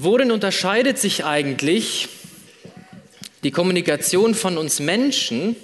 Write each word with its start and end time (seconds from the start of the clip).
Worin 0.00 0.30
unterscheidet 0.30 0.96
sich 0.96 1.24
eigentlich 1.24 2.08
die 3.42 3.50
Kommunikation 3.50 4.36
von 4.36 4.56
uns 4.56 4.78
Menschen 4.78 5.56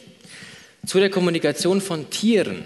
zu 0.84 0.99
der 0.99 1.08
Kommunikation 1.08 1.81
von 1.81 2.10
Tieren? 2.10 2.65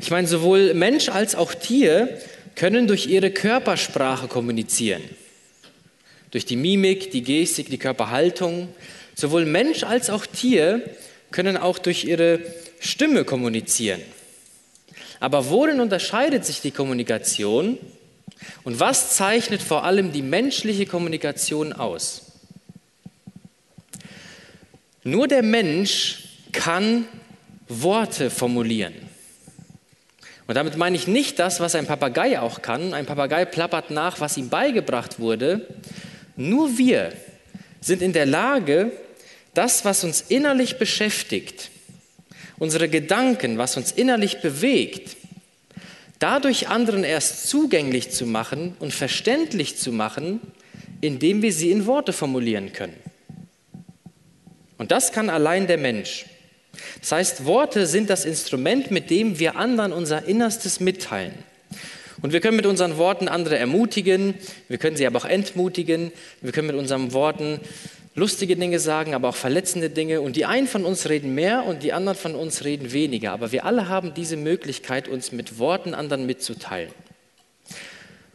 Ich 0.00 0.12
meine, 0.12 0.28
sowohl 0.28 0.72
Mensch 0.74 1.08
als 1.08 1.34
auch 1.34 1.52
Tier 1.52 2.16
können 2.54 2.86
durch 2.86 3.08
ihre 3.08 3.32
Körpersprache 3.32 4.28
kommunizieren. 4.28 5.02
Durch 6.30 6.44
die 6.44 6.54
Mimik, 6.54 7.10
die 7.10 7.22
Gestik, 7.22 7.70
die 7.70 7.78
Körperhaltung. 7.78 8.68
Sowohl 9.16 9.46
Mensch 9.46 9.82
als 9.82 10.10
auch 10.10 10.26
Tier 10.26 10.80
können 11.32 11.56
auch 11.56 11.80
durch 11.80 12.04
ihre 12.04 12.38
Stimme 12.78 13.24
kommunizieren. 13.24 14.00
Aber 15.18 15.50
worin 15.50 15.80
unterscheidet 15.80 16.44
sich 16.44 16.60
die 16.60 16.70
Kommunikation 16.70 17.78
und 18.64 18.80
was 18.80 19.16
zeichnet 19.16 19.62
vor 19.62 19.84
allem 19.84 20.12
die 20.12 20.22
menschliche 20.22 20.86
Kommunikation 20.86 21.72
aus? 21.72 22.22
Nur 25.02 25.28
der 25.28 25.42
Mensch 25.42 26.24
kann 26.52 27.06
Worte 27.68 28.30
formulieren. 28.30 28.94
Und 30.46 30.56
damit 30.56 30.76
meine 30.76 30.96
ich 30.96 31.06
nicht 31.06 31.38
das, 31.38 31.60
was 31.60 31.74
ein 31.74 31.86
Papagei 31.86 32.40
auch 32.40 32.60
kann. 32.60 32.92
Ein 32.92 33.06
Papagei 33.06 33.44
plappert 33.44 33.90
nach, 33.90 34.20
was 34.20 34.36
ihm 34.36 34.48
beigebracht 34.48 35.20
wurde. 35.20 35.66
Nur 36.36 36.76
wir 36.76 37.12
sind 37.80 38.02
in 38.02 38.12
der 38.12 38.26
Lage, 38.26 38.90
das, 39.54 39.84
was 39.84 40.04
uns 40.04 40.22
innerlich 40.22 40.76
beschäftigt, 40.76 41.70
unsere 42.58 42.88
Gedanken, 42.88 43.58
was 43.58 43.76
uns 43.76 43.92
innerlich 43.92 44.40
bewegt, 44.40 45.16
dadurch 46.20 46.68
anderen 46.68 47.02
erst 47.02 47.48
zugänglich 47.48 48.10
zu 48.10 48.26
machen 48.26 48.76
und 48.78 48.94
verständlich 48.94 49.76
zu 49.76 49.90
machen, 49.90 50.40
indem 51.00 51.42
wir 51.42 51.52
sie 51.52 51.70
in 51.70 51.86
Worte 51.86 52.12
formulieren 52.12 52.72
können. 52.72 52.96
Und 54.78 54.92
das 54.92 55.12
kann 55.12 55.28
allein 55.28 55.66
der 55.66 55.78
Mensch. 55.78 56.26
Das 57.00 57.12
heißt, 57.12 57.44
Worte 57.44 57.86
sind 57.86 58.08
das 58.10 58.24
Instrument, 58.24 58.90
mit 58.90 59.10
dem 59.10 59.38
wir 59.38 59.56
anderen 59.56 59.92
unser 59.92 60.24
Innerstes 60.24 60.78
mitteilen. 60.78 61.34
Und 62.22 62.32
wir 62.32 62.40
können 62.40 62.56
mit 62.56 62.66
unseren 62.66 62.98
Worten 62.98 63.28
andere 63.28 63.58
ermutigen, 63.58 64.34
wir 64.68 64.78
können 64.78 64.96
sie 64.96 65.06
aber 65.06 65.18
auch 65.18 65.24
entmutigen, 65.24 66.12
wir 66.42 66.52
können 66.52 66.66
mit 66.66 66.76
unseren 66.76 67.12
Worten 67.14 67.60
lustige 68.14 68.56
Dinge 68.56 68.78
sagen, 68.78 69.14
aber 69.14 69.28
auch 69.28 69.36
verletzende 69.36 69.90
Dinge. 69.90 70.20
Und 70.20 70.36
die 70.36 70.44
einen 70.44 70.66
von 70.66 70.84
uns 70.84 71.08
reden 71.08 71.34
mehr 71.34 71.64
und 71.64 71.82
die 71.82 71.92
anderen 71.92 72.18
von 72.18 72.34
uns 72.34 72.64
reden 72.64 72.92
weniger. 72.92 73.32
Aber 73.32 73.52
wir 73.52 73.64
alle 73.64 73.88
haben 73.88 74.14
diese 74.14 74.36
Möglichkeit, 74.36 75.08
uns 75.08 75.32
mit 75.32 75.58
Worten 75.58 75.94
anderen 75.94 76.26
mitzuteilen. 76.26 76.92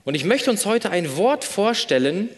Und 0.04 0.16
ich 0.16 0.24
möchte 0.24 0.52
uns 0.52 0.66
heute 0.66 0.92
ein 0.92 1.18
Wort 1.18 1.44
vorstellen, 1.44 2.30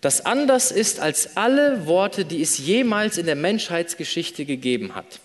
das 0.00 0.26
anders 0.26 0.72
ist 0.72 0.98
als 0.98 1.36
alle 1.36 1.86
Worte, 1.86 2.24
die 2.24 2.42
es 2.42 2.58
jemals 2.58 3.18
in 3.18 3.26
der 3.26 3.36
Menschheitsgeschichte 3.36 4.44
gegeben 4.44 4.96
hat. 4.96 5.20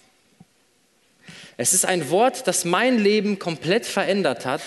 Es 1.58 1.74
ist 1.74 1.86
ein 1.86 2.12
Wort, 2.12 2.48
das 2.48 2.64
mein 2.64 3.00
Leben 3.00 3.40
komplett 3.40 3.88
verändert 3.88 4.46
hat, 4.46 4.62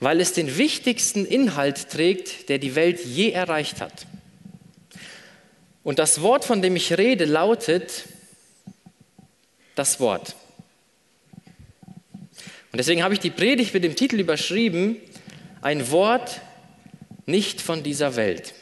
weil 0.00 0.20
es 0.20 0.32
den 0.32 0.56
wichtigsten 0.56 1.26
Inhalt 1.26 1.90
trägt, 1.90 2.48
der 2.48 2.58
die 2.58 2.74
Welt 2.74 3.04
je 3.04 3.30
erreicht 3.30 3.82
hat. 3.82 4.06
Und 5.84 5.98
das 5.98 6.22
Wort, 6.22 6.44
von 6.44 6.62
dem 6.62 6.74
ich 6.76 6.96
rede, 6.96 7.26
lautet 7.26 8.04
das 9.74 10.00
Wort. 10.00 10.34
Und 12.72 12.78
deswegen 12.78 13.04
habe 13.04 13.14
ich 13.14 13.20
die 13.20 13.30
Predigt 13.30 13.74
mit 13.74 13.84
dem 13.84 13.94
Titel 13.94 14.18
überschrieben, 14.18 14.96
ein 15.60 15.90
Wort 15.90 16.40
nicht 17.26 17.60
von 17.60 17.82
dieser 17.82 18.16
Welt. 18.16 18.54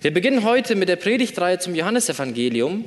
Wir 0.00 0.12
beginnen 0.12 0.42
heute 0.42 0.74
mit 0.74 0.88
der 0.88 0.96
Predigtreihe 0.96 1.58
zum 1.58 1.74
Johannesevangelium 1.74 2.84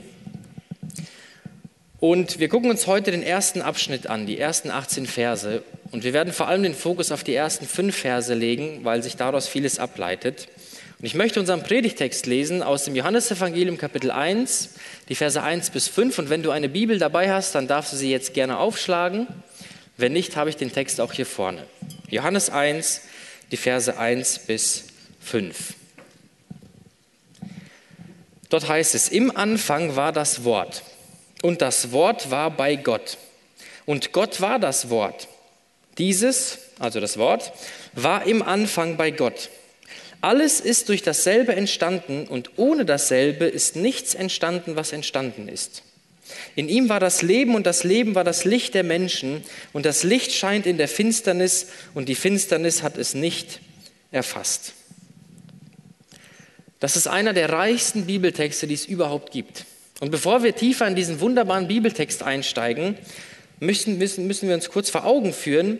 und 1.99 2.39
wir 2.39 2.49
gucken 2.49 2.71
uns 2.71 2.87
heute 2.87 3.11
den 3.11 3.21
ersten 3.21 3.61
Abschnitt 3.61 4.07
an, 4.07 4.25
die 4.25 4.39
ersten 4.39 4.71
18 4.71 5.05
Verse. 5.05 5.61
Und 5.91 6.03
wir 6.03 6.13
werden 6.13 6.33
vor 6.33 6.47
allem 6.47 6.63
den 6.63 6.73
Fokus 6.73 7.11
auf 7.11 7.23
die 7.23 7.35
ersten 7.35 7.67
fünf 7.67 7.95
Verse 7.95 8.33
legen, 8.33 8.83
weil 8.83 9.03
sich 9.03 9.17
daraus 9.17 9.47
vieles 9.47 9.77
ableitet. 9.77 10.47
Und 11.01 11.07
ich 11.07 11.15
möchte 11.15 11.39
unseren 11.39 11.63
Predigtext 11.63 12.27
lesen 12.27 12.61
aus 12.61 12.85
dem 12.85 12.95
Johannesevangelium 12.95 13.79
Kapitel 13.79 14.11
1, 14.11 14.75
die 15.09 15.15
Verse 15.15 15.41
1 15.41 15.71
bis 15.71 15.87
5. 15.87 16.19
Und 16.19 16.29
wenn 16.29 16.43
du 16.43 16.51
eine 16.51 16.69
Bibel 16.69 16.99
dabei 16.99 17.33
hast, 17.33 17.55
dann 17.55 17.67
darfst 17.67 17.91
du 17.91 17.97
sie 17.97 18.11
jetzt 18.11 18.35
gerne 18.35 18.59
aufschlagen. 18.59 19.25
Wenn 19.97 20.13
nicht, 20.13 20.35
habe 20.35 20.51
ich 20.51 20.57
den 20.57 20.71
Text 20.71 21.01
auch 21.01 21.11
hier 21.11 21.25
vorne. 21.25 21.65
Johannes 22.11 22.51
1, 22.51 23.01
die 23.49 23.57
Verse 23.57 23.97
1 23.97 24.45
bis 24.45 24.83
5. 25.21 25.73
Dort 28.49 28.69
heißt 28.69 28.93
es, 28.93 29.09
im 29.09 29.35
Anfang 29.35 29.95
war 29.95 30.11
das 30.11 30.43
Wort 30.43 30.83
und 31.41 31.63
das 31.63 31.91
Wort 31.93 32.29
war 32.29 32.51
bei 32.51 32.75
Gott 32.75 33.17
und 33.87 34.11
Gott 34.11 34.39
war 34.39 34.59
das 34.59 34.91
Wort. 34.91 35.27
Dieses, 35.97 36.59
also 36.77 36.99
das 36.99 37.17
Wort, 37.17 37.53
war 37.93 38.27
im 38.27 38.43
Anfang 38.43 38.97
bei 38.97 39.09
Gott. 39.09 39.49
Alles 40.21 40.59
ist 40.59 40.89
durch 40.89 41.01
dasselbe 41.01 41.55
entstanden 41.55 42.27
und 42.27 42.51
ohne 42.57 42.85
dasselbe 42.85 43.45
ist 43.45 43.75
nichts 43.75 44.13
entstanden, 44.13 44.75
was 44.75 44.93
entstanden 44.93 45.47
ist. 45.47 45.81
In 46.55 46.69
ihm 46.69 46.89
war 46.89 46.99
das 46.99 47.23
Leben 47.23 47.55
und 47.55 47.65
das 47.65 47.83
Leben 47.83 48.15
war 48.15 48.23
das 48.23 48.45
Licht 48.45 48.75
der 48.75 48.83
Menschen 48.83 49.43
und 49.73 49.85
das 49.85 50.03
Licht 50.03 50.31
scheint 50.31 50.65
in 50.65 50.77
der 50.77 50.87
Finsternis 50.87 51.67
und 51.93 52.07
die 52.07 52.15
Finsternis 52.15 52.83
hat 52.83 52.97
es 52.97 53.15
nicht 53.15 53.59
erfasst. 54.11 54.73
Das 56.79 56.95
ist 56.95 57.07
einer 57.07 57.33
der 57.33 57.49
reichsten 57.49 58.05
Bibeltexte, 58.05 58.67
die 58.67 58.73
es 58.75 58.85
überhaupt 58.85 59.31
gibt. 59.31 59.65
Und 59.99 60.11
bevor 60.11 60.43
wir 60.43 60.55
tiefer 60.55 60.87
in 60.87 60.95
diesen 60.95 61.19
wunderbaren 61.19 61.67
Bibeltext 61.67 62.23
einsteigen, 62.23 62.97
müssen, 63.59 63.97
müssen, 63.97 64.25
müssen 64.27 64.47
wir 64.47 64.55
uns 64.55 64.69
kurz 64.69 64.89
vor 64.89 65.05
Augen 65.05 65.33
führen, 65.33 65.79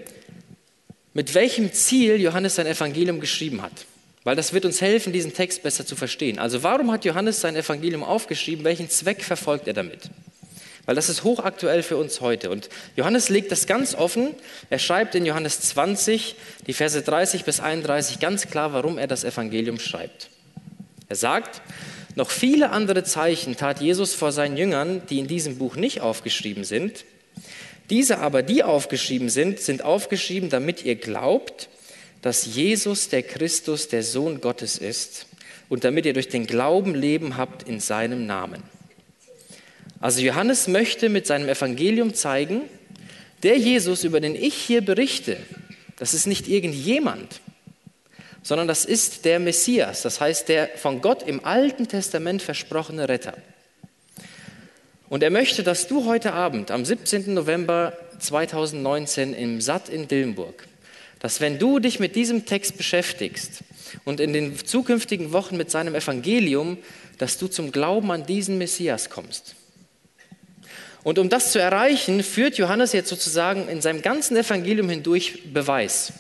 mit 1.14 1.34
welchem 1.34 1.74
Ziel 1.74 2.22
Johannes 2.22 2.56
sein 2.56 2.68
Evangelium 2.68 3.20
geschrieben 3.20 3.62
hat. 3.62 3.86
Weil 4.24 4.36
das 4.36 4.54
wird 4.54 4.66
uns 4.66 4.82
helfen, 4.82 5.14
diesen 5.14 5.34
Text 5.34 5.64
besser 5.64 5.86
zu 5.86 5.96
verstehen. 5.96 6.38
Also 6.38 6.62
warum 6.62 6.92
hat 6.92 7.06
Johannes 7.06 7.42
sein 7.42 7.56
Evangelium 7.56 8.04
aufgeschrieben? 8.04 8.64
Welchen 8.64 8.90
Zweck 8.90 9.24
verfolgt 9.24 9.68
er 9.68 9.74
damit? 9.74 10.10
Weil 10.86 10.96
das 10.96 11.10
ist 11.10 11.24
hochaktuell 11.24 11.84
für 11.84 11.98
uns 11.98 12.22
heute. 12.22 12.50
Und 12.50 12.70
Johannes 12.96 13.30
legt 13.30 13.52
das 13.52 13.68
ganz 13.68 13.96
offen. 13.96 14.36
Er 14.70 14.80
schreibt 14.80 15.16
in 15.16 15.26
Johannes 15.26 15.62
20, 15.62 16.36
die 16.68 16.74
Verse 16.74 17.02
30 17.02 17.46
bis 17.46 17.60
31 17.60 18.20
ganz 18.20 18.48
klar, 18.48 18.74
warum 18.74 18.98
er 18.98 19.08
das 19.08 19.24
Evangelium 19.24 19.80
schreibt. 19.80 20.30
Er 21.08 21.16
sagt, 21.16 21.62
noch 22.16 22.30
viele 22.30 22.72
andere 22.72 23.04
Zeichen 23.04 23.56
tat 23.56 23.80
Jesus 23.82 24.14
vor 24.14 24.32
seinen 24.32 24.58
Jüngern, 24.58 25.02
die 25.10 25.20
in 25.20 25.28
diesem 25.28 25.58
Buch 25.58 25.76
nicht 25.76 26.02
aufgeschrieben 26.02 26.64
sind. 26.64 27.06
Diese 27.90 28.20
aber, 28.20 28.44
die 28.44 28.64
aufgeschrieben 28.64 29.30
sind, 29.30 29.60
sind 29.60 29.84
aufgeschrieben, 29.84 30.50
damit 30.50 30.84
ihr 30.84 30.96
glaubt, 30.96 31.70
dass 32.22 32.46
Jesus 32.46 33.10
der 33.10 33.24
Christus, 33.24 33.88
der 33.88 34.04
Sohn 34.04 34.42
Gottes 34.42 34.78
ist 34.78 35.26
und 35.70 35.84
damit 35.84 36.06
ihr 36.06 36.14
durch 36.14 36.30
den 36.30 36.46
Glauben 36.46 36.96
Leben 36.96 37.38
habt 37.38 37.64
in 37.68 37.80
seinem 37.80 38.26
Namen. 38.26 38.62
Also 40.00 40.22
Johannes 40.22 40.68
möchte 40.68 41.10
mit 41.10 41.28
seinem 41.28 41.48
Evangelium 41.48 42.14
zeigen, 42.14 42.62
der 43.44 43.58
Jesus, 43.58 44.04
über 44.04 44.20
den 44.20 44.36
ich 44.36 44.56
hier 44.56 44.82
berichte, 44.82 45.38
das 45.98 46.14
ist 46.14 46.26
nicht 46.26 46.48
irgendjemand, 46.48 47.42
sondern 48.44 48.68
das 48.68 48.86
ist 48.86 49.26
der 49.26 49.40
Messias, 49.40 50.02
das 50.02 50.20
heißt 50.20 50.50
der 50.50 50.70
von 50.76 51.02
Gott 51.02 51.24
im 51.24 51.46
Alten 51.46 51.88
Testament 51.88 52.42
versprochene 52.42 53.08
Retter. 53.08 53.38
Und 55.10 55.24
er 55.24 55.30
möchte, 55.30 55.62
dass 55.62 55.88
du 55.88 56.06
heute 56.06 56.34
Abend, 56.34 56.72
am 56.72 56.86
17. 56.86 57.34
November 57.34 57.98
2019 58.20 59.34
im 59.34 59.62
Satt 59.62 59.90
in 59.90 60.08
Dillenburg, 60.08 60.68
dass 61.22 61.40
wenn 61.40 61.60
du 61.60 61.80
dich 61.80 62.00
mit 62.00 62.16
diesem 62.16 62.46
Text 62.46 62.78
beschäftigst 62.78 63.64
und 64.06 64.20
in 64.20 64.34
den 64.34 64.58
zukünftigen 64.58 65.32
Wochen 65.32 65.56
mit 65.56 65.70
seinem 65.72 65.96
Evangelium, 65.96 66.78
dass 67.18 67.38
du 67.38 67.48
zum 67.48 67.72
Glauben 67.72 68.12
an 68.12 68.26
diesen 68.26 68.58
Messias 68.58 69.10
kommst. 69.10 69.56
Und 71.04 71.18
um 71.20 71.30
das 71.30 71.52
zu 71.52 71.60
erreichen, 71.60 72.24
führt 72.24 72.58
Johannes 72.58 72.94
jetzt 72.94 73.10
sozusagen 73.10 73.68
in 73.68 73.82
seinem 73.82 74.02
ganzen 74.02 74.38
Evangelium 74.38 74.90
hindurch 74.90 75.54
Beweis. 75.54 76.14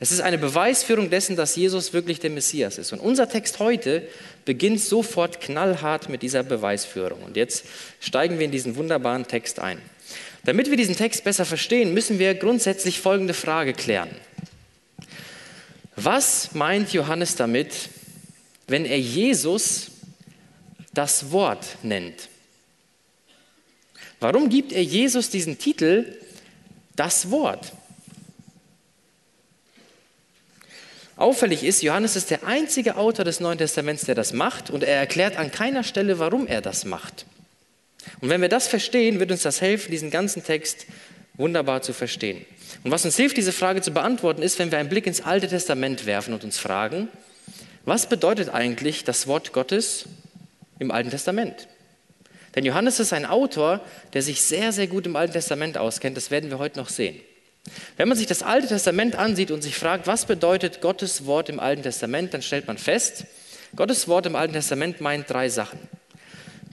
Es 0.00 0.12
ist 0.12 0.20
eine 0.20 0.38
Beweisführung 0.38 1.10
dessen, 1.10 1.34
dass 1.34 1.56
Jesus 1.56 1.92
wirklich 1.92 2.20
der 2.20 2.30
Messias 2.30 2.78
ist. 2.78 2.92
Und 2.92 3.00
unser 3.00 3.28
Text 3.28 3.58
heute 3.58 4.02
beginnt 4.44 4.80
sofort 4.80 5.40
knallhart 5.40 6.08
mit 6.08 6.22
dieser 6.22 6.42
Beweisführung. 6.42 7.22
Und 7.22 7.36
jetzt 7.36 7.64
steigen 8.00 8.38
wir 8.38 8.44
in 8.44 8.52
diesen 8.52 8.76
wunderbaren 8.76 9.26
Text 9.26 9.58
ein. 9.58 9.80
Damit 10.44 10.70
wir 10.70 10.76
diesen 10.76 10.96
Text 10.96 11.24
besser 11.24 11.44
verstehen, 11.44 11.94
müssen 11.94 12.18
wir 12.18 12.34
grundsätzlich 12.34 13.00
folgende 13.00 13.34
Frage 13.34 13.72
klären. 13.72 14.08
Was 16.00 16.54
meint 16.54 16.92
Johannes 16.92 17.34
damit, 17.34 17.88
wenn 18.68 18.84
er 18.84 19.00
Jesus 19.00 19.90
das 20.94 21.32
Wort 21.32 21.66
nennt? 21.82 22.28
Warum 24.20 24.48
gibt 24.48 24.70
er 24.70 24.82
Jesus 24.84 25.28
diesen 25.28 25.58
Titel, 25.58 26.16
das 26.94 27.32
Wort? 27.32 27.72
Auffällig 31.16 31.64
ist, 31.64 31.82
Johannes 31.82 32.14
ist 32.14 32.30
der 32.30 32.46
einzige 32.46 32.96
Autor 32.96 33.24
des 33.24 33.40
Neuen 33.40 33.58
Testaments, 33.58 34.04
der 34.04 34.14
das 34.14 34.32
macht 34.32 34.70
und 34.70 34.84
er 34.84 34.98
erklärt 35.00 35.36
an 35.36 35.50
keiner 35.50 35.82
Stelle, 35.82 36.20
warum 36.20 36.46
er 36.46 36.60
das 36.60 36.84
macht. 36.84 37.26
Und 38.20 38.28
wenn 38.28 38.40
wir 38.40 38.48
das 38.48 38.68
verstehen, 38.68 39.18
wird 39.18 39.32
uns 39.32 39.42
das 39.42 39.60
helfen, 39.60 39.90
diesen 39.90 40.12
ganzen 40.12 40.44
Text 40.44 40.86
wunderbar 41.34 41.82
zu 41.82 41.92
verstehen. 41.92 42.46
Und 42.84 42.90
was 42.90 43.04
uns 43.04 43.16
hilft, 43.16 43.36
diese 43.36 43.52
Frage 43.52 43.82
zu 43.82 43.90
beantworten, 43.90 44.42
ist, 44.42 44.58
wenn 44.58 44.70
wir 44.70 44.78
einen 44.78 44.88
Blick 44.88 45.06
ins 45.06 45.22
Alte 45.22 45.48
Testament 45.48 46.06
werfen 46.06 46.34
und 46.34 46.44
uns 46.44 46.58
fragen, 46.58 47.08
was 47.84 48.06
bedeutet 48.06 48.50
eigentlich 48.50 49.04
das 49.04 49.26
Wort 49.26 49.52
Gottes 49.52 50.04
im 50.78 50.90
Alten 50.90 51.10
Testament? 51.10 51.68
Denn 52.54 52.64
Johannes 52.64 53.00
ist 53.00 53.12
ein 53.12 53.26
Autor, 53.26 53.80
der 54.12 54.22
sich 54.22 54.42
sehr, 54.42 54.72
sehr 54.72 54.86
gut 54.86 55.06
im 55.06 55.16
Alten 55.16 55.32
Testament 55.32 55.78
auskennt. 55.78 56.16
Das 56.16 56.30
werden 56.30 56.50
wir 56.50 56.58
heute 56.58 56.78
noch 56.78 56.88
sehen. 56.88 57.20
Wenn 57.96 58.08
man 58.08 58.16
sich 58.16 58.26
das 58.26 58.42
Alte 58.42 58.68
Testament 58.68 59.16
ansieht 59.16 59.50
und 59.50 59.62
sich 59.62 59.76
fragt, 59.76 60.06
was 60.06 60.26
bedeutet 60.26 60.80
Gottes 60.80 61.26
Wort 61.26 61.48
im 61.48 61.60
Alten 61.60 61.82
Testament, 61.82 62.34
dann 62.34 62.42
stellt 62.42 62.66
man 62.66 62.78
fest, 62.78 63.24
Gottes 63.76 64.08
Wort 64.08 64.26
im 64.26 64.36
Alten 64.36 64.54
Testament 64.54 65.00
meint 65.00 65.28
drei 65.28 65.48
Sachen. 65.48 65.78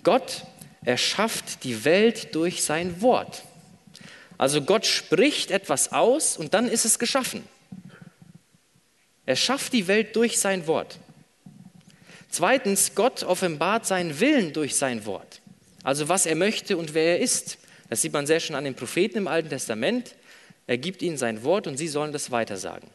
Gott 0.04 0.46
erschafft 0.84 1.64
die 1.64 1.84
Welt 1.84 2.36
durch 2.36 2.64
sein 2.64 3.02
Wort. 3.02 3.44
Also 4.38 4.62
Gott 4.62 4.86
spricht 4.86 5.52
etwas 5.52 5.92
aus 5.92 6.38
und 6.38 6.54
dann 6.54 6.68
ist 6.68 6.86
es 6.86 7.00
geschaffen. 7.00 7.44
Er 9.26 9.36
schafft 9.36 9.74
die 9.74 9.88
Welt 9.88 10.16
durch 10.16 10.40
sein 10.40 10.68
Wort. 10.68 11.00
Zweitens, 12.30 12.96
Gott 12.96 13.24
offenbart 13.24 13.86
seinen 13.86 14.20
Willen 14.20 14.54
durch 14.54 14.76
sein 14.76 15.06
Wort. 15.06 15.42
Also 15.84 16.10
was 16.10 16.26
er 16.26 16.36
möchte 16.36 16.78
und 16.78 16.94
wer 16.94 17.18
er 17.18 17.20
ist. 17.20 17.58
Das 17.90 18.02
sieht 18.02 18.14
man 18.14 18.28
sehr 18.28 18.40
schön 18.40 18.56
an 18.56 18.64
den 18.64 18.76
Propheten 18.76 19.20
im 19.20 19.28
Alten 19.28 19.50
Testament. 19.50 20.16
Er 20.68 20.78
gibt 20.78 21.02
ihnen 21.02 21.18
sein 21.18 21.44
Wort 21.44 21.68
und 21.68 21.78
sie 21.78 21.88
sollen 21.88 22.12
das 22.12 22.32
weitersagen. 22.32 22.90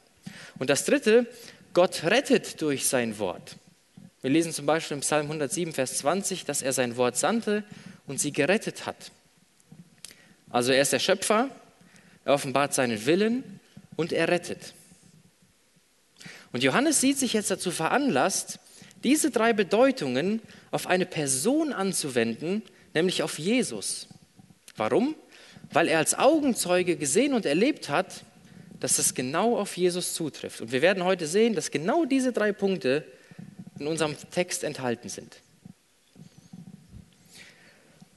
Und 0.59 0.71
das 0.71 0.85
Dritte, 0.85 1.27
Gott 1.73 2.05
rettet 2.05 2.61
durch 2.61 2.87
sein 2.87 3.19
Wort. 3.19 3.57
Wir 4.23 4.31
lesen 4.31 4.53
zum 4.53 4.67
Beispiel 4.67 4.97
im 4.97 5.01
Psalm 5.01 5.27
107, 5.27 5.73
Vers 5.73 5.99
20, 5.99 6.45
dass 6.45 6.63
er 6.63 6.73
sein 6.73 6.97
Wort 6.97 7.17
sandte 7.17 7.65
und 8.07 8.21
sie 8.21 8.33
gerettet 8.33 8.87
hat. 8.87 9.13
Also 10.51 10.73
er 10.73 10.83
ist 10.83 10.93
der 10.93 10.99
Schöpfer, 10.99 11.49
er 12.25 12.35
offenbart 12.35 12.75
seinen 12.75 13.07
Willen 13.07 13.61
und 13.97 14.13
er 14.13 14.29
rettet. 14.29 14.75
Und 16.53 16.63
Johannes 16.63 17.01
sieht 17.01 17.19
sich 17.19 17.33
jetzt 17.33 17.51
dazu 17.51 17.71
veranlasst, 17.71 18.59
diese 19.05 19.31
drei 19.31 19.53
Bedeutungen 19.53 20.43
auf 20.71 20.87
eine 20.87 21.07
Person 21.07 21.73
anzuwenden, 21.73 22.63
nämlich 22.93 23.23
auf 23.23 23.39
Jesus. 23.39 24.09
Warum? 24.77 25.15
Weil 25.73 25.89
er 25.89 25.99
als 25.99 26.15
Augenzeuge 26.15 26.97
gesehen 26.97 27.33
und 27.33 27.47
erlebt 27.47 27.89
hat, 27.89 28.25
dass 28.81 28.99
es 28.99 29.15
genau 29.15 29.57
auf 29.57 29.77
Jesus 29.77 30.15
zutrifft. 30.15 30.61
Und 30.61 30.73
wir 30.73 30.83
werden 30.83 31.05
heute 31.05 31.27
sehen, 31.27 31.55
dass 31.55 31.71
genau 31.71 32.05
diese 32.05 32.33
drei 32.33 32.53
Punkte 32.53 33.05
in 33.79 33.87
unserem 33.87 34.17
Text 34.31 34.65
enthalten 34.65 35.09
sind. 35.09 35.37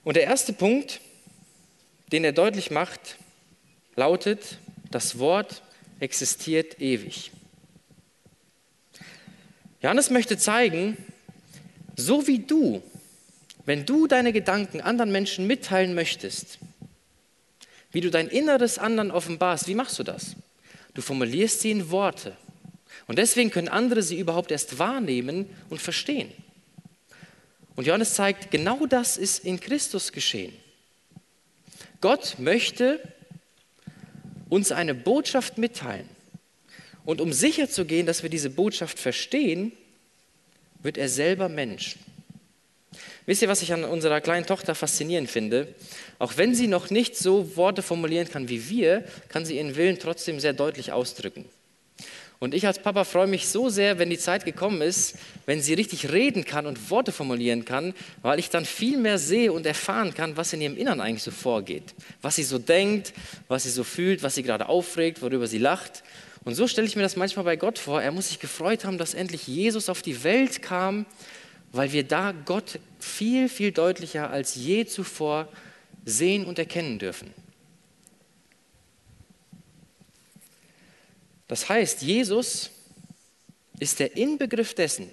Und 0.03 0.15
der 0.15 0.23
erste 0.23 0.51
Punkt, 0.51 0.99
den 2.13 2.23
er 2.23 2.31
deutlich 2.31 2.69
macht, 2.69 3.17
lautet, 3.95 4.59
das 4.91 5.17
Wort 5.17 5.63
existiert 5.99 6.79
ewig. 6.79 7.31
Johannes 9.81 10.11
möchte 10.11 10.37
zeigen, 10.37 10.95
so 11.95 12.27
wie 12.27 12.39
du, 12.39 12.83
wenn 13.65 13.87
du 13.87 14.05
deine 14.05 14.31
Gedanken 14.31 14.79
anderen 14.79 15.11
Menschen 15.11 15.47
mitteilen 15.47 15.95
möchtest, 15.95 16.59
wie 17.91 18.01
du 18.01 18.11
dein 18.11 18.27
Inneres 18.27 18.77
anderen 18.77 19.09
offenbarst, 19.09 19.67
wie 19.67 19.75
machst 19.75 19.97
du 19.97 20.03
das? 20.03 20.35
Du 20.93 21.01
formulierst 21.01 21.61
sie 21.61 21.71
in 21.71 21.89
Worte. 21.89 22.37
Und 23.07 23.17
deswegen 23.17 23.49
können 23.49 23.69
andere 23.69 24.03
sie 24.03 24.19
überhaupt 24.19 24.51
erst 24.51 24.77
wahrnehmen 24.77 25.49
und 25.69 25.81
verstehen. 25.81 26.31
Und 27.75 27.87
Johannes 27.87 28.13
zeigt, 28.13 28.51
genau 28.51 28.85
das 28.85 29.17
ist 29.17 29.43
in 29.43 29.59
Christus 29.59 30.11
geschehen. 30.11 30.53
Gott 32.03 32.35
möchte 32.37 32.99
uns 34.49 34.73
eine 34.73 34.93
Botschaft 34.93 35.57
mitteilen. 35.57 36.09
Und 37.05 37.21
um 37.21 37.31
sicher 37.31 37.69
zu 37.69 37.85
gehen, 37.85 38.05
dass 38.05 38.23
wir 38.23 38.29
diese 38.29 38.49
Botschaft 38.49 38.99
verstehen, 38.99 39.71
wird 40.81 40.97
er 40.97 41.07
selber 41.07 41.47
Mensch. 41.47 41.95
Wisst 43.25 43.41
ihr, 43.41 43.47
was 43.47 43.61
ich 43.61 43.71
an 43.71 43.85
unserer 43.85 44.19
kleinen 44.19 44.45
Tochter 44.45 44.75
faszinierend 44.75 45.31
finde? 45.31 45.73
Auch 46.19 46.35
wenn 46.35 46.53
sie 46.53 46.67
noch 46.67 46.89
nicht 46.89 47.15
so 47.15 47.55
Worte 47.55 47.81
formulieren 47.81 48.27
kann 48.27 48.49
wie 48.49 48.67
wir, 48.67 49.05
kann 49.29 49.45
sie 49.45 49.55
ihren 49.55 49.77
Willen 49.77 49.97
trotzdem 49.97 50.41
sehr 50.41 50.51
deutlich 50.51 50.91
ausdrücken. 50.91 51.45
Und 52.43 52.53
ich 52.53 52.67
als 52.67 52.77
Papa 52.77 53.05
freue 53.05 53.27
mich 53.27 53.47
so 53.47 53.69
sehr, 53.69 53.99
wenn 53.99 54.09
die 54.09 54.17
Zeit 54.17 54.43
gekommen 54.43 54.81
ist, 54.81 55.15
wenn 55.45 55.61
sie 55.61 55.75
richtig 55.75 56.11
reden 56.11 56.43
kann 56.43 56.65
und 56.65 56.89
Worte 56.89 57.13
formulieren 57.13 57.63
kann, 57.63 57.93
weil 58.21 58.37
ich 58.37 58.49
dann 58.49 58.65
viel 58.65 58.97
mehr 58.97 59.17
sehe 59.17 59.53
und 59.53 59.65
erfahren 59.65 60.13
kann, 60.13 60.35
was 60.35 60.51
in 60.51 60.59
ihrem 60.59 60.75
Innern 60.75 60.99
eigentlich 60.99 61.23
so 61.23 61.31
vorgeht. 61.31 61.95
Was 62.21 62.35
sie 62.35 62.43
so 62.43 62.59
denkt, 62.59 63.13
was 63.47 63.63
sie 63.63 63.69
so 63.69 63.85
fühlt, 63.85 64.23
was 64.23 64.35
sie 64.35 64.43
gerade 64.43 64.67
aufregt, 64.67 65.21
worüber 65.21 65.47
sie 65.47 65.57
lacht. 65.57 66.03
Und 66.43 66.55
so 66.55 66.67
stelle 66.67 66.85
ich 66.85 66.97
mir 66.97 67.03
das 67.03 67.15
manchmal 67.15 67.45
bei 67.45 67.55
Gott 67.55 67.79
vor. 67.79 68.01
Er 68.01 68.11
muss 68.11 68.27
sich 68.27 68.39
gefreut 68.41 68.83
haben, 68.83 68.97
dass 68.97 69.13
endlich 69.13 69.47
Jesus 69.47 69.87
auf 69.87 70.01
die 70.01 70.25
Welt 70.25 70.61
kam, 70.61 71.05
weil 71.71 71.93
wir 71.93 72.03
da 72.03 72.33
Gott 72.33 72.77
viel, 72.99 73.47
viel 73.47 73.71
deutlicher 73.71 74.31
als 74.31 74.55
je 74.55 74.83
zuvor 74.83 75.47
sehen 76.03 76.43
und 76.43 76.59
erkennen 76.59 76.99
dürfen. 76.99 77.29
Das 81.53 81.69
heißt, 81.69 82.01
Jesus 82.01 82.71
ist 83.77 83.99
der 83.99 84.17
Inbegriff 84.17 84.73
dessen, 84.73 85.07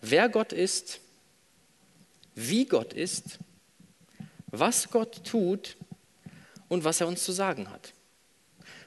wer 0.00 0.28
Gott 0.28 0.52
ist, 0.52 1.00
wie 2.36 2.66
Gott 2.66 2.92
ist, 2.92 3.40
was 4.46 4.90
Gott 4.90 5.24
tut 5.24 5.76
und 6.68 6.84
was 6.84 7.00
er 7.00 7.08
uns 7.08 7.24
zu 7.24 7.32
sagen 7.32 7.68
hat. 7.68 7.94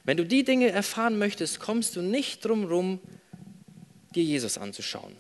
Wenn 0.05 0.15
du 0.15 0.25
die 0.25 0.45
Dinge 0.45 0.71
erfahren 0.71 1.17
möchtest, 1.19 1.59
kommst 1.59 1.97
du 1.97 2.01
nicht 2.01 2.45
drum 2.45 2.61
herum, 2.61 3.01
dir 4.15 4.23
Jesus 4.23 4.57
anzuschauen. 4.57 5.17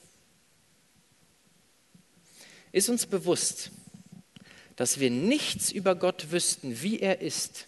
Ist 2.71 2.87
uns 2.87 3.05
bewusst, 3.05 3.69
dass 4.77 4.97
wir 4.97 5.11
nichts 5.11 5.73
über 5.73 5.95
Gott 5.95 6.31
wüssten, 6.31 6.81
wie 6.81 7.01
er 7.01 7.19
ist, 7.19 7.67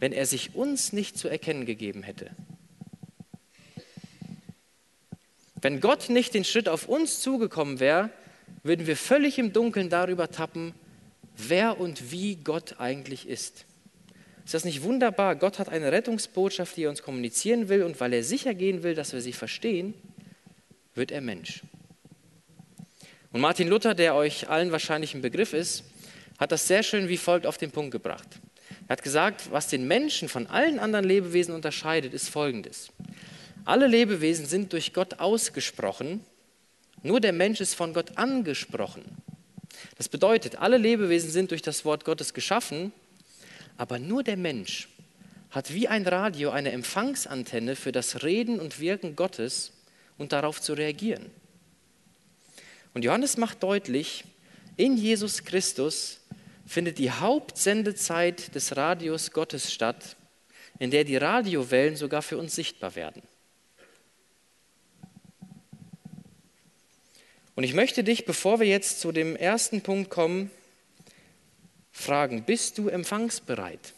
wenn 0.00 0.12
er 0.12 0.26
sich 0.26 0.54
uns 0.54 0.92
nicht 0.92 1.18
zu 1.18 1.28
erkennen 1.28 1.66
gegeben 1.66 2.02
hätte. 2.02 2.30
Wenn 5.60 5.80
Gott 5.80 6.10
nicht 6.10 6.34
den 6.34 6.44
Schritt 6.44 6.68
auf 6.68 6.88
uns 6.88 7.20
zugekommen 7.20 7.80
wäre, 7.80 8.10
würden 8.62 8.86
wir 8.86 8.96
völlig 8.96 9.38
im 9.38 9.52
Dunkeln 9.52 9.88
darüber 9.88 10.30
tappen, 10.30 10.74
wer 11.36 11.80
und 11.80 12.10
wie 12.10 12.36
Gott 12.36 12.78
eigentlich 12.78 13.28
ist. 13.28 13.64
Ist 14.44 14.52
das 14.52 14.64
nicht 14.64 14.82
wunderbar? 14.82 15.36
Gott 15.36 15.58
hat 15.58 15.70
eine 15.70 15.90
Rettungsbotschaft, 15.90 16.76
die 16.76 16.84
er 16.84 16.90
uns 16.90 17.02
kommunizieren 17.02 17.68
will 17.70 17.82
und 17.82 17.98
weil 17.98 18.12
er 18.12 18.22
sicher 18.22 18.52
gehen 18.52 18.82
will, 18.82 18.94
dass 18.94 19.14
wir 19.14 19.22
sie 19.22 19.32
verstehen, 19.32 19.94
wird 20.94 21.10
er 21.10 21.22
Mensch. 21.22 21.62
Und 23.32 23.40
Martin 23.40 23.68
Luther, 23.68 23.94
der 23.94 24.14
euch 24.14 24.48
allen 24.48 24.70
wahrscheinlich 24.70 25.14
ein 25.14 25.22
Begriff 25.22 25.54
ist, 25.54 25.84
hat 26.38 26.52
das 26.52 26.68
sehr 26.68 26.82
schön 26.82 27.08
wie 27.08 27.16
folgt 27.16 27.46
auf 27.46 27.56
den 27.58 27.70
Punkt 27.70 27.90
gebracht. 27.90 28.28
Er 28.86 28.92
hat 28.94 29.02
gesagt, 29.02 29.50
was 29.50 29.68
den 29.68 29.86
Menschen 29.88 30.28
von 30.28 30.46
allen 30.46 30.78
anderen 30.78 31.06
Lebewesen 31.06 31.54
unterscheidet, 31.54 32.12
ist 32.12 32.28
Folgendes. 32.28 32.90
Alle 33.64 33.86
Lebewesen 33.86 34.44
sind 34.44 34.72
durch 34.72 34.92
Gott 34.92 35.20
ausgesprochen, 35.20 36.20
nur 37.02 37.20
der 37.20 37.32
Mensch 37.32 37.60
ist 37.60 37.74
von 37.74 37.94
Gott 37.94 38.16
angesprochen. 38.16 39.04
Das 39.96 40.08
bedeutet, 40.08 40.56
alle 40.56 40.78
Lebewesen 40.78 41.30
sind 41.30 41.50
durch 41.50 41.62
das 41.62 41.84
Wort 41.84 42.04
Gottes 42.04 42.34
geschaffen, 42.34 42.92
aber 43.76 43.98
nur 43.98 44.22
der 44.22 44.36
Mensch 44.36 44.88
hat 45.50 45.72
wie 45.72 45.88
ein 45.88 46.06
Radio 46.06 46.50
eine 46.50 46.72
Empfangsantenne 46.72 47.76
für 47.76 47.92
das 47.92 48.22
Reden 48.22 48.58
und 48.58 48.80
Wirken 48.80 49.16
Gottes 49.16 49.72
und 50.18 50.32
darauf 50.32 50.60
zu 50.60 50.74
reagieren. 50.74 51.30
Und 52.92 53.04
Johannes 53.04 53.36
macht 53.36 53.62
deutlich, 53.62 54.24
in 54.76 54.96
Jesus 54.96 55.44
Christus 55.44 56.20
findet 56.66 56.98
die 56.98 57.10
Hauptsendezeit 57.10 58.54
des 58.54 58.76
Radios 58.76 59.30
Gottes 59.30 59.72
statt, 59.72 60.16
in 60.78 60.90
der 60.90 61.04
die 61.04 61.16
Radiowellen 61.16 61.96
sogar 61.96 62.22
für 62.22 62.38
uns 62.38 62.54
sichtbar 62.54 62.94
werden. 62.94 63.22
Und 67.54 67.62
ich 67.62 67.74
möchte 67.74 68.02
dich, 68.02 68.24
bevor 68.24 68.58
wir 68.58 68.66
jetzt 68.66 69.00
zu 69.00 69.12
dem 69.12 69.36
ersten 69.36 69.80
Punkt 69.82 70.10
kommen, 70.10 70.50
fragen, 71.92 72.42
bist 72.44 72.78
du 72.78 72.88
empfangsbereit? 72.88 73.94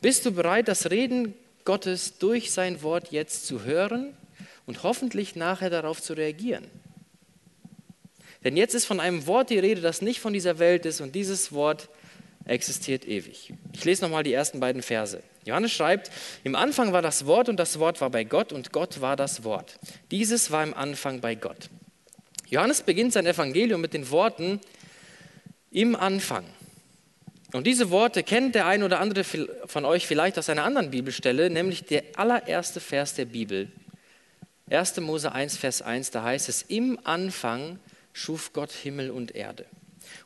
Bist 0.00 0.24
du 0.24 0.32
bereit, 0.32 0.68
das 0.68 0.90
Reden 0.90 1.34
Gottes 1.64 2.18
durch 2.18 2.50
sein 2.50 2.82
Wort 2.82 3.12
jetzt 3.12 3.46
zu 3.46 3.64
hören 3.64 4.16
und 4.64 4.82
hoffentlich 4.84 5.36
nachher 5.36 5.68
darauf 5.68 6.00
zu 6.00 6.14
reagieren? 6.14 6.64
Denn 8.44 8.56
jetzt 8.56 8.74
ist 8.74 8.86
von 8.86 9.00
einem 9.00 9.26
Wort 9.26 9.50
die 9.50 9.58
Rede, 9.58 9.80
das 9.80 10.02
nicht 10.02 10.20
von 10.20 10.32
dieser 10.32 10.58
Welt 10.58 10.86
ist 10.86 11.00
und 11.00 11.14
dieses 11.14 11.52
Wort 11.52 11.88
existiert 12.44 13.06
ewig. 13.06 13.52
Ich 13.72 13.84
lese 13.84 14.02
nochmal 14.02 14.22
die 14.22 14.32
ersten 14.32 14.60
beiden 14.60 14.82
Verse. 14.82 15.22
Johannes 15.44 15.72
schreibt, 15.72 16.10
im 16.44 16.54
Anfang 16.54 16.92
war 16.92 17.02
das 17.02 17.26
Wort 17.26 17.48
und 17.48 17.56
das 17.58 17.78
Wort 17.78 18.00
war 18.00 18.10
bei 18.10 18.24
Gott 18.24 18.52
und 18.52 18.72
Gott 18.72 19.00
war 19.00 19.16
das 19.16 19.44
Wort. 19.44 19.78
Dieses 20.10 20.50
war 20.50 20.62
im 20.62 20.74
Anfang 20.74 21.20
bei 21.20 21.34
Gott. 21.34 21.68
Johannes 22.48 22.82
beginnt 22.82 23.12
sein 23.12 23.26
Evangelium 23.26 23.80
mit 23.80 23.92
den 23.92 24.10
Worten 24.10 24.60
im 25.70 25.94
Anfang. 25.96 26.44
Und 27.52 27.66
diese 27.66 27.90
Worte 27.90 28.22
kennt 28.22 28.54
der 28.54 28.66
ein 28.66 28.82
oder 28.82 29.00
andere 29.00 29.24
von 29.24 29.84
euch 29.84 30.06
vielleicht 30.06 30.38
aus 30.38 30.50
einer 30.50 30.64
anderen 30.64 30.90
Bibelstelle, 30.90 31.48
nämlich 31.48 31.84
der 31.84 32.04
allererste 32.16 32.80
Vers 32.80 33.14
der 33.14 33.24
Bibel. 33.24 33.68
1. 34.70 35.00
Mose 35.00 35.32
1, 35.32 35.56
Vers 35.56 35.80
1, 35.80 36.10
da 36.10 36.22
heißt 36.22 36.48
es, 36.50 36.62
im 36.62 36.98
Anfang 37.04 37.78
schuf 38.12 38.52
Gott 38.52 38.72
Himmel 38.72 39.10
und 39.10 39.34
Erde. 39.34 39.66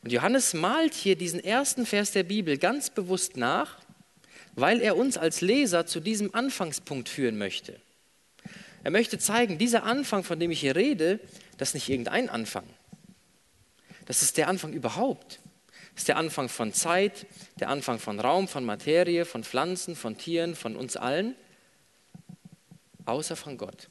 Und 0.03 0.13
Johannes 0.13 0.55
malt 0.55 0.95
hier 0.95 1.17
diesen 1.17 1.43
ersten 1.43 1.87
Vers 1.87 2.13
der 2.13 2.23
Bibel 2.23 2.59
ganz 2.59 2.91
bewusst 2.91 3.37
nach, 3.37 3.79
weil 4.55 4.81
er 4.81 4.97
uns 4.97 5.17
als 5.17 5.41
Leser 5.41 5.87
zu 5.87 6.01
diesem 6.01 6.35
Anfangspunkt 6.35 7.09
führen 7.09 7.39
möchte. 7.39 7.81
Er 8.85 8.91
möchte 8.91 9.19
zeigen, 9.19 9.59
dieser 9.59 9.85
Anfang, 9.85 10.25
von 10.25 10.41
dem 10.41 10.51
ich 10.51 10.61
hier 10.61 10.77
rede, 10.77 11.21
das 11.57 11.69
ist 11.69 11.75
nicht 11.75 11.89
irgendein 11.89 12.29
Anfang. 12.29 12.65
Das 14.07 14.23
ist 14.23 14.37
der 14.37 14.49
Anfang 14.49 14.73
überhaupt. 14.73 15.39
Das 15.95 16.03
ist 16.03 16.09
der 16.09 16.17
Anfang 16.17 16.49
von 16.49 16.73
Zeit, 16.73 17.27
der 17.61 17.69
Anfang 17.69 17.99
von 17.99 18.19
Raum, 18.19 18.49
von 18.49 18.65
Materie, 18.65 19.25
von 19.25 19.45
Pflanzen, 19.45 19.95
von 19.95 20.17
Tieren, 20.17 20.57
von 20.57 20.75
uns 20.75 20.97
allen, 20.97 21.37
außer 23.05 23.37
von 23.37 23.59
Gott. 23.59 23.89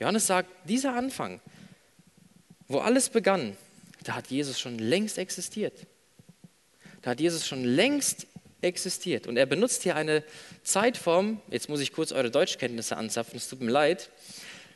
Johannes 0.00 0.26
sagt, 0.26 0.50
dieser 0.68 0.94
Anfang, 0.94 1.40
wo 2.68 2.78
alles 2.78 3.08
begann, 3.08 3.56
da 4.04 4.14
hat 4.14 4.28
Jesus 4.28 4.60
schon 4.60 4.78
längst 4.78 5.18
existiert. 5.18 5.86
Da 7.02 7.10
hat 7.10 7.20
Jesus 7.20 7.46
schon 7.46 7.64
längst 7.64 8.26
existiert. 8.60 9.26
Und 9.26 9.36
er 9.36 9.46
benutzt 9.46 9.82
hier 9.82 9.96
eine 9.96 10.22
Zeitform, 10.62 11.40
jetzt 11.50 11.68
muss 11.68 11.80
ich 11.80 11.92
kurz 11.92 12.12
eure 12.12 12.30
Deutschkenntnisse 12.30 12.96
anzapfen, 12.96 13.36
es 13.36 13.48
tut 13.48 13.60
mir 13.60 13.70
leid, 13.70 14.10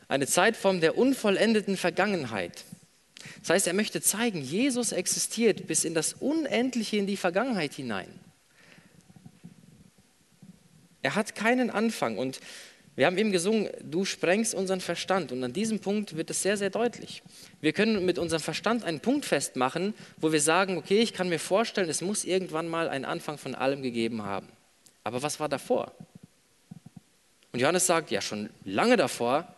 eine 0.09 0.27
Zeitform 0.27 0.81
der 0.81 0.97
unvollendeten 0.99 1.77
Vergangenheit. 1.77 2.65
Das 3.41 3.51
heißt, 3.51 3.67
er 3.67 3.75
möchte 3.75 4.01
zeigen, 4.01 4.43
Jesus 4.43 4.93
existiert 4.93 5.67
bis 5.67 5.85
in 5.85 5.95
das 5.95 6.15
Unendliche 6.15 6.97
in 6.97 7.07
die 7.07 7.17
Vergangenheit 7.17 7.75
hinein. 7.75 8.09
Er 11.03 11.15
hat 11.15 11.35
keinen 11.35 11.71
Anfang 11.71 12.19
und 12.19 12.41
wir 12.95 13.07
haben 13.07 13.17
eben 13.17 13.33
gesungen, 13.33 13.71
du 13.83 14.05
sprengst 14.05 14.55
unseren 14.55 14.81
Verstand. 14.81 15.33
Und 15.33 15.43
an 15.43 15.53
diesem 15.53 15.79
Punkt 15.79 16.17
wird 16.17 16.29
es 16.29 16.43
sehr, 16.43 16.59
sehr 16.59 16.69
deutlich. 16.69 17.23
Wir 17.61 17.73
können 17.73 18.05
mit 18.05 18.19
unserem 18.19 18.43
Verstand 18.43 18.85
einen 18.85 19.01
Punkt 19.01 19.25
festmachen, 19.25 19.95
wo 20.19 20.31
wir 20.31 20.41
sagen, 20.41 20.77
okay, 20.77 21.01
ich 21.01 21.15
kann 21.15 21.31
mir 21.31 21.39
vorstellen, 21.39 21.89
es 21.89 22.03
muss 22.03 22.25
irgendwann 22.25 22.69
mal 22.69 22.89
einen 22.89 23.07
Anfang 23.07 23.39
von 23.39 23.55
allem 23.55 23.83
gegeben 23.83 24.23
haben. 24.23 24.49
Aber 25.05 25.23
was 25.23 25.41
war 25.41 25.49
davor? 25.49 25.93
Und 27.53 27.61
Johannes 27.61 27.87
sagt, 27.87 28.11
ja, 28.11 28.21
schon 28.21 28.51
lange 28.65 28.97
davor, 28.97 29.55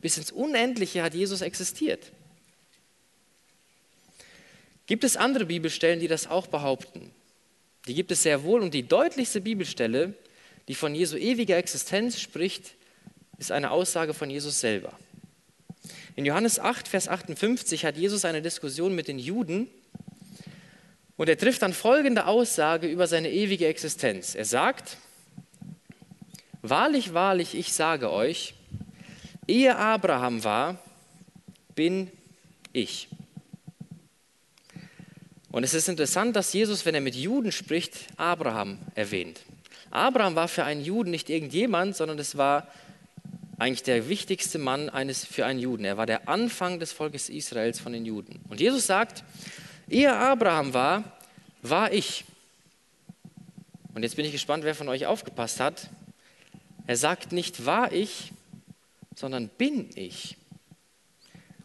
bis 0.00 0.16
ins 0.16 0.30
Unendliche 0.30 1.02
hat 1.02 1.14
Jesus 1.14 1.40
existiert. 1.40 2.12
Gibt 4.86 5.02
es 5.02 5.16
andere 5.16 5.46
Bibelstellen, 5.46 5.98
die 5.98 6.08
das 6.08 6.28
auch 6.28 6.46
behaupten? 6.46 7.10
Die 7.86 7.94
gibt 7.94 8.12
es 8.12 8.22
sehr 8.22 8.44
wohl 8.44 8.62
und 8.62 8.74
die 8.74 8.86
deutlichste 8.86 9.40
Bibelstelle 9.40 10.14
die 10.68 10.74
von 10.74 10.94
Jesu 10.94 11.16
ewiger 11.16 11.56
Existenz 11.56 12.20
spricht, 12.20 12.74
ist 13.38 13.52
eine 13.52 13.70
Aussage 13.70 14.14
von 14.14 14.30
Jesus 14.30 14.60
selber. 14.60 14.92
In 16.16 16.24
Johannes 16.24 16.58
8, 16.58 16.88
Vers 16.88 17.08
58 17.08 17.84
hat 17.84 17.96
Jesus 17.96 18.24
eine 18.24 18.42
Diskussion 18.42 18.94
mit 18.94 19.08
den 19.08 19.18
Juden 19.18 19.68
und 21.16 21.28
er 21.28 21.38
trifft 21.38 21.62
dann 21.62 21.72
folgende 21.72 22.26
Aussage 22.26 22.86
über 22.86 23.06
seine 23.06 23.30
ewige 23.30 23.66
Existenz. 23.66 24.34
Er 24.34 24.44
sagt, 24.44 24.96
Wahrlich, 26.66 27.12
wahrlich, 27.12 27.54
ich 27.54 27.74
sage 27.74 28.10
euch, 28.10 28.54
ehe 29.46 29.76
Abraham 29.76 30.44
war, 30.44 30.78
bin 31.74 32.10
ich. 32.72 33.08
Und 35.52 35.62
es 35.62 35.74
ist 35.74 35.90
interessant, 35.90 36.34
dass 36.36 36.54
Jesus, 36.54 36.86
wenn 36.86 36.94
er 36.94 37.02
mit 37.02 37.16
Juden 37.16 37.52
spricht, 37.52 38.06
Abraham 38.16 38.78
erwähnt. 38.94 39.40
Abraham 39.94 40.34
war 40.34 40.48
für 40.48 40.64
einen 40.64 40.84
Juden 40.84 41.10
nicht 41.10 41.30
irgendjemand, 41.30 41.96
sondern 41.96 42.18
es 42.18 42.36
war 42.36 42.66
eigentlich 43.58 43.84
der 43.84 44.08
wichtigste 44.08 44.58
Mann 44.58 44.90
eines, 44.90 45.24
für 45.24 45.46
einen 45.46 45.60
Juden. 45.60 45.84
Er 45.84 45.96
war 45.96 46.06
der 46.06 46.28
Anfang 46.28 46.80
des 46.80 46.92
Volkes 46.92 47.28
Israels 47.28 47.78
von 47.78 47.92
den 47.92 48.04
Juden. 48.04 48.40
Und 48.48 48.60
Jesus 48.60 48.86
sagt, 48.86 49.22
ehe 49.88 50.14
Abraham 50.14 50.74
war, 50.74 51.04
war 51.62 51.92
ich. 51.92 52.24
Und 53.94 54.02
jetzt 54.02 54.16
bin 54.16 54.24
ich 54.24 54.32
gespannt, 54.32 54.64
wer 54.64 54.74
von 54.74 54.88
euch 54.88 55.06
aufgepasst 55.06 55.60
hat. 55.60 55.88
Er 56.86 56.96
sagt 56.96 57.32
nicht 57.32 57.64
war 57.64 57.92
ich, 57.92 58.32
sondern 59.14 59.48
bin 59.48 59.88
ich. 59.94 60.36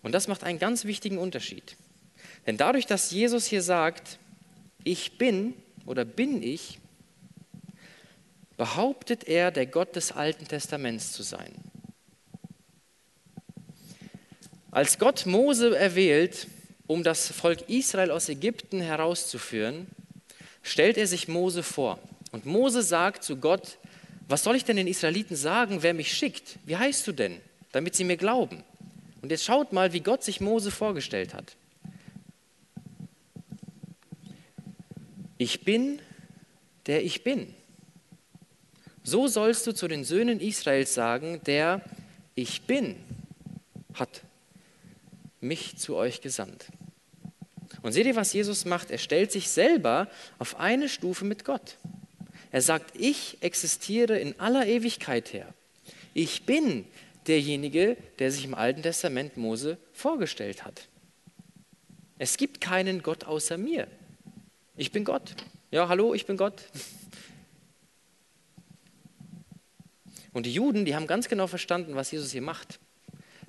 Und 0.03 0.13
das 0.13 0.27
macht 0.27 0.43
einen 0.43 0.59
ganz 0.59 0.86
wichtigen 0.86 1.17
Unterschied. 1.17 1.75
Denn 2.45 2.57
dadurch, 2.57 2.86
dass 2.86 3.12
Jesus 3.12 3.45
hier 3.45 3.62
sagt, 3.62 4.19
ich 4.83 5.17
bin 5.17 5.55
oder 5.86 6.05
bin 6.05 6.41
ich, 6.41 6.79
behauptet 8.59 9.23
er, 9.23 9.51
der 9.51 9.67
Gott 9.67 9.95
des 9.95 10.11
Alten 10.11 10.45
Testaments 10.45 11.13
zu 11.13 11.23
sein. 11.23 11.53
Als 14.69 14.99
Gott 14.99 15.25
Mose 15.25 15.77
erwählt, 15.77 16.45
um 16.85 17.01
das 17.01 17.31
Volk 17.31 17.69
Israel 17.69 18.11
aus 18.11 18.27
Ägypten 18.27 18.81
herauszuführen, 18.81 19.87
stellt 20.61 20.97
er 20.97 21.07
sich 21.07 21.29
Mose 21.29 21.63
vor. 21.63 21.99
Und 22.33 22.45
Mose 22.45 22.83
sagt 22.83 23.23
zu 23.23 23.37
Gott, 23.37 23.77
was 24.27 24.43
soll 24.43 24.57
ich 24.57 24.65
denn 24.65 24.75
den 24.75 24.87
Israeliten 24.87 25.37
sagen, 25.37 25.81
wer 25.81 25.93
mich 25.93 26.11
schickt? 26.11 26.59
Wie 26.65 26.75
heißt 26.75 27.07
du 27.07 27.13
denn? 27.13 27.39
Damit 27.71 27.95
sie 27.95 28.03
mir 28.03 28.17
glauben. 28.17 28.65
Und 29.21 29.31
jetzt 29.31 29.45
schaut 29.45 29.71
mal, 29.71 29.93
wie 29.93 30.01
Gott 30.01 30.21
sich 30.21 30.41
Mose 30.41 30.69
vorgestellt 30.69 31.33
hat. 31.33 31.55
Ich 35.37 35.63
bin, 35.63 36.01
der 36.87 37.05
ich 37.05 37.23
bin. 37.23 37.55
So 39.09 39.27
sollst 39.27 39.65
du 39.65 39.71
zu 39.71 39.87
den 39.87 40.03
Söhnen 40.03 40.39
Israels 40.39 40.93
sagen, 40.93 41.41
der 41.47 41.81
ich 42.35 42.61
bin, 42.61 42.95
hat 43.95 44.21
mich 45.41 45.77
zu 45.77 45.95
euch 45.95 46.21
gesandt. 46.21 46.67
Und 47.81 47.93
seht 47.93 48.05
ihr, 48.05 48.15
was 48.15 48.33
Jesus 48.33 48.65
macht? 48.65 48.91
Er 48.91 48.99
stellt 48.99 49.31
sich 49.31 49.49
selber 49.49 50.07
auf 50.37 50.59
eine 50.59 50.87
Stufe 50.87 51.25
mit 51.25 51.43
Gott. 51.43 51.77
Er 52.51 52.61
sagt, 52.61 52.95
ich 52.95 53.39
existiere 53.41 54.19
in 54.19 54.39
aller 54.39 54.67
Ewigkeit 54.67 55.33
her. 55.33 55.55
Ich 56.13 56.43
bin 56.43 56.85
derjenige, 57.25 57.97
der 58.19 58.31
sich 58.31 58.45
im 58.45 58.53
Alten 58.53 58.83
Testament 58.83 59.37
Mose 59.37 59.79
vorgestellt 59.91 60.65
hat. 60.65 60.87
Es 62.19 62.37
gibt 62.37 62.61
keinen 62.61 63.01
Gott 63.01 63.23
außer 63.23 63.57
mir. 63.57 63.87
Ich 64.77 64.91
bin 64.91 65.03
Gott. 65.03 65.35
Ja, 65.71 65.87
hallo, 65.87 66.13
ich 66.13 66.27
bin 66.27 66.37
Gott. 66.37 66.61
Und 70.33 70.45
die 70.45 70.53
Juden, 70.53 70.86
die 70.86 70.95
haben 70.95 71.07
ganz 71.07 71.27
genau 71.27 71.48
verstanden, 71.48 71.95
was 71.95 72.12
Jesus 72.12 72.31
hier 72.31 72.41
macht. 72.41 72.79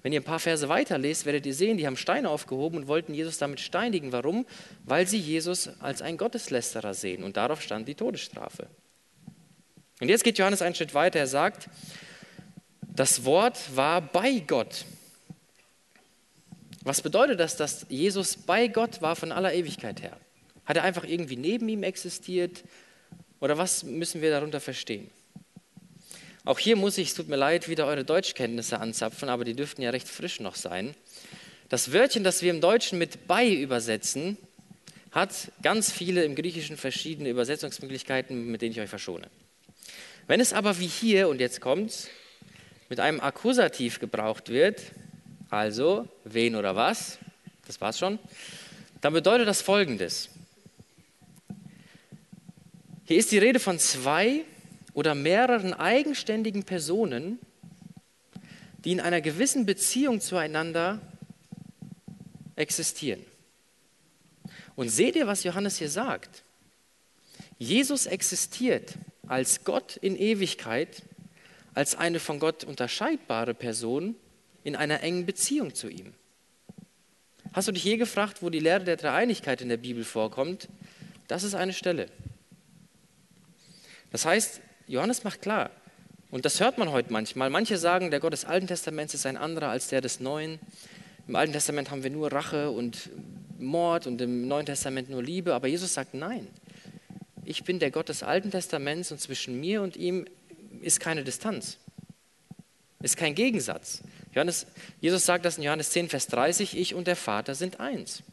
Wenn 0.03 0.13
ihr 0.13 0.21
ein 0.21 0.25
paar 0.25 0.39
Verse 0.39 0.69
weiterlest, 0.69 1.27
werdet 1.27 1.45
ihr 1.45 1.55
sehen, 1.55 1.77
die 1.77 1.87
haben 1.87 1.97
Steine 1.97 2.31
aufgehoben 2.31 2.79
und 2.79 2.89
wollten 2.89 3.13
Jesus 3.13 3.37
damit 3.39 3.61
steinigen. 3.61 4.13
Warum? 4.13 4.47
Weil 4.85 5.07
sie 5.07 5.19
Jesus 5.19 5.69
als 5.81 6.01
einen 6.01 6.17
Gotteslästerer 6.17 6.95
sehen. 6.95 7.23
Und 7.23 7.37
darauf 7.37 7.61
stand 7.61 7.87
die 7.87 7.95
Todesstrafe. 7.95 8.69
Und 10.01 10.09
jetzt 10.09 10.25
geht 10.25 10.39
Johannes 10.39 10.63
einen 10.63 10.75
Schritt 10.75 10.95
weiter. 10.95 11.19
Er 11.19 11.27
sagt, 11.27 11.69
das 12.81 13.25
Wort 13.25 13.77
war 13.77 14.01
bei 14.01 14.39
Gott. 14.47 14.87
Was 16.83 17.03
bedeutet 17.03 17.39
das, 17.39 17.57
dass 17.57 17.85
Jesus 17.91 18.37
bei 18.37 18.69
Gott 18.69 19.03
war 19.03 19.15
von 19.17 19.33
aller 19.33 19.53
Ewigkeit 19.53 20.01
her? 20.01 20.17
Hat 20.65 20.79
er 20.79 20.85
einfach 20.85 21.05
irgendwie 21.05 21.37
neben 21.37 21.69
ihm 21.69 21.83
existiert? 21.83 22.65
Oder 23.41 23.59
was 23.59 23.83
müssen 23.83 24.23
wir 24.23 24.31
darunter 24.31 24.61
verstehen? 24.61 25.11
Auch 26.45 26.59
hier 26.59 26.77
muss 26.77 26.97
ich, 26.97 27.09
es 27.09 27.15
tut 27.15 27.29
mir 27.29 27.37
leid, 27.37 27.69
wieder 27.69 27.87
eure 27.87 28.05
Deutschkenntnisse 28.05 28.81
anzapfen, 28.81 29.29
aber 29.29 29.45
die 29.45 29.55
dürften 29.55 29.83
ja 29.83 29.91
recht 29.91 30.09
frisch 30.09 30.41
noch 30.41 30.55
sein. 30.55 30.95
Das 31.69 31.93
Wörtchen, 31.93 32.25
das 32.25 32.43
wir 32.43 32.51
im 32.51 32.61
Deutschen 32.61 32.99
mit 32.99 33.27
bei 33.27 33.49
übersetzen, 33.49 34.39
hat 35.13 35.53
ganz 35.63 35.93
viele 35.93 36.25
im 36.25 36.35
Griechischen 36.35 36.77
verschiedene 36.77 37.29
Übersetzungsmöglichkeiten, 37.29 38.47
mit 38.47 38.63
denen 38.63 38.73
ich 38.73 38.81
euch 38.81 38.89
verschone. 38.89 39.29
Wenn 40.27 40.41
es 40.41 40.53
aber 40.53 40.79
wie 40.79 40.87
hier, 40.87 41.29
und 41.29 41.41
jetzt 41.41 41.61
kommt's, 41.61 42.09
mit 42.89 43.01
einem 43.01 43.21
Akkusativ 43.21 44.01
gebraucht 44.01 44.49
wird, 44.49 44.81
also 45.51 46.09
wen 46.25 46.57
oder 46.57 46.75
was, 46.75 47.19
das 47.67 47.81
war's 47.81 47.99
schon, 47.99 48.19
dann 49.01 49.13
bedeutet 49.13 49.47
das 49.47 49.61
folgendes. 49.61 50.31
Hier 53.05 53.19
ist 53.19 53.31
die 53.31 53.39
Rede 53.39 53.61
von 53.61 53.79
zwei 53.79 54.45
oder 54.93 55.15
mehreren 55.15 55.75
eigenständigen 55.75 56.65
Personen, 56.65 57.39
die 58.85 58.93
in 58.93 59.01
einer 59.01 59.21
gewissen 59.21 59.67
Beziehung 59.67 60.21
zueinander 60.21 61.01
existieren. 62.57 63.25
Und 64.77 64.89
seht 64.89 65.17
ihr, 65.17 65.27
was 65.27 65.45
Johannes 65.45 65.79
hier 65.79 65.91
sagt? 65.91 66.43
Jesus 67.59 68.07
existiert 68.07 68.95
als 69.27 69.65
Gott 69.65 69.97
in 69.97 70.17
Ewigkeit, 70.17 71.03
als 71.75 71.95
eine 71.95 72.19
von 72.19 72.39
Gott 72.39 72.65
unterscheidbare 72.65 73.55
Person 73.55 74.17
in 74.65 74.77
einer 74.77 75.03
engen 75.03 75.27
Beziehung 75.27 75.75
zu 75.75 75.89
ihm. 75.89 76.15
Hast 77.53 77.69
du 77.69 77.73
dich 77.73 77.85
je 77.85 77.97
gefragt, 77.97 78.43
wo 78.43 78.51
die 78.51 78.61
Lehre 78.61 78.85
der 78.85 78.97
Dreieinigkeit 78.97 79.61
in 79.61 79.69
der 79.69 79.77
Bibel 79.77 80.05
vorkommt? 80.05 80.69
Das 81.29 81.43
ist 81.43 81.55
eine 81.55 81.73
Stelle. 81.73 82.07
Das 84.11 84.25
heißt, 84.25 84.61
Johannes 84.91 85.23
macht 85.23 85.41
klar, 85.41 85.71
und 86.33 86.45
das 86.45 86.59
hört 86.59 86.77
man 86.77 86.91
heute 86.91 87.13
manchmal, 87.13 87.49
manche 87.49 87.79
sagen, 87.79 88.11
der 88.11 88.19
Gott 88.19 88.33
des 88.33 88.45
Alten 88.45 88.67
Testaments 88.67 89.15
ist 89.15 89.25
ein 89.25 89.37
anderer 89.37 89.69
als 89.69 89.87
der 89.87 90.01
des 90.01 90.19
Neuen. 90.19 90.59
Im 91.29 91.37
Alten 91.37 91.53
Testament 91.53 91.93
haben 91.93 92.03
wir 92.03 92.11
nur 92.11 92.33
Rache 92.33 92.73
und 92.73 93.09
Mord 93.61 94.09
und 94.09 94.21
im 94.21 94.49
Neuen 94.49 94.67
Testament 94.67 95.09
nur 95.09 95.23
Liebe, 95.23 95.55
aber 95.55 95.69
Jesus 95.69 95.95
sagt 95.95 96.15
nein. 96.15 96.49
Ich 97.45 97.63
bin 97.63 97.79
der 97.79 97.93
Gott 97.93 98.09
des 98.09 98.25
Alten 98.25 98.51
Testaments 98.51 99.13
und 99.13 99.21
zwischen 99.21 99.61
mir 99.61 99.81
und 99.83 99.97
ihm 99.97 100.27
ist 100.83 100.99
keine 100.99 101.23
Distanz, 101.23 101.79
ist 103.01 103.17
kein 103.17 103.37
Gegensatz. 103.37 104.03
Johannes, 104.35 104.67
Jesus 105.01 105.25
sagt 105.25 105.45
das 105.45 105.57
in 105.57 105.63
Johannes 105.63 105.91
10, 105.91 106.09
Vers 106.09 106.27
30, 106.27 106.77
ich 106.77 106.97
und 106.97 107.07
der 107.07 107.17
Vater 107.17 107.55
sind 107.55 107.79
eins. 107.79 108.25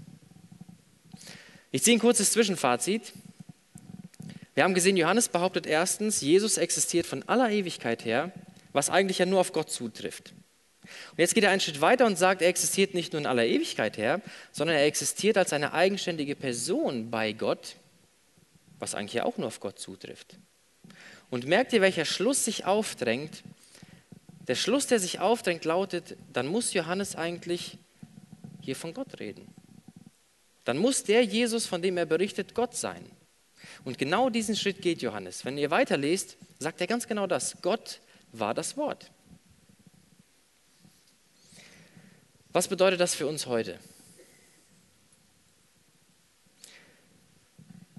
Ich 1.69 1.83
ziehe 1.83 1.97
ein 1.97 1.99
kurzes 1.99 2.31
Zwischenfazit. 2.31 3.13
Wir 4.57 4.63
haben 4.63 4.73
gesehen, 4.73 4.97
Johannes 4.97 5.29
behauptet 5.29 5.67
erstens, 5.67 6.19
Jesus 6.21 6.57
existiert 6.57 7.05
von 7.05 7.21
aller 7.29 7.51
Ewigkeit 7.51 8.03
her, 8.05 8.31
was 8.73 8.89
eigentlich 8.89 9.19
ja 9.19 9.27
nur 9.27 9.39
auf 9.39 9.53
Gott 9.53 9.69
zutrifft. 9.69 10.33
Und 11.11 11.19
jetzt 11.19 11.35
geht 11.35 11.43
er 11.43 11.51
einen 11.51 11.61
Schritt 11.61 11.79
weiter 11.79 12.07
und 12.07 12.17
sagt, 12.17 12.41
er 12.41 12.47
existiert 12.47 12.95
nicht 12.95 13.13
nur 13.13 13.19
in 13.19 13.27
aller 13.27 13.45
Ewigkeit 13.45 13.99
her, 13.99 14.19
sondern 14.51 14.75
er 14.75 14.87
existiert 14.87 15.37
als 15.37 15.53
eine 15.53 15.73
eigenständige 15.73 16.35
Person 16.35 17.11
bei 17.11 17.33
Gott, 17.33 17.75
was 18.79 18.95
eigentlich 18.95 19.13
ja 19.13 19.25
auch 19.25 19.37
nur 19.37 19.45
auf 19.45 19.59
Gott 19.59 19.77
zutrifft. 19.77 20.37
Und 21.29 21.45
merkt 21.45 21.71
ihr, 21.71 21.81
welcher 21.81 22.05
Schluss 22.05 22.43
sich 22.43 22.65
aufdrängt? 22.65 23.43
Der 24.47 24.55
Schluss, 24.55 24.87
der 24.87 24.97
sich 24.97 25.19
aufdrängt, 25.19 25.65
lautet, 25.65 26.17
dann 26.33 26.47
muss 26.47 26.73
Johannes 26.73 27.15
eigentlich 27.15 27.77
hier 28.61 28.75
von 28.75 28.95
Gott 28.95 29.19
reden. 29.19 29.47
Dann 30.63 30.79
muss 30.79 31.03
der 31.03 31.23
Jesus, 31.23 31.67
von 31.67 31.83
dem 31.83 31.95
er 31.95 32.07
berichtet, 32.07 32.55
Gott 32.55 32.75
sein. 32.75 33.05
Und 33.83 33.97
genau 33.97 34.29
diesen 34.29 34.55
Schritt 34.55 34.81
geht 34.81 35.01
Johannes. 35.01 35.45
Wenn 35.45 35.57
ihr 35.57 35.71
weiterlest, 35.71 36.37
sagt 36.59 36.81
er 36.81 36.87
ganz 36.87 37.07
genau 37.07 37.27
das. 37.27 37.61
Gott 37.61 38.01
war 38.31 38.53
das 38.53 38.77
Wort. 38.77 39.11
Was 42.51 42.67
bedeutet 42.67 42.99
das 42.99 43.13
für 43.13 43.27
uns 43.27 43.45
heute? 43.45 43.79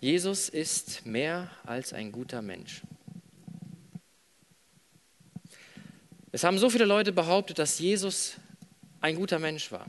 Jesus 0.00 0.49
ist 0.49 1.06
mehr 1.06 1.50
als 1.64 1.92
ein 1.92 2.12
guter 2.12 2.40
Mensch. 2.40 2.82
Es 6.30 6.44
haben 6.44 6.58
so 6.58 6.70
viele 6.70 6.85
Leute 6.85 7.12
behauptet, 7.12 7.58
dass 7.58 7.78
Jesus 7.78 8.35
ein 9.00 9.16
guter 9.16 9.38
Mensch 9.38 9.73
war, 9.73 9.87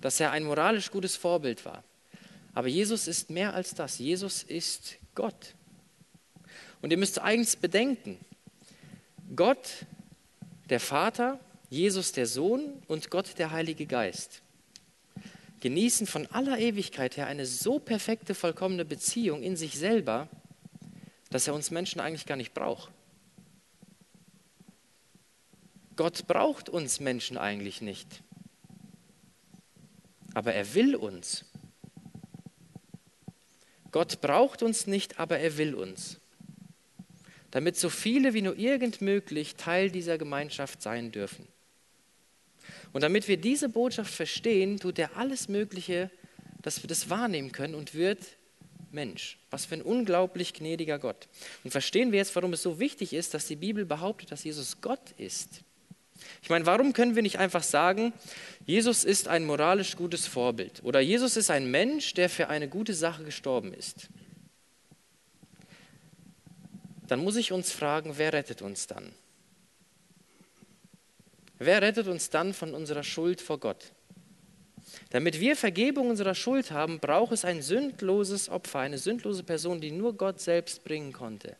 dass 0.00 0.20
er 0.20 0.30
ein 0.32 0.44
moralisch 0.44 0.90
gutes 0.90 1.16
Vorbild 1.16 1.64
war. 1.64 1.84
Aber 2.54 2.68
Jesus 2.68 3.06
ist 3.06 3.30
mehr 3.30 3.54
als 3.54 3.74
das. 3.74 3.98
Jesus 3.98 4.42
ist 4.42 4.96
Gott. 5.16 5.56
Und 6.80 6.92
ihr 6.92 6.98
müsst 6.98 7.20
eigentlich 7.20 7.58
bedenken, 7.58 8.18
Gott, 9.34 9.86
der 10.70 10.78
Vater, 10.78 11.40
Jesus, 11.68 12.12
der 12.12 12.26
Sohn 12.26 12.80
und 12.86 13.10
Gott, 13.10 13.36
der 13.38 13.50
Heilige 13.50 13.86
Geist 13.86 14.42
genießen 15.60 16.06
von 16.06 16.26
aller 16.26 16.58
Ewigkeit 16.58 17.16
her 17.16 17.26
eine 17.26 17.46
so 17.46 17.78
perfekte, 17.78 18.34
vollkommene 18.34 18.84
Beziehung 18.84 19.42
in 19.42 19.56
sich 19.56 19.76
selber, 19.76 20.28
dass 21.30 21.48
er 21.48 21.54
uns 21.54 21.70
Menschen 21.70 22.00
eigentlich 22.00 22.26
gar 22.26 22.36
nicht 22.36 22.54
braucht. 22.54 22.92
Gott 25.96 26.26
braucht 26.26 26.68
uns 26.68 27.00
Menschen 27.00 27.38
eigentlich 27.38 27.80
nicht. 27.80 28.22
Aber 30.34 30.52
er 30.52 30.74
will 30.74 30.94
uns. 30.94 31.46
Gott 33.96 34.20
braucht 34.20 34.62
uns 34.62 34.86
nicht, 34.86 35.18
aber 35.18 35.38
er 35.38 35.56
will 35.56 35.74
uns. 35.74 36.20
Damit 37.50 37.78
so 37.78 37.88
viele 37.88 38.34
wie 38.34 38.42
nur 38.42 38.58
irgend 38.58 39.00
möglich 39.00 39.56
Teil 39.56 39.90
dieser 39.90 40.18
Gemeinschaft 40.18 40.82
sein 40.82 41.12
dürfen. 41.12 41.48
Und 42.92 43.00
damit 43.00 43.26
wir 43.26 43.38
diese 43.38 43.70
Botschaft 43.70 44.12
verstehen, 44.12 44.78
tut 44.78 44.98
er 44.98 45.16
alles 45.16 45.48
Mögliche, 45.48 46.10
dass 46.60 46.82
wir 46.82 46.88
das 46.88 47.08
wahrnehmen 47.08 47.52
können 47.52 47.74
und 47.74 47.94
wird 47.94 48.36
Mensch. 48.90 49.38
Was 49.48 49.64
für 49.64 49.76
ein 49.76 49.82
unglaublich 49.82 50.52
gnädiger 50.52 50.98
Gott. 50.98 51.26
Und 51.64 51.70
verstehen 51.70 52.12
wir 52.12 52.18
jetzt, 52.18 52.36
warum 52.36 52.52
es 52.52 52.60
so 52.60 52.78
wichtig 52.78 53.14
ist, 53.14 53.32
dass 53.32 53.46
die 53.46 53.56
Bibel 53.56 53.86
behauptet, 53.86 54.30
dass 54.30 54.44
Jesus 54.44 54.82
Gott 54.82 55.12
ist. 55.16 55.62
Ich 56.42 56.50
meine, 56.50 56.66
warum 56.66 56.92
können 56.92 57.14
wir 57.14 57.22
nicht 57.22 57.38
einfach 57.38 57.62
sagen, 57.62 58.12
Jesus 58.64 59.04
ist 59.04 59.28
ein 59.28 59.44
moralisch 59.44 59.96
gutes 59.96 60.26
Vorbild 60.26 60.82
oder 60.82 61.00
Jesus 61.00 61.36
ist 61.36 61.50
ein 61.50 61.70
Mensch, 61.70 62.14
der 62.14 62.28
für 62.28 62.48
eine 62.48 62.68
gute 62.68 62.94
Sache 62.94 63.24
gestorben 63.24 63.72
ist? 63.74 64.08
Dann 67.06 67.22
muss 67.22 67.36
ich 67.36 67.52
uns 67.52 67.70
fragen, 67.72 68.14
wer 68.16 68.32
rettet 68.32 68.62
uns 68.62 68.86
dann? 68.86 69.12
Wer 71.58 71.80
rettet 71.80 72.08
uns 72.08 72.30
dann 72.30 72.52
von 72.52 72.74
unserer 72.74 73.02
Schuld 73.04 73.40
vor 73.40 73.58
Gott? 73.58 73.92
Damit 75.10 75.40
wir 75.40 75.56
Vergebung 75.56 76.10
unserer 76.10 76.34
Schuld 76.34 76.70
haben, 76.70 77.00
braucht 77.00 77.32
es 77.32 77.44
ein 77.44 77.62
sündloses 77.62 78.48
Opfer, 78.48 78.80
eine 78.80 78.98
sündlose 78.98 79.42
Person, 79.42 79.80
die 79.80 79.90
nur 79.90 80.16
Gott 80.16 80.40
selbst 80.40 80.84
bringen 80.84 81.12
konnte. 81.12 81.56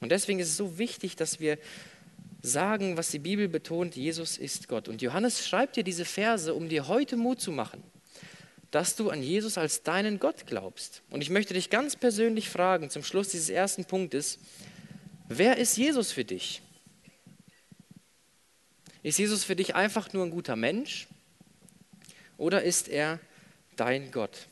Und 0.00 0.10
deswegen 0.10 0.38
ist 0.38 0.48
es 0.48 0.56
so 0.56 0.78
wichtig, 0.78 1.16
dass 1.16 1.40
wir 1.40 1.58
sagen, 2.40 2.96
was 2.96 3.10
die 3.10 3.18
Bibel 3.18 3.48
betont, 3.48 3.96
Jesus 3.96 4.38
ist 4.38 4.68
Gott. 4.68 4.88
Und 4.88 5.02
Johannes 5.02 5.46
schreibt 5.46 5.76
dir 5.76 5.84
diese 5.84 6.04
Verse, 6.04 6.54
um 6.54 6.68
dir 6.68 6.88
heute 6.88 7.16
Mut 7.16 7.40
zu 7.40 7.50
machen, 7.50 7.82
dass 8.70 8.96
du 8.96 9.10
an 9.10 9.22
Jesus 9.22 9.58
als 9.58 9.82
deinen 9.82 10.18
Gott 10.18 10.46
glaubst. 10.46 11.02
Und 11.10 11.22
ich 11.22 11.30
möchte 11.30 11.54
dich 11.54 11.70
ganz 11.70 11.96
persönlich 11.96 12.48
fragen, 12.48 12.90
zum 12.90 13.02
Schluss 13.02 13.28
dieses 13.28 13.48
ersten 13.48 13.84
Punktes, 13.84 14.38
wer 15.28 15.56
ist 15.56 15.76
Jesus 15.76 16.12
für 16.12 16.24
dich? 16.24 16.62
Ist 19.02 19.18
Jesus 19.18 19.44
für 19.44 19.56
dich 19.56 19.74
einfach 19.74 20.12
nur 20.12 20.24
ein 20.24 20.30
guter 20.30 20.56
Mensch 20.56 21.08
oder 22.36 22.62
ist 22.62 22.88
er 22.88 23.20
dein 23.76 24.10
Gott? 24.10 24.48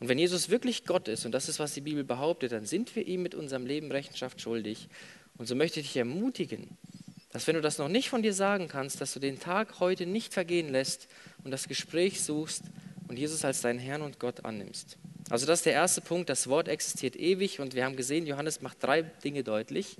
Und 0.00 0.08
wenn 0.08 0.18
Jesus 0.18 0.48
wirklich 0.48 0.86
Gott 0.86 1.08
ist, 1.08 1.26
und 1.26 1.32
das 1.32 1.48
ist, 1.48 1.58
was 1.58 1.74
die 1.74 1.80
Bibel 1.80 2.04
behauptet, 2.04 2.52
dann 2.52 2.64
sind 2.64 2.96
wir 2.96 3.06
ihm 3.06 3.22
mit 3.22 3.34
unserem 3.34 3.66
Leben 3.66 3.92
Rechenschaft 3.92 4.40
schuldig. 4.40 4.88
Und 5.36 5.46
so 5.46 5.54
möchte 5.54 5.80
ich 5.80 5.86
dich 5.86 5.96
ermutigen, 5.96 6.76
dass 7.32 7.46
wenn 7.46 7.56
du 7.56 7.60
das 7.60 7.78
noch 7.78 7.88
nicht 7.88 8.08
von 8.08 8.22
dir 8.22 8.32
sagen 8.32 8.68
kannst, 8.68 9.00
dass 9.00 9.12
du 9.12 9.20
den 9.20 9.40
Tag 9.40 9.80
heute 9.80 10.06
nicht 10.06 10.32
vergehen 10.32 10.70
lässt 10.70 11.08
und 11.42 11.50
das 11.50 11.66
Gespräch 11.66 12.22
suchst 12.22 12.62
und 13.08 13.18
Jesus 13.18 13.44
als 13.44 13.60
deinen 13.60 13.80
Herrn 13.80 14.02
und 14.02 14.20
Gott 14.20 14.44
annimmst. 14.44 14.96
Also 15.30 15.46
das 15.46 15.60
ist 15.60 15.66
der 15.66 15.72
erste 15.72 16.00
Punkt, 16.00 16.28
das 16.28 16.48
Wort 16.48 16.68
existiert 16.68 17.16
ewig 17.16 17.58
und 17.58 17.74
wir 17.74 17.84
haben 17.84 17.96
gesehen, 17.96 18.26
Johannes 18.26 18.60
macht 18.60 18.82
drei 18.82 19.02
Dinge 19.02 19.42
deutlich. 19.42 19.96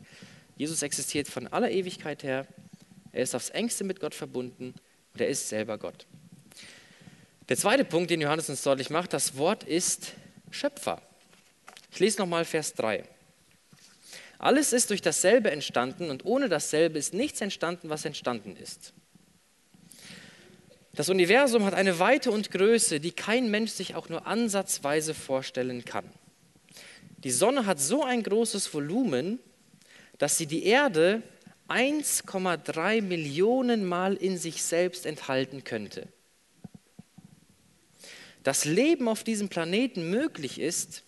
Jesus 0.57 0.83
existiert 0.83 1.27
von 1.27 1.49
aller 1.49 1.71
Ewigkeit 1.71 2.23
her, 2.23 2.47
er 3.13 3.23
ist 3.23 3.35
aufs 3.35 3.51
engste 3.51 3.85
mit 3.85 4.01
Gott 4.01 4.15
verbunden 4.15 4.75
und 5.13 5.21
er 5.21 5.29
ist 5.29 5.49
selber 5.49 5.79
Gott. 5.79 6.07
Der 7.49 7.57
zweite 7.57 7.85
Punkt, 7.85 8.11
den 8.11 8.21
Johannes 8.21 8.49
uns 8.49 8.63
deutlich 8.63 8.91
macht, 8.91 9.13
das 9.13 9.37
Wort 9.37 9.65
ist 9.65 10.13
Schöpfer. 10.51 11.03
Ich 11.91 12.01
lese 12.01 12.19
nochmal 12.19 12.45
Vers 12.45 12.75
3. 12.75 13.05
Alles 14.45 14.75
ist 14.75 14.91
durch 14.91 15.01
dasselbe 15.01 15.51
entstanden 15.51 16.11
und 16.11 16.27
ohne 16.27 16.51
dasselbe 16.51 16.99
ist 16.99 17.15
nichts 17.15 17.41
entstanden, 17.41 17.89
was 17.89 18.05
entstanden 18.05 18.57
ist. 18.57 18.93
Das 20.93 21.09
Universum 21.09 21.65
hat 21.65 21.73
eine 21.73 21.99
Weite 21.99 22.31
und 22.31 22.51
Größe, 22.51 23.01
die 23.01 23.13
kein 23.13 23.51
Mensch 23.51 23.71
sich 23.71 23.95
auch 23.95 24.11
nur 24.11 24.27
ansatzweise 24.27 25.15
vorstellen 25.15 25.87
kann. 25.87 26.05
Die 27.25 27.31
Sonne 27.31 27.65
hat 27.65 27.81
so 27.81 28.05
ein 28.05 28.23
großes 28.23 28.75
Volumen, 28.75 29.39
dass 30.19 30.37
sie 30.37 30.47
die 30.47 30.67
Erde 30.67 31.23
1,3 31.71 33.01
Millionen 33.01 33.87
Mal 33.87 34.15
in 34.15 34.37
sich 34.37 34.63
selbst 34.63 35.07
enthalten 35.07 35.65
könnte. 35.65 36.07
Das 38.43 38.67
Leben 38.67 39.09
auf 39.09 39.25
diesem 39.25 39.49
Planeten 39.49 40.11
möglich 40.11 40.61
ist, 40.61 41.03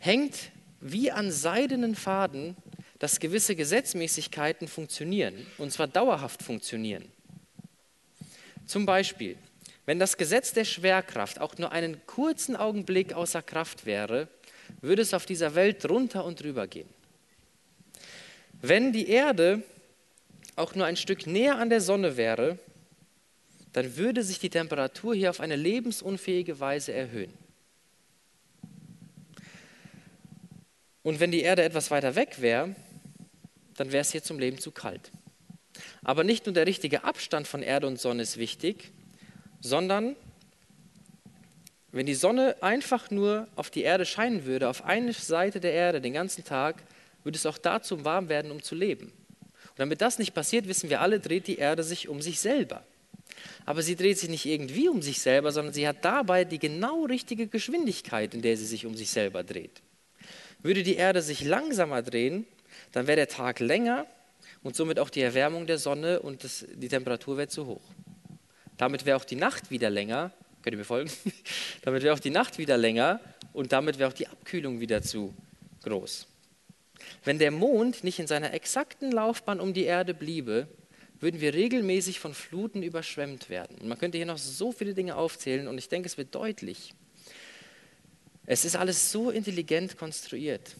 hängt 0.00 0.50
wie 0.80 1.10
an 1.10 1.30
seidenen 1.30 1.94
Faden, 1.94 2.56
dass 2.98 3.20
gewisse 3.20 3.54
Gesetzmäßigkeiten 3.54 4.68
funktionieren, 4.68 5.46
und 5.58 5.72
zwar 5.72 5.86
dauerhaft 5.86 6.42
funktionieren. 6.42 7.04
Zum 8.66 8.86
Beispiel, 8.86 9.36
wenn 9.86 9.98
das 9.98 10.16
Gesetz 10.16 10.52
der 10.52 10.64
Schwerkraft 10.64 11.40
auch 11.40 11.56
nur 11.56 11.72
einen 11.72 12.04
kurzen 12.06 12.56
Augenblick 12.56 13.14
außer 13.14 13.40
Kraft 13.40 13.86
wäre, 13.86 14.28
würde 14.82 15.02
es 15.02 15.14
auf 15.14 15.24
dieser 15.24 15.54
Welt 15.54 15.82
drunter 15.84 16.24
und 16.24 16.42
drüber 16.42 16.66
gehen. 16.66 16.88
Wenn 18.60 18.92
die 18.92 19.08
Erde 19.08 19.62
auch 20.56 20.74
nur 20.74 20.86
ein 20.86 20.96
Stück 20.96 21.26
näher 21.26 21.56
an 21.56 21.70
der 21.70 21.80
Sonne 21.80 22.16
wäre, 22.16 22.58
dann 23.72 23.96
würde 23.96 24.22
sich 24.22 24.38
die 24.38 24.50
Temperatur 24.50 25.14
hier 25.14 25.30
auf 25.30 25.40
eine 25.40 25.56
lebensunfähige 25.56 26.58
Weise 26.58 26.92
erhöhen. 26.92 27.32
Und 31.08 31.20
wenn 31.20 31.30
die 31.30 31.40
Erde 31.40 31.62
etwas 31.62 31.90
weiter 31.90 32.16
weg 32.16 32.42
wäre, 32.42 32.76
dann 33.76 33.92
wäre 33.92 34.02
es 34.02 34.12
hier 34.12 34.22
zum 34.22 34.38
Leben 34.38 34.58
zu 34.58 34.72
kalt. 34.72 35.10
Aber 36.04 36.22
nicht 36.22 36.44
nur 36.44 36.52
der 36.52 36.66
richtige 36.66 37.02
Abstand 37.02 37.48
von 37.48 37.62
Erde 37.62 37.86
und 37.86 37.98
Sonne 37.98 38.24
ist 38.24 38.36
wichtig, 38.36 38.92
sondern 39.62 40.16
wenn 41.92 42.04
die 42.04 42.14
Sonne 42.14 42.56
einfach 42.60 43.10
nur 43.10 43.48
auf 43.56 43.70
die 43.70 43.84
Erde 43.84 44.04
scheinen 44.04 44.44
würde, 44.44 44.68
auf 44.68 44.84
eine 44.84 45.14
Seite 45.14 45.60
der 45.60 45.72
Erde 45.72 46.02
den 46.02 46.12
ganzen 46.12 46.44
Tag, 46.44 46.82
würde 47.24 47.36
es 47.36 47.46
auch 47.46 47.56
dazu 47.56 48.04
warm 48.04 48.28
werden, 48.28 48.50
um 48.50 48.62
zu 48.62 48.74
leben. 48.74 49.06
Und 49.06 49.78
damit 49.78 50.02
das 50.02 50.18
nicht 50.18 50.34
passiert, 50.34 50.68
wissen 50.68 50.90
wir 50.90 51.00
alle, 51.00 51.20
dreht 51.20 51.46
die 51.46 51.56
Erde 51.56 51.84
sich 51.84 52.10
um 52.10 52.20
sich 52.20 52.38
selber. 52.38 52.84
Aber 53.64 53.80
sie 53.80 53.96
dreht 53.96 54.18
sich 54.18 54.28
nicht 54.28 54.44
irgendwie 54.44 54.90
um 54.90 55.00
sich 55.00 55.20
selber, 55.20 55.52
sondern 55.52 55.72
sie 55.72 55.88
hat 55.88 56.04
dabei 56.04 56.44
die 56.44 56.58
genau 56.58 57.06
richtige 57.06 57.46
Geschwindigkeit, 57.46 58.34
in 58.34 58.42
der 58.42 58.58
sie 58.58 58.66
sich 58.66 58.84
um 58.84 58.94
sich 58.94 59.08
selber 59.08 59.42
dreht. 59.42 59.80
Würde 60.62 60.82
die 60.82 60.96
Erde 60.96 61.22
sich 61.22 61.44
langsamer 61.44 62.02
drehen, 62.02 62.46
dann 62.92 63.06
wäre 63.06 63.16
der 63.16 63.28
Tag 63.28 63.60
länger 63.60 64.06
und 64.62 64.76
somit 64.76 64.98
auch 64.98 65.10
die 65.10 65.20
Erwärmung 65.20 65.66
der 65.66 65.78
Sonne 65.78 66.20
und 66.20 66.44
das, 66.44 66.66
die 66.74 66.88
Temperatur 66.88 67.36
wäre 67.36 67.48
zu 67.48 67.66
hoch. 67.66 67.82
Damit 68.76 69.06
wäre 69.06 69.16
auch 69.16 69.24
die 69.24 69.36
Nacht 69.36 69.70
wieder 69.70 69.90
länger. 69.90 70.32
Könnt 70.62 70.74
ihr 70.74 70.78
mir 70.78 70.84
folgen? 70.84 71.10
damit 71.82 72.02
wäre 72.02 72.14
auch 72.14 72.20
die 72.20 72.30
Nacht 72.30 72.58
wieder 72.58 72.76
länger 72.76 73.20
und 73.52 73.72
damit 73.72 73.98
wäre 73.98 74.08
auch 74.08 74.14
die 74.14 74.28
Abkühlung 74.28 74.80
wieder 74.80 75.02
zu 75.02 75.34
groß. 75.82 76.26
Wenn 77.24 77.38
der 77.38 77.50
Mond 77.50 78.04
nicht 78.04 78.18
in 78.18 78.26
seiner 78.26 78.52
exakten 78.52 79.12
Laufbahn 79.12 79.60
um 79.60 79.72
die 79.72 79.84
Erde 79.84 80.14
bliebe, 80.14 80.68
würden 81.20 81.40
wir 81.40 81.54
regelmäßig 81.54 82.20
von 82.20 82.34
Fluten 82.34 82.82
überschwemmt 82.82 83.50
werden. 83.50 83.78
Und 83.80 83.88
man 83.88 83.98
könnte 83.98 84.18
hier 84.18 84.26
noch 84.26 84.38
so 84.38 84.72
viele 84.72 84.94
Dinge 84.94 85.16
aufzählen 85.16 85.66
und 85.66 85.78
ich 85.78 85.88
denke, 85.88 86.06
es 86.06 86.16
wird 86.16 86.34
deutlich. 86.34 86.94
Es 88.50 88.64
ist 88.64 88.76
alles 88.76 89.12
so 89.12 89.30
intelligent 89.30 89.98
konstruiert. 89.98 90.74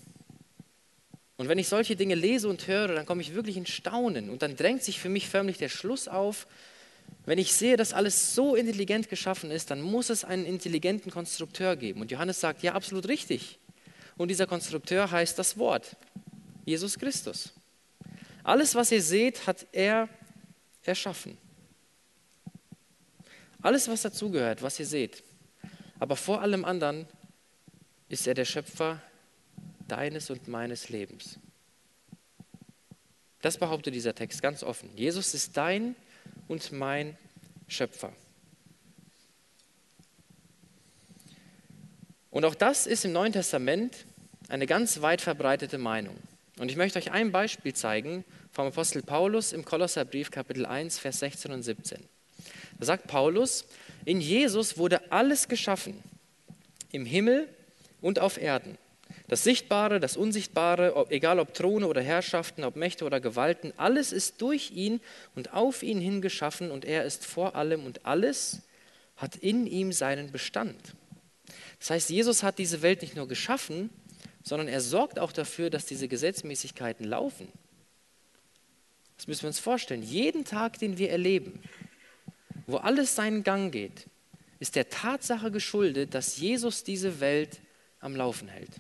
Und 1.36 1.50
wenn 1.50 1.58
ich 1.58 1.68
solche 1.68 1.96
Dinge 1.96 2.14
lese 2.14 2.48
und 2.48 2.66
höre, 2.66 2.94
dann 2.94 3.04
komme 3.04 3.20
ich 3.20 3.34
wirklich 3.34 3.58
in 3.58 3.66
Staunen 3.66 4.30
und 4.30 4.40
dann 4.40 4.56
drängt 4.56 4.82
sich 4.82 4.98
für 4.98 5.10
mich 5.10 5.28
förmlich 5.28 5.58
der 5.58 5.68
Schluss 5.68 6.08
auf, 6.08 6.46
wenn 7.26 7.36
ich 7.36 7.52
sehe, 7.52 7.76
dass 7.76 7.92
alles 7.92 8.34
so 8.34 8.54
intelligent 8.54 9.10
geschaffen 9.10 9.50
ist, 9.50 9.70
dann 9.70 9.82
muss 9.82 10.08
es 10.08 10.24
einen 10.24 10.46
intelligenten 10.46 11.10
Konstrukteur 11.12 11.76
geben. 11.76 12.00
Und 12.00 12.10
Johannes 12.10 12.40
sagt, 12.40 12.62
ja, 12.62 12.72
absolut 12.72 13.06
richtig. 13.06 13.58
Und 14.16 14.28
dieser 14.28 14.46
Konstrukteur 14.46 15.10
heißt 15.10 15.38
das 15.38 15.58
Wort, 15.58 15.94
Jesus 16.64 16.98
Christus. 16.98 17.52
Alles, 18.44 18.74
was 18.74 18.90
ihr 18.92 19.02
seht, 19.02 19.46
hat 19.46 19.66
er 19.72 20.08
erschaffen. 20.84 21.36
Alles, 23.60 23.88
was 23.88 24.00
dazugehört, 24.00 24.62
was 24.62 24.80
ihr 24.80 24.86
seht. 24.86 25.22
Aber 26.00 26.16
vor 26.16 26.40
allem 26.40 26.64
anderen 26.64 27.06
ist 28.08 28.26
er 28.26 28.34
der 28.34 28.44
Schöpfer 28.44 29.00
deines 29.86 30.30
und 30.30 30.48
meines 30.48 30.88
Lebens. 30.88 31.38
Das 33.40 33.58
behauptet 33.58 33.94
dieser 33.94 34.14
Text 34.14 34.42
ganz 34.42 34.62
offen. 34.62 34.90
Jesus 34.96 35.34
ist 35.34 35.56
dein 35.56 35.94
und 36.48 36.72
mein 36.72 37.16
Schöpfer. 37.68 38.12
Und 42.30 42.44
auch 42.44 42.54
das 42.54 42.86
ist 42.86 43.04
im 43.04 43.12
Neuen 43.12 43.32
Testament 43.32 44.06
eine 44.48 44.66
ganz 44.66 45.00
weit 45.02 45.20
verbreitete 45.20 45.78
Meinung. 45.78 46.16
Und 46.58 46.70
ich 46.70 46.76
möchte 46.76 46.98
euch 46.98 47.12
ein 47.12 47.30
Beispiel 47.30 47.74
zeigen 47.74 48.24
vom 48.52 48.66
Apostel 48.66 49.02
Paulus 49.02 49.52
im 49.52 49.64
Kolosserbrief 49.64 50.30
Kapitel 50.30 50.66
1, 50.66 50.98
Vers 50.98 51.20
16 51.20 51.52
und 51.52 51.62
17. 51.62 52.02
Da 52.78 52.86
sagt 52.86 53.06
Paulus, 53.06 53.64
in 54.04 54.20
Jesus 54.20 54.78
wurde 54.78 55.12
alles 55.12 55.48
geschaffen, 55.48 56.02
im 56.90 57.06
Himmel 57.06 57.48
und 58.00 58.18
auf 58.18 58.40
Erden 58.40 58.78
das 59.28 59.44
Sichtbare, 59.44 60.00
das 60.00 60.16
Unsichtbare, 60.16 61.06
egal 61.10 61.38
ob 61.38 61.54
Throne 61.54 61.86
oder 61.86 62.02
Herrschaften, 62.02 62.64
ob 62.64 62.76
Mächte 62.76 63.04
oder 63.04 63.20
Gewalten, 63.20 63.72
alles 63.76 64.12
ist 64.12 64.40
durch 64.40 64.70
ihn 64.70 65.00
und 65.34 65.52
auf 65.52 65.82
ihn 65.82 66.00
hin 66.00 66.22
geschaffen 66.22 66.70
und 66.70 66.84
er 66.84 67.04
ist 67.04 67.26
vor 67.26 67.54
allem 67.54 67.84
und 67.84 68.06
alles 68.06 68.62
hat 69.16 69.36
in 69.36 69.66
ihm 69.66 69.92
seinen 69.92 70.30
Bestand. 70.30 70.94
Das 71.78 71.90
heißt, 71.90 72.10
Jesus 72.10 72.42
hat 72.42 72.58
diese 72.58 72.82
Welt 72.82 73.02
nicht 73.02 73.16
nur 73.16 73.28
geschaffen, 73.28 73.90
sondern 74.42 74.68
er 74.68 74.80
sorgt 74.80 75.18
auch 75.18 75.32
dafür, 75.32 75.70
dass 75.70 75.86
diese 75.86 76.08
Gesetzmäßigkeiten 76.08 77.06
laufen. 77.06 77.48
Das 79.16 79.26
müssen 79.26 79.42
wir 79.42 79.48
uns 79.48 79.58
vorstellen. 79.58 80.02
Jeden 80.02 80.44
Tag, 80.44 80.78
den 80.78 80.96
wir 80.96 81.10
erleben, 81.10 81.60
wo 82.66 82.76
alles 82.76 83.14
seinen 83.14 83.42
Gang 83.42 83.72
geht, 83.72 84.06
ist 84.60 84.76
der 84.76 84.88
Tatsache 84.88 85.50
geschuldet, 85.50 86.14
dass 86.14 86.36
Jesus 86.38 86.84
diese 86.84 87.20
Welt 87.20 87.60
am 88.00 88.16
Laufen 88.16 88.48
hält. 88.48 88.70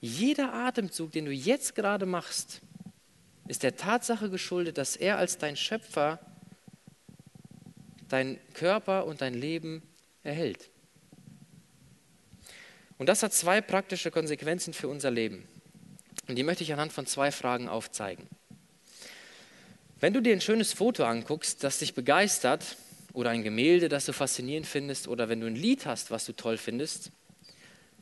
Jeder 0.00 0.52
Atemzug, 0.52 1.12
den 1.12 1.24
du 1.24 1.32
jetzt 1.32 1.74
gerade 1.74 2.06
machst, 2.06 2.60
ist 3.48 3.62
der 3.62 3.76
Tatsache 3.76 4.30
geschuldet, 4.30 4.78
dass 4.78 4.96
er 4.96 5.18
als 5.18 5.38
dein 5.38 5.56
Schöpfer 5.56 6.18
dein 8.08 8.38
Körper 8.54 9.06
und 9.06 9.20
dein 9.20 9.34
Leben 9.34 9.82
erhält. 10.22 10.70
Und 12.98 13.08
das 13.08 13.22
hat 13.22 13.32
zwei 13.32 13.60
praktische 13.60 14.10
Konsequenzen 14.10 14.72
für 14.72 14.88
unser 14.88 15.10
Leben. 15.10 15.46
Und 16.28 16.36
die 16.36 16.42
möchte 16.42 16.64
ich 16.64 16.72
anhand 16.72 16.92
von 16.92 17.06
zwei 17.06 17.30
Fragen 17.30 17.68
aufzeigen. 17.68 18.26
Wenn 20.00 20.12
du 20.12 20.20
dir 20.20 20.32
ein 20.32 20.40
schönes 20.40 20.72
Foto 20.72 21.04
anguckst, 21.04 21.64
das 21.64 21.78
dich 21.78 21.94
begeistert, 21.94 22.76
oder 23.12 23.30
ein 23.30 23.42
Gemälde, 23.42 23.88
das 23.88 24.04
du 24.04 24.12
faszinierend 24.12 24.66
findest, 24.66 25.08
oder 25.08 25.30
wenn 25.30 25.40
du 25.40 25.46
ein 25.46 25.56
Lied 25.56 25.86
hast, 25.86 26.10
was 26.10 26.26
du 26.26 26.34
toll 26.34 26.58
findest, 26.58 27.12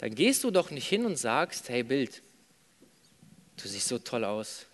dann 0.04 0.14
gehst 0.14 0.44
du 0.44 0.50
doch 0.50 0.70
nicht 0.70 0.86
hin 0.86 1.06
und 1.06 1.16
sagst, 1.16 1.70
hey 1.70 1.82
Bild, 1.82 2.20
du 3.56 3.66
siehst 3.66 3.88
so 3.88 3.98
toll 3.98 4.22
aus, 4.22 4.66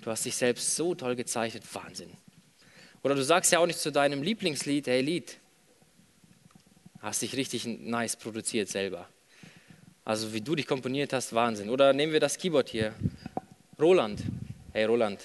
du 0.00 0.10
hast 0.10 0.24
dich 0.24 0.34
selbst 0.34 0.76
so 0.76 0.94
toll 0.94 1.14
gezeichnet, 1.14 1.62
Wahnsinn. 1.74 2.08
Oder 3.02 3.16
du 3.16 3.22
sagst 3.22 3.52
ja 3.52 3.58
auch 3.58 3.66
nicht 3.66 3.78
zu 3.78 3.92
deinem 3.92 4.22
Lieblingslied, 4.22 4.86
hey 4.86 5.02
Lied, 5.02 5.36
hast 7.00 7.20
dich 7.20 7.36
richtig 7.36 7.66
nice 7.66 8.16
produziert 8.16 8.70
selber. 8.70 9.06
Also 10.06 10.32
wie 10.32 10.40
du 10.40 10.54
dich 10.54 10.66
komponiert 10.66 11.12
hast, 11.12 11.34
Wahnsinn. 11.34 11.68
Oder 11.68 11.92
nehmen 11.92 12.14
wir 12.14 12.20
das 12.20 12.38
Keyboard 12.38 12.70
hier, 12.70 12.94
Roland, 13.78 14.22
hey 14.72 14.86
Roland. 14.86 15.20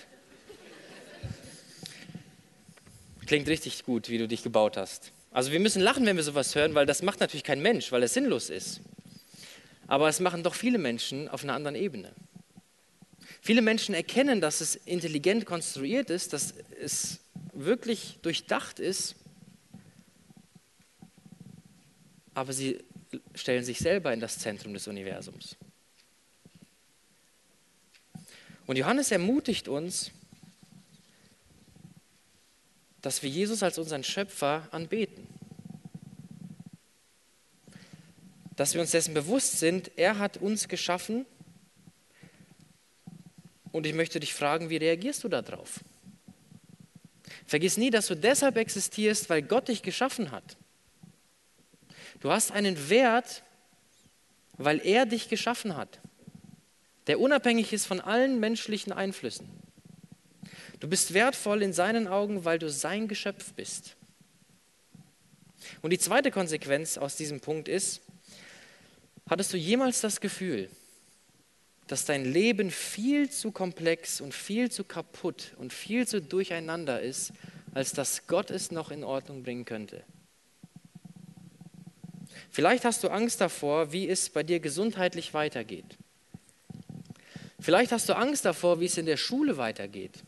Klingt 3.28 3.48
richtig 3.48 3.86
gut, 3.86 4.10
wie 4.10 4.18
du 4.18 4.28
dich 4.28 4.44
gebaut 4.44 4.76
hast. 4.76 5.14
Also 5.32 5.54
wir 5.54 5.62
müssen 5.62 5.82
lachen, 5.82 6.06
wenn 6.06 6.18
wir 6.18 6.24
sowas 6.24 6.54
hören, 6.54 6.76
weil 6.76 6.86
das 6.86 7.02
macht 7.02 7.22
natürlich 7.22 7.46
kein 7.46 7.62
Mensch, 7.62 7.94
weil 7.94 8.04
es 8.04 8.14
sinnlos 8.14 8.50
ist. 8.50 8.82
Aber 9.92 10.08
es 10.08 10.22
machen 10.22 10.42
doch 10.42 10.56
viele 10.56 10.78
Menschen 10.78 11.28
auf 11.28 11.44
einer 11.44 11.54
anderen 11.54 11.76
Ebene. 11.76 12.14
Viele 13.42 13.62
Menschen 13.62 13.94
erkennen, 13.94 14.40
dass 14.40 14.62
es 14.62 14.78
intelligent 14.78 15.46
konstruiert 15.46 16.10
ist, 16.10 16.32
dass 16.32 16.54
es 16.80 17.20
wirklich 17.52 18.18
durchdacht 18.22 18.80
ist, 18.80 19.18
aber 22.34 22.54
sie 22.54 22.82
stellen 23.36 23.66
sich 23.66 23.80
selber 23.80 24.14
in 24.14 24.22
das 24.22 24.40
Zentrum 24.40 24.74
des 24.74 24.88
Universums. 24.88 25.58
Und 28.68 28.78
Johannes 28.78 29.12
ermutigt 29.12 29.68
uns, 29.68 30.12
dass 33.02 33.22
wir 33.24 33.30
Jesus 33.30 33.62
als 33.62 33.78
unseren 33.78 34.06
Schöpfer 34.06 34.70
anbeten. 34.72 35.31
Dass 38.62 38.76
wir 38.76 38.82
uns 38.82 38.92
dessen 38.92 39.16
bewusst 39.16 39.58
sind, 39.58 39.90
er 39.96 40.20
hat 40.20 40.38
uns 40.38 40.68
geschaffen 40.68 41.26
und 43.72 43.88
ich 43.88 43.96
möchte 43.96 44.20
dich 44.20 44.36
fragen, 44.36 44.70
wie 44.70 44.78
reagierst 44.78 45.24
du 45.24 45.30
darauf? 45.30 45.80
Vergiss 47.48 47.78
nie, 47.78 47.90
dass 47.90 48.06
du 48.06 48.14
deshalb 48.14 48.58
existierst, 48.58 49.32
weil 49.32 49.42
Gott 49.42 49.70
dich 49.70 49.82
geschaffen 49.82 50.30
hat. 50.30 50.58
Du 52.20 52.30
hast 52.30 52.52
einen 52.52 52.88
Wert, 52.92 53.42
weil 54.58 54.80
er 54.86 55.08
dich 55.08 55.28
geschaffen 55.28 55.76
hat, 55.76 56.00
der 57.08 57.20
unabhängig 57.20 57.74
ist 57.74 57.88
von 57.88 58.00
allen 58.00 58.40
menschlichen 58.40 58.94
Einflüssen. 58.94 59.50
Du 60.80 60.88
bist 60.88 61.16
wertvoll 61.16 61.64
in 61.64 61.74
seinen 61.74 62.08
Augen, 62.08 62.46
weil 62.46 62.60
du 62.60 62.70
sein 62.70 63.08
Geschöpf 63.08 63.54
bist. 63.54 63.96
Und 65.82 65.90
die 65.90 65.98
zweite 65.98 66.30
Konsequenz 66.30 67.00
aus 67.00 67.16
diesem 67.16 67.40
Punkt 67.40 67.68
ist, 67.68 68.02
Hattest 69.30 69.54
du 69.54 69.58
jemals 69.58 70.02
das 70.02 70.20
Gefühl, 70.20 70.70
dass 71.88 72.06
dein 72.06 72.26
Leben 72.26 72.72
viel 72.72 73.30
zu 73.30 73.52
komplex 73.52 74.22
und 74.22 74.34
viel 74.34 74.72
zu 74.72 74.84
kaputt 74.84 75.54
und 75.58 75.74
viel 75.74 76.08
zu 76.08 76.22
durcheinander 76.22 77.02
ist, 77.02 77.34
als 77.74 77.94
dass 77.94 78.28
Gott 78.28 78.52
es 78.52 78.72
noch 78.72 78.92
in 78.92 79.04
Ordnung 79.04 79.44
bringen 79.44 79.66
könnte? 79.66 80.04
Vielleicht 82.50 82.84
hast 82.84 83.04
du 83.04 83.10
Angst 83.10 83.40
davor, 83.40 83.94
wie 83.94 84.10
es 84.10 84.30
bei 84.30 84.44
dir 84.44 84.60
gesundheitlich 84.60 85.34
weitergeht. 85.34 85.98
Vielleicht 87.60 87.92
hast 87.92 88.10
du 88.10 88.14
Angst 88.14 88.44
davor, 88.46 88.80
wie 88.80 88.86
es 88.86 88.98
in 88.98 89.06
der 89.06 89.18
Schule 89.18 89.58
weitergeht 89.58 90.24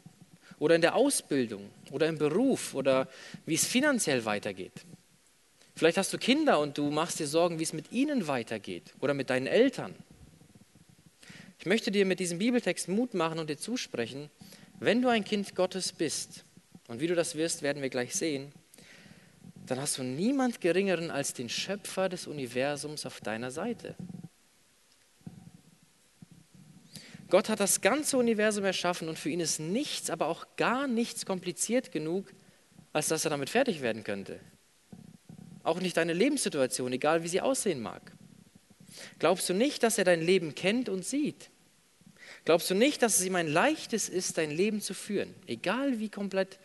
oder 0.60 0.75
in 0.75 0.82
der 0.82 0.95
Ausbildung 0.95 1.69
oder 1.91 2.08
im 2.08 2.17
Beruf 2.17 2.73
oder 2.75 3.10
wie 3.45 3.56
es 3.56 3.65
finanziell 3.65 4.23
weitergeht. 4.23 4.86
Vielleicht 5.75 5.97
hast 5.97 6.13
du 6.13 6.17
Kinder 6.17 6.59
und 6.59 6.77
du 6.77 6.91
machst 6.91 7.19
dir 7.19 7.27
Sorgen, 7.27 7.59
wie 7.59 7.63
es 7.63 7.73
mit 7.73 7.91
ihnen 7.91 8.27
weitergeht 8.27 8.93
oder 8.99 9.13
mit 9.13 9.29
deinen 9.29 9.47
Eltern. 9.47 9.95
Ich 11.59 11.65
möchte 11.65 11.91
dir 11.91 12.05
mit 12.05 12.19
diesem 12.19 12.39
Bibeltext 12.39 12.89
Mut 12.89 13.13
machen 13.13 13.39
und 13.39 13.49
dir 13.49 13.57
zusprechen, 13.57 14.29
wenn 14.79 15.01
du 15.01 15.07
ein 15.07 15.23
Kind 15.23 15.55
Gottes 15.55 15.93
bist, 15.93 16.43
und 16.88 16.99
wie 16.99 17.07
du 17.07 17.15
das 17.15 17.36
wirst, 17.36 17.62
werden 17.62 17.81
wir 17.81 17.89
gleich 17.89 18.13
sehen, 18.15 18.51
dann 19.65 19.79
hast 19.79 19.97
du 19.97 20.03
niemand 20.03 20.59
Geringeren 20.59 21.09
als 21.09 21.33
den 21.33 21.49
Schöpfer 21.49 22.09
des 22.09 22.27
Universums 22.27 23.05
auf 23.05 23.21
deiner 23.21 23.49
Seite. 23.49 23.95
Gott 27.29 27.49
hat 27.49 27.62
das 27.62 27.81
ganze 27.81 28.17
Universum 28.17 28.65
erschaffen 28.65 29.09
und 29.09 29.17
für 29.17 29.29
ihn 29.29 29.39
ist 29.39 29.59
nichts, 29.59 30.09
aber 30.09 30.27
auch 30.27 30.45
gar 30.57 30.88
nichts 30.88 31.25
kompliziert 31.25 31.91
genug, 31.91 32.31
als 32.91 33.07
dass 33.07 33.25
er 33.25 33.31
damit 33.31 33.49
fertig 33.49 33.81
werden 33.81 34.03
könnte. 34.03 34.39
Auch 35.63 35.80
nicht 35.80 35.97
deine 35.97 36.13
Lebenssituation, 36.13 36.91
egal 36.93 37.23
wie 37.23 37.30
sie 37.30 37.41
aussehen 37.41 37.82
mag. 37.82 38.12
Glaubst 39.19 39.49
du 39.49 39.54
nicht, 39.54 39.82
dass 39.84 39.97
er 39.97 40.04
dein 40.04 40.21
Leben 40.21 40.56
kennt 40.56 40.89
und 40.89 41.06
sieht? 41.06 41.49
Glaubst 42.45 42.69
du 42.69 42.76
nicht, 42.76 43.02
dass 43.02 43.19
es 43.19 43.26
ihm 43.26 43.36
ein 43.36 43.47
leichtes 43.47 44.10
ist, 44.10 44.38
dein 44.38 44.52
Leben 44.52 44.82
zu 44.82 44.93
führen, 44.93 45.34
egal 45.47 45.99
wie 45.99 46.10
komplett 46.10 46.60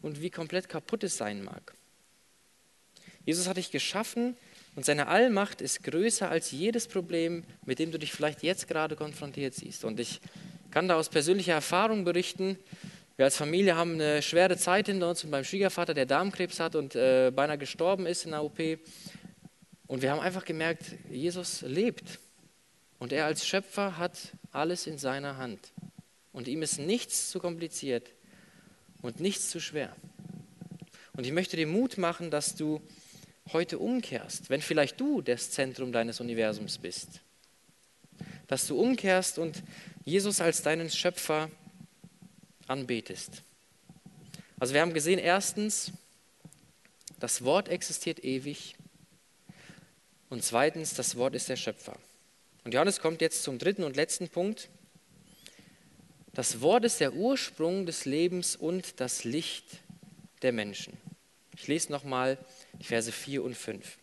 und 0.00 0.22
wie 0.22 0.30
komplett 0.30 0.68
kaputt 0.68 1.02
es 1.04 1.16
sein 1.16 1.42
mag? 1.42 1.74
Jesus 3.24 3.48
hat 3.48 3.56
dich 3.56 3.72
geschaffen 3.72 4.36
und 4.76 4.84
seine 4.84 5.08
Allmacht 5.08 5.60
ist 5.60 5.82
größer 5.82 6.30
als 6.30 6.52
jedes 6.52 6.86
Problem, 6.86 7.42
mit 7.64 7.80
dem 7.80 7.90
du 7.90 7.98
dich 7.98 8.12
vielleicht 8.12 8.44
jetzt 8.44 8.68
gerade 8.68 8.94
konfrontiert 8.94 9.54
siehst. 9.54 9.84
Und 9.84 9.98
ich 9.98 10.20
kann 10.70 10.86
da 10.86 10.94
aus 10.94 11.08
persönlicher 11.08 11.54
Erfahrung 11.54 12.04
berichten, 12.04 12.56
wir 13.16 13.24
als 13.24 13.36
Familie 13.36 13.76
haben 13.76 13.94
eine 13.94 14.20
schwere 14.20 14.58
Zeit 14.58 14.86
hinter 14.86 15.08
uns 15.08 15.24
mit 15.24 15.30
meinem 15.30 15.44
Schwiegervater, 15.44 15.94
der 15.94 16.04
Darmkrebs 16.04 16.60
hat 16.60 16.74
und 16.74 16.94
äh, 16.94 17.32
beinahe 17.34 17.56
gestorben 17.56 18.04
ist 18.04 18.26
in 18.26 18.32
der 18.32 18.44
OP. 18.44 18.58
Und 19.86 20.02
wir 20.02 20.10
haben 20.10 20.20
einfach 20.20 20.44
gemerkt, 20.44 20.84
Jesus 21.10 21.62
lebt. 21.62 22.18
Und 22.98 23.12
er 23.12 23.24
als 23.24 23.46
Schöpfer 23.46 23.96
hat 23.96 24.32
alles 24.52 24.86
in 24.86 24.98
seiner 24.98 25.38
Hand. 25.38 25.72
Und 26.32 26.46
ihm 26.46 26.60
ist 26.60 26.78
nichts 26.78 27.30
zu 27.30 27.38
kompliziert 27.38 28.12
und 29.00 29.20
nichts 29.20 29.48
zu 29.48 29.60
schwer. 29.60 29.96
Und 31.14 31.24
ich 31.24 31.32
möchte 31.32 31.56
dir 31.56 31.66
Mut 31.66 31.96
machen, 31.96 32.30
dass 32.30 32.54
du 32.54 32.82
heute 33.52 33.78
umkehrst, 33.78 34.50
wenn 34.50 34.60
vielleicht 34.60 35.00
du 35.00 35.22
das 35.22 35.50
Zentrum 35.50 35.90
deines 35.90 36.20
Universums 36.20 36.76
bist. 36.76 37.22
Dass 38.46 38.66
du 38.66 38.78
umkehrst 38.78 39.38
und 39.38 39.62
Jesus 40.04 40.42
als 40.42 40.62
deinen 40.62 40.90
Schöpfer 40.90 41.50
anbetest. 42.66 43.42
Also 44.58 44.74
wir 44.74 44.80
haben 44.80 44.94
gesehen, 44.94 45.18
erstens, 45.18 45.92
das 47.20 47.44
Wort 47.44 47.68
existiert 47.68 48.24
ewig 48.24 48.76
und 50.28 50.42
zweitens, 50.42 50.94
das 50.94 51.16
Wort 51.16 51.34
ist 51.34 51.48
der 51.48 51.56
Schöpfer. 51.56 51.96
Und 52.64 52.74
Johannes 52.74 53.00
kommt 53.00 53.20
jetzt 53.20 53.42
zum 53.42 53.58
dritten 53.58 53.84
und 53.84 53.96
letzten 53.96 54.28
Punkt. 54.28 54.68
Das 56.32 56.60
Wort 56.60 56.84
ist 56.84 57.00
der 57.00 57.14
Ursprung 57.14 57.86
des 57.86 58.04
Lebens 58.04 58.56
und 58.56 59.00
das 59.00 59.24
Licht 59.24 59.64
der 60.42 60.52
Menschen. 60.52 60.96
Ich 61.56 61.66
lese 61.68 61.90
nochmal 61.92 62.38
die 62.80 62.84
Verse 62.84 63.10
4 63.10 63.42
und 63.42 63.56
5. 63.56 63.98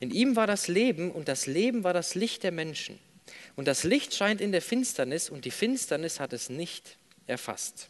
In 0.00 0.10
ihm 0.10 0.34
war 0.34 0.46
das 0.46 0.66
Leben 0.66 1.10
und 1.12 1.28
das 1.28 1.46
Leben 1.46 1.84
war 1.84 1.92
das 1.92 2.14
Licht 2.14 2.42
der 2.42 2.52
Menschen. 2.52 2.98
Und 3.54 3.68
das 3.68 3.84
Licht 3.84 4.14
scheint 4.14 4.40
in 4.40 4.52
der 4.52 4.62
Finsternis 4.62 5.30
und 5.30 5.44
die 5.44 5.50
Finsternis 5.50 6.18
hat 6.20 6.32
es 6.32 6.48
nicht 6.48 6.96
erfasst. 7.26 7.88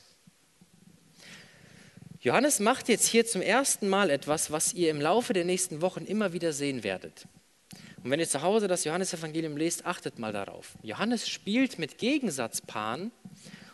Johannes 2.26 2.58
macht 2.58 2.88
jetzt 2.88 3.06
hier 3.06 3.24
zum 3.24 3.40
ersten 3.40 3.88
Mal 3.88 4.10
etwas, 4.10 4.50
was 4.50 4.74
ihr 4.74 4.90
im 4.90 5.00
Laufe 5.00 5.32
der 5.32 5.44
nächsten 5.44 5.80
Wochen 5.80 6.04
immer 6.04 6.32
wieder 6.32 6.52
sehen 6.52 6.82
werdet. 6.82 7.28
Und 8.02 8.10
wenn 8.10 8.18
ihr 8.18 8.26
zu 8.26 8.42
Hause 8.42 8.66
das 8.66 8.82
Johannesevangelium 8.82 9.56
lest, 9.56 9.86
achtet 9.86 10.18
mal 10.18 10.32
darauf. 10.32 10.74
Johannes 10.82 11.28
spielt 11.28 11.78
mit 11.78 11.98
Gegensatzpaaren 11.98 13.12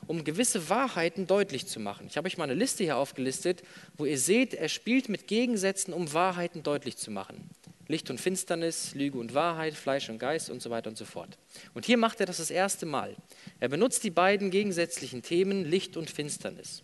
um 0.06 0.24
gewisse 0.24 0.68
Wahrheiten 0.68 1.26
deutlich 1.26 1.66
zu 1.66 1.80
machen. 1.80 2.08
Ich 2.10 2.18
habe 2.18 2.26
euch 2.26 2.36
mal 2.36 2.44
eine 2.44 2.52
Liste 2.52 2.84
hier 2.84 2.98
aufgelistet, 2.98 3.62
wo 3.96 4.04
ihr 4.04 4.18
seht, 4.18 4.52
er 4.52 4.68
spielt 4.68 5.08
mit 5.08 5.28
Gegensätzen, 5.28 5.94
um 5.94 6.12
Wahrheiten 6.12 6.62
deutlich 6.62 6.98
zu 6.98 7.10
machen. 7.10 7.48
Licht 7.88 8.10
und 8.10 8.20
Finsternis, 8.20 8.94
Lüge 8.94 9.16
und 9.16 9.32
Wahrheit, 9.32 9.72
Fleisch 9.72 10.10
und 10.10 10.18
Geist 10.18 10.50
und 10.50 10.60
so 10.60 10.68
weiter 10.68 10.90
und 10.90 10.98
so 10.98 11.06
fort. 11.06 11.38
Und 11.72 11.86
hier 11.86 11.96
macht 11.96 12.20
er 12.20 12.26
das 12.26 12.36
das 12.36 12.50
erste 12.50 12.84
Mal. 12.84 13.16
Er 13.60 13.68
benutzt 13.68 14.04
die 14.04 14.10
beiden 14.10 14.50
gegensätzlichen 14.50 15.22
Themen 15.22 15.64
Licht 15.64 15.96
und 15.96 16.10
Finsternis, 16.10 16.82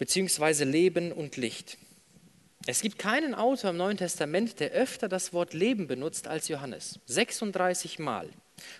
beziehungsweise 0.00 0.64
Leben 0.64 1.12
und 1.12 1.36
Licht. 1.36 1.76
Es 2.66 2.80
gibt 2.80 2.98
keinen 2.98 3.34
Autor 3.34 3.70
im 3.70 3.76
Neuen 3.76 3.98
Testament, 3.98 4.58
der 4.58 4.70
öfter 4.70 5.10
das 5.10 5.34
Wort 5.34 5.52
Leben 5.52 5.86
benutzt 5.86 6.26
als 6.26 6.48
Johannes. 6.48 6.98
36 7.04 7.98
Mal. 7.98 8.30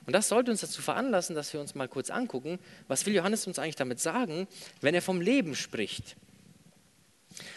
Und 0.06 0.14
das 0.14 0.28
sollte 0.28 0.50
uns 0.50 0.62
dazu 0.62 0.80
veranlassen, 0.80 1.36
dass 1.36 1.52
wir 1.52 1.60
uns 1.60 1.74
mal 1.74 1.88
kurz 1.88 2.08
angucken, 2.08 2.58
was 2.88 3.04
will 3.04 3.14
Johannes 3.14 3.46
uns 3.46 3.58
eigentlich 3.58 3.76
damit 3.76 4.00
sagen, 4.00 4.48
wenn 4.80 4.94
er 4.94 5.02
vom 5.02 5.20
Leben 5.20 5.54
spricht. 5.54 6.16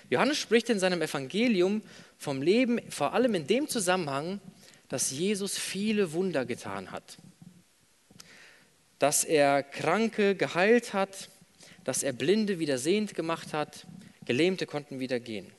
Johannes 0.09 0.37
spricht 0.37 0.69
in 0.69 0.79
seinem 0.79 1.01
Evangelium 1.01 1.83
vom 2.17 2.41
Leben 2.41 2.81
vor 2.91 3.13
allem 3.13 3.33
in 3.33 3.47
dem 3.47 3.69
Zusammenhang, 3.69 4.41
dass 4.89 5.11
Jesus 5.11 5.57
viele 5.57 6.11
Wunder 6.11 6.45
getan 6.45 6.91
hat. 6.91 7.17
Dass 8.99 9.23
er 9.23 9.63
Kranke 9.63 10.35
geheilt 10.35 10.93
hat, 10.93 11.29
dass 11.83 12.03
er 12.03 12.13
Blinde 12.13 12.59
wieder 12.59 12.77
sehend 12.77 13.13
gemacht 13.15 13.53
hat, 13.53 13.85
Gelähmte 14.25 14.65
konnten 14.65 14.99
wieder 14.99 15.19
gehen. 15.19 15.51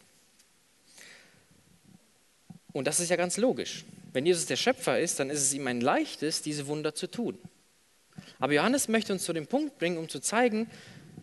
Und 2.72 2.87
das 2.87 3.00
ist 3.00 3.10
ja 3.10 3.16
ganz 3.16 3.37
logisch. 3.37 3.84
Wenn 4.12 4.26
Jesus 4.26 4.46
der 4.46 4.56
Schöpfer 4.56 4.98
ist, 4.98 5.20
dann 5.20 5.30
ist 5.30 5.42
es 5.42 5.54
ihm 5.54 5.66
ein 5.66 5.80
leichtes, 5.80 6.42
diese 6.42 6.66
Wunder 6.66 6.94
zu 6.94 7.08
tun. 7.08 7.38
Aber 8.38 8.52
Johannes 8.52 8.88
möchte 8.88 9.12
uns 9.12 9.24
zu 9.24 9.32
dem 9.32 9.46
Punkt 9.46 9.78
bringen, 9.78 9.98
um 9.98 10.08
zu 10.08 10.20
zeigen, 10.20 10.70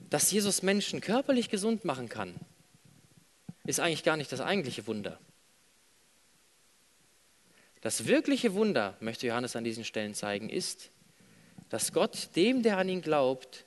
dass 0.10 0.32
Jesus 0.32 0.62
Menschen 0.62 1.02
körperlich 1.02 1.50
gesund 1.50 1.86
machen 1.86 2.10
kann, 2.10 2.36
ist 3.66 3.80
eigentlich 3.80 4.04
gar 4.04 4.18
nicht 4.18 4.32
das 4.32 4.42
eigentliche 4.42 4.88
Wunder. 4.88 5.20
Das 7.82 8.06
wirkliche 8.06 8.54
Wunder, 8.54 8.96
möchte 9.00 9.26
Johannes 9.26 9.56
an 9.56 9.64
diesen 9.64 9.84
Stellen 9.84 10.14
zeigen, 10.14 10.50
ist, 10.50 10.92
dass 11.70 11.94
Gott 11.94 12.30
dem, 12.36 12.62
der 12.62 12.78
an 12.78 12.90
ihn 12.90 13.02
glaubt, 13.02 13.66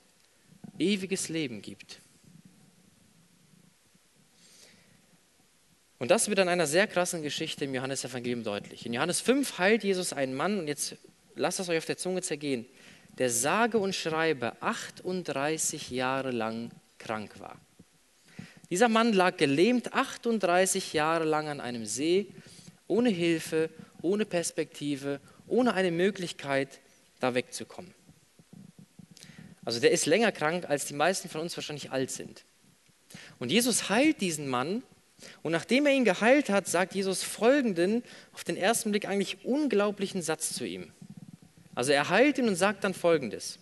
ewiges 0.79 1.29
Leben 1.29 1.61
gibt. 1.61 1.99
Und 5.97 6.11
das 6.11 6.27
wird 6.27 6.39
an 6.39 6.49
einer 6.49 6.67
sehr 6.67 6.87
krassen 6.87 7.21
Geschichte 7.21 7.65
im 7.65 7.73
Johannesevangelium 7.73 8.43
deutlich. 8.43 8.85
In 8.85 8.93
Johannes 8.93 9.21
5 9.21 9.57
heilt 9.57 9.83
Jesus 9.83 10.13
einen 10.13 10.35
Mann, 10.35 10.59
und 10.59 10.67
jetzt 10.67 10.97
lasst 11.35 11.59
es 11.59 11.69
euch 11.69 11.77
auf 11.77 11.85
der 11.85 11.97
Zunge 11.97 12.21
zergehen, 12.21 12.65
der 13.17 13.29
sage 13.29 13.77
und 13.77 13.95
schreibe 13.95 14.61
38 14.61 15.89
Jahre 15.89 16.31
lang 16.31 16.71
krank 16.99 17.39
war. 17.39 17.59
Dieser 18.69 18.89
Mann 18.89 19.13
lag 19.13 19.37
gelähmt 19.37 19.93
38 19.93 20.93
Jahre 20.93 21.23
lang 21.23 21.47
an 21.47 21.61
einem 21.61 21.85
See, 21.85 22.27
ohne 22.87 23.09
Hilfe, 23.09 23.69
ohne 24.01 24.25
Perspektive, 24.25 25.19
ohne 25.47 25.73
eine 25.73 25.91
Möglichkeit, 25.91 26.81
da 27.19 27.35
wegzukommen. 27.35 27.93
Also 29.65 29.79
der 29.79 29.91
ist 29.91 30.05
länger 30.05 30.31
krank, 30.31 30.69
als 30.69 30.85
die 30.85 30.93
meisten 30.93 31.27
von 31.27 31.41
uns 31.41 31.57
wahrscheinlich 31.57 31.91
alt 31.91 32.11
sind. 32.11 32.45
Und 33.39 33.51
Jesus 33.51 33.89
heilt 33.89 34.21
diesen 34.21 34.47
Mann 34.47 34.83
und 35.41 35.51
nachdem 35.51 35.85
er 35.85 35.93
ihn 35.93 36.05
geheilt 36.05 36.49
hat, 36.49 36.67
sagt 36.67 36.93
Jesus 36.93 37.23
folgenden, 37.23 38.03
auf 38.33 38.43
den 38.43 38.57
ersten 38.57 38.91
Blick 38.91 39.07
eigentlich 39.07 39.43
unglaublichen 39.43 40.21
Satz 40.21 40.53
zu 40.53 40.65
ihm. 40.65 40.91
Also 41.73 41.91
er 41.91 42.09
heilt 42.09 42.37
ihn 42.37 42.47
und 42.47 42.55
sagt 42.55 42.83
dann 42.83 42.93
folgendes. 42.93 43.59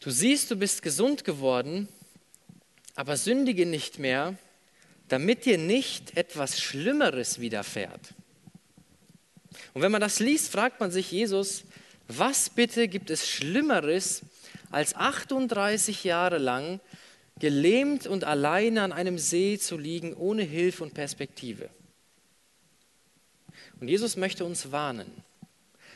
Du 0.00 0.10
siehst, 0.10 0.50
du 0.50 0.56
bist 0.56 0.82
gesund 0.82 1.24
geworden, 1.24 1.88
aber 2.94 3.16
sündige 3.16 3.66
nicht 3.66 3.98
mehr, 3.98 4.36
damit 5.08 5.44
dir 5.44 5.58
nicht 5.58 6.16
etwas 6.16 6.60
Schlimmeres 6.60 7.40
widerfährt. 7.40 8.14
Und 9.74 9.82
wenn 9.82 9.92
man 9.92 10.00
das 10.00 10.20
liest, 10.20 10.50
fragt 10.50 10.80
man 10.80 10.90
sich 10.90 11.10
Jesus, 11.10 11.64
was 12.18 12.50
bitte 12.50 12.88
gibt 12.88 13.10
es 13.10 13.28
Schlimmeres, 13.28 14.22
als 14.70 14.94
38 14.94 16.04
Jahre 16.04 16.38
lang 16.38 16.80
gelähmt 17.38 18.06
und 18.06 18.24
alleine 18.24 18.82
an 18.82 18.92
einem 18.92 19.18
See 19.18 19.58
zu 19.58 19.78
liegen, 19.78 20.14
ohne 20.14 20.42
Hilfe 20.42 20.82
und 20.82 20.94
Perspektive. 20.94 21.70
Und 23.80 23.88
Jesus 23.88 24.16
möchte 24.16 24.44
uns 24.44 24.72
warnen. 24.72 25.10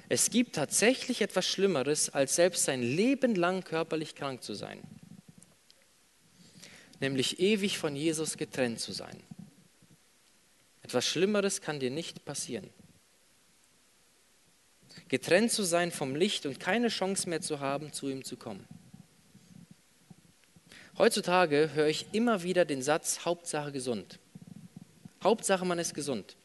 Es 0.08 0.30
gibt 0.30 0.54
tatsächlich 0.54 1.20
etwas 1.20 1.46
Schlimmeres, 1.46 2.10
als 2.10 2.36
selbst 2.36 2.64
sein 2.64 2.82
Leben 2.82 3.34
lang 3.34 3.64
körperlich 3.64 4.14
krank 4.14 4.42
zu 4.42 4.54
sein. 4.54 4.80
Nämlich 7.00 7.40
ewig 7.40 7.78
von 7.78 7.96
Jesus 7.96 8.36
getrennt 8.36 8.80
zu 8.80 8.92
sein. 8.92 9.22
Etwas 10.82 11.06
Schlimmeres 11.06 11.60
kann 11.60 11.80
dir 11.80 11.90
nicht 11.90 12.24
passieren. 12.24 12.70
Getrennt 15.08 15.52
zu 15.52 15.62
sein 15.62 15.90
vom 15.90 16.16
Licht 16.16 16.46
und 16.46 16.58
keine 16.58 16.88
Chance 16.88 17.28
mehr 17.28 17.40
zu 17.40 17.60
haben, 17.60 17.92
zu 17.92 18.08
ihm 18.08 18.24
zu 18.24 18.36
kommen. 18.36 18.66
Heutzutage 20.96 21.70
höre 21.74 21.88
ich 21.88 22.06
immer 22.12 22.42
wieder 22.42 22.64
den 22.64 22.82
Satz, 22.82 23.24
Hauptsache 23.24 23.72
gesund. 23.72 24.18
Hauptsache 25.22 25.64
man 25.64 25.78
ist 25.78 25.94
gesund. 25.94 26.36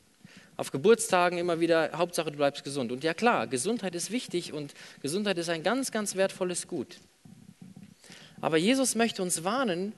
auf 0.58 0.72
Geburtstagen 0.72 1.38
immer 1.38 1.62
wieder, 1.62 1.92
Hauptsache 1.94 2.32
du 2.32 2.38
bleibst 2.38 2.66
gesund. 2.66 2.92
Und 2.92 3.04
ja 3.06 3.14
klar, 3.14 3.48
Gesundheit 3.48 3.96
ist 3.96 4.12
wichtig 4.12 4.52
und 4.52 4.74
Gesundheit 5.02 5.38
ist 5.38 5.48
ein 5.48 5.64
ganz, 5.64 5.92
ganz 5.92 6.16
wertvolles 6.16 6.68
Gut. 6.68 7.00
Aber 8.42 8.58
Jesus 8.58 8.96
möchte 8.96 9.22
uns 9.22 9.46
warnen 9.46 9.94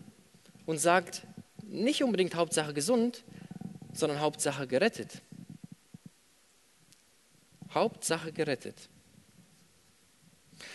und 0.68 0.78
sagt 0.78 1.24
nicht 1.64 2.04
unbedingt 2.04 2.36
Hauptsache 2.36 2.74
gesund, 2.74 3.24
sondern 3.94 4.20
Hauptsache 4.20 4.68
gerettet. 4.68 5.22
Hauptsache 7.74 8.32
gerettet. 8.32 8.90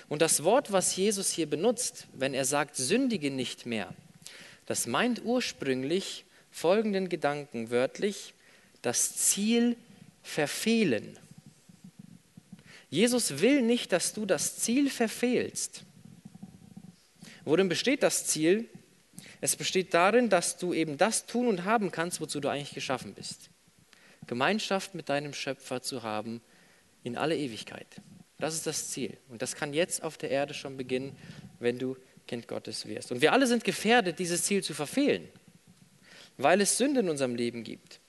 Und 0.09 0.23
das 0.23 0.45
Wort, 0.45 0.73
was 0.73 0.97
Jesus 0.97 1.31
hier 1.31 1.49
benutzt, 1.49 2.07
wenn 2.13 2.35
er 2.35 2.45
sagt, 2.45 2.77
sündige 2.77 3.31
nicht 3.31 3.67
mehr, 3.67 3.95
das 4.67 4.87
meint 4.87 5.25
ursprünglich 5.25 6.25
folgenden 6.51 7.09
Gedanken 7.09 7.71
wörtlich, 7.71 8.35
das 8.83 9.17
Ziel 9.17 9.77
verfehlen. 10.23 11.19
Jesus 12.89 13.41
will 13.41 13.63
nicht, 13.63 13.93
dass 13.93 14.13
du 14.13 14.27
das 14.27 14.59
Ziel 14.59 14.91
verfehlst. 14.91 15.83
Worin 17.45 17.69
besteht 17.69 18.03
das 18.03 18.27
Ziel? 18.27 18.69
Es 19.41 19.55
besteht 19.55 19.93
darin, 19.95 20.31
dass 20.31 20.57
du 20.57 20.73
eben 20.73 20.97
das 20.97 21.27
tun 21.27 21.47
und 21.47 21.65
haben 21.65 21.93
kannst, 21.93 22.21
wozu 22.21 22.41
du 22.41 22.49
eigentlich 22.49 22.75
geschaffen 22.75 23.15
bist. 23.15 23.51
Gemeinschaft 24.27 24.95
mit 24.95 25.09
deinem 25.09 25.35
Schöpfer 25.35 25.83
zu 25.83 26.03
haben 26.03 26.41
in 27.07 27.17
alle 27.17 27.37
Ewigkeit. 27.37 27.87
Das 28.39 28.55
ist 28.55 28.67
das 28.67 28.91
Ziel. 28.91 29.17
Und 29.29 29.41
das 29.41 29.55
kann 29.55 29.73
jetzt 29.73 30.03
auf 30.03 30.19
der 30.19 30.31
Erde 30.31 30.55
schon 30.55 30.77
beginnen, 30.77 31.17
wenn 31.61 31.79
du 31.79 31.97
Kind 32.27 32.49
Gottes 32.49 32.87
wirst. 32.87 33.13
Und 33.13 33.21
wir 33.21 33.33
alle 33.33 33.47
sind 33.47 33.63
gefährdet, 33.63 34.19
dieses 34.19 34.43
Ziel 34.43 34.63
zu 34.63 34.75
verfehlen, 34.75 35.29
weil 36.37 36.61
es 36.61 36.77
Sünde 36.77 37.01
in 37.01 37.09
unserem 37.09 37.37
Leben 37.37 37.63
gibt. 37.63 38.01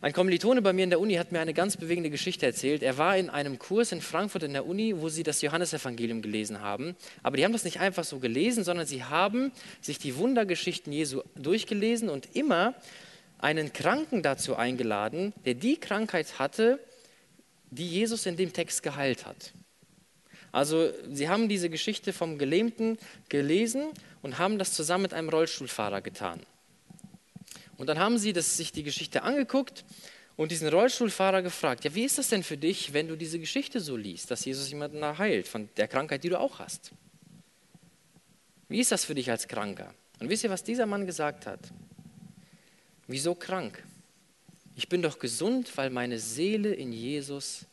Ein 0.00 0.12
Kommilitone 0.12 0.62
bei 0.62 0.72
mir 0.72 0.84
in 0.84 0.90
der 0.90 1.00
Uni 1.00 1.14
hat 1.14 1.32
mir 1.32 1.40
eine 1.40 1.54
ganz 1.54 1.76
bewegende 1.76 2.10
Geschichte 2.10 2.46
erzählt. 2.46 2.82
Er 2.82 2.96
war 2.96 3.16
in 3.16 3.28
einem 3.28 3.58
Kurs 3.58 3.92
in 3.92 4.00
Frankfurt 4.00 4.44
in 4.44 4.52
der 4.52 4.66
Uni, 4.66 4.94
wo 4.96 5.08
sie 5.08 5.22
das 5.22 5.42
Johannesevangelium 5.42 6.22
gelesen 6.22 6.60
haben. 6.60 6.96
Aber 7.22 7.36
die 7.36 7.44
haben 7.44 7.52
das 7.52 7.64
nicht 7.64 7.80
einfach 7.80 8.04
so 8.04 8.18
gelesen, 8.18 8.64
sondern 8.64 8.86
sie 8.86 9.04
haben 9.04 9.52
sich 9.80 9.98
die 9.98 10.16
Wundergeschichten 10.16 10.92
Jesu 10.92 11.22
durchgelesen 11.36 12.08
und 12.08 12.34
immer 12.34 12.74
einen 13.42 13.72
Kranken 13.72 14.22
dazu 14.22 14.56
eingeladen, 14.56 15.34
der 15.44 15.54
die 15.54 15.76
Krankheit 15.76 16.38
hatte, 16.38 16.78
die 17.70 17.88
Jesus 17.88 18.24
in 18.26 18.36
dem 18.36 18.52
Text 18.52 18.82
geheilt 18.82 19.26
hat. 19.26 19.52
Also 20.52 20.90
sie 21.10 21.28
haben 21.28 21.48
diese 21.48 21.68
Geschichte 21.68 22.12
vom 22.12 22.38
Gelähmten 22.38 22.98
gelesen 23.28 23.88
und 24.20 24.38
haben 24.38 24.58
das 24.58 24.72
zusammen 24.72 25.02
mit 25.02 25.14
einem 25.14 25.28
Rollstuhlfahrer 25.28 26.02
getan. 26.02 26.40
Und 27.78 27.88
dann 27.88 27.98
haben 27.98 28.18
sie 28.18 28.32
das, 28.32 28.56
sich 28.56 28.70
die 28.70 28.82
Geschichte 28.84 29.22
angeguckt 29.22 29.84
und 30.36 30.52
diesen 30.52 30.68
Rollstuhlfahrer 30.68 31.42
gefragt, 31.42 31.84
ja, 31.84 31.94
wie 31.94 32.04
ist 32.04 32.18
das 32.18 32.28
denn 32.28 32.42
für 32.42 32.56
dich, 32.56 32.92
wenn 32.92 33.08
du 33.08 33.16
diese 33.16 33.38
Geschichte 33.38 33.80
so 33.80 33.96
liest, 33.96 34.30
dass 34.30 34.44
Jesus 34.44 34.70
jemanden 34.70 35.02
heilt 35.18 35.48
von 35.48 35.68
der 35.76 35.88
Krankheit, 35.88 36.22
die 36.22 36.28
du 36.28 36.38
auch 36.38 36.58
hast? 36.58 36.92
Wie 38.68 38.78
ist 38.78 38.92
das 38.92 39.04
für 39.04 39.14
dich 39.14 39.30
als 39.30 39.48
Kranker? 39.48 39.94
Und 40.20 40.28
wisst 40.28 40.44
ihr, 40.44 40.50
was 40.50 40.62
dieser 40.62 40.86
Mann 40.86 41.06
gesagt 41.06 41.46
hat? 41.46 41.60
Wieso 43.12 43.34
krank? 43.34 43.84
Ich 44.74 44.88
bin 44.88 45.02
doch 45.02 45.18
gesund, 45.18 45.76
weil 45.76 45.90
meine 45.90 46.18
Seele 46.18 46.72
in 46.72 46.94
Jesus 46.94 47.66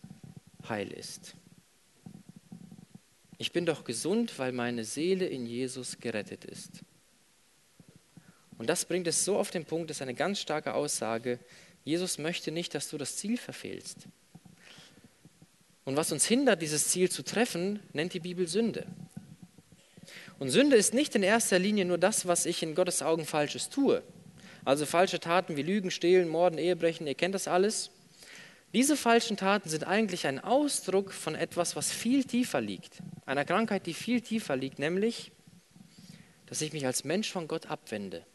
heil 0.67 0.91
ist. 0.91 1.33
Ich 3.37 3.53
bin 3.53 3.65
doch 3.65 3.85
gesund, 3.85 4.37
weil 4.37 4.51
meine 4.51 4.83
Seele 4.83 5.25
in 5.25 5.45
Jesus 5.45 5.97
gerettet 6.01 6.43
ist. 6.43 6.81
Und 8.57 8.69
das 8.69 8.83
bringt 8.83 9.07
es 9.07 9.23
so 9.23 9.37
auf 9.37 9.49
den 9.49 9.63
Punkt, 9.63 9.89
das 9.89 9.99
ist 9.99 10.01
eine 10.01 10.13
ganz 10.13 10.41
starke 10.41 10.73
Aussage. 10.73 11.39
Jesus 11.85 12.17
möchte 12.17 12.51
nicht, 12.51 12.75
dass 12.75 12.89
du 12.89 12.97
das 12.97 13.15
Ziel 13.15 13.37
verfehlst. 13.37 14.09
Und 15.85 15.95
was 15.95 16.11
uns 16.11 16.25
hindert, 16.25 16.61
dieses 16.61 16.89
Ziel 16.89 17.09
zu 17.09 17.23
treffen, 17.23 17.79
nennt 17.93 18.13
die 18.13 18.19
Bibel 18.19 18.45
Sünde. 18.45 18.85
Und 20.37 20.49
Sünde 20.49 20.75
ist 20.75 20.93
nicht 20.93 21.15
in 21.15 21.23
erster 21.23 21.59
Linie 21.59 21.85
nur 21.85 21.97
das, 21.97 22.25
was 22.25 22.45
ich 22.45 22.61
in 22.61 22.75
Gottes 22.75 23.01
Augen 23.01 23.25
Falsches 23.25 23.69
tue. 23.69 24.03
Also 24.65 24.85
falsche 24.85 25.19
Taten 25.19 25.57
wie 25.57 25.63
Lügen, 25.63 25.91
Stehlen, 25.91 26.27
Morden, 26.27 26.57
Ehebrechen, 26.57 27.07
ihr 27.07 27.15
kennt 27.15 27.35
das 27.35 27.47
alles. 27.47 27.91
Diese 28.73 28.95
falschen 28.95 29.35
Taten 29.35 29.69
sind 29.69 29.85
eigentlich 29.85 30.27
ein 30.27 30.39
Ausdruck 30.39 31.11
von 31.11 31.33
etwas, 31.33 31.75
was 31.75 31.91
viel 31.91 32.23
tiefer 32.23 32.61
liegt. 32.61 32.99
Einer 33.25 33.45
Krankheit, 33.45 33.87
die 33.87 33.95
viel 33.95 34.21
tiefer 34.21 34.55
liegt, 34.55 34.77
nämlich, 34.77 35.31
dass 36.45 36.61
ich 36.61 36.71
mich 36.73 36.85
als 36.85 37.03
Mensch 37.03 37.31
von 37.31 37.47
Gott 37.47 37.67
abwende. 37.67 38.25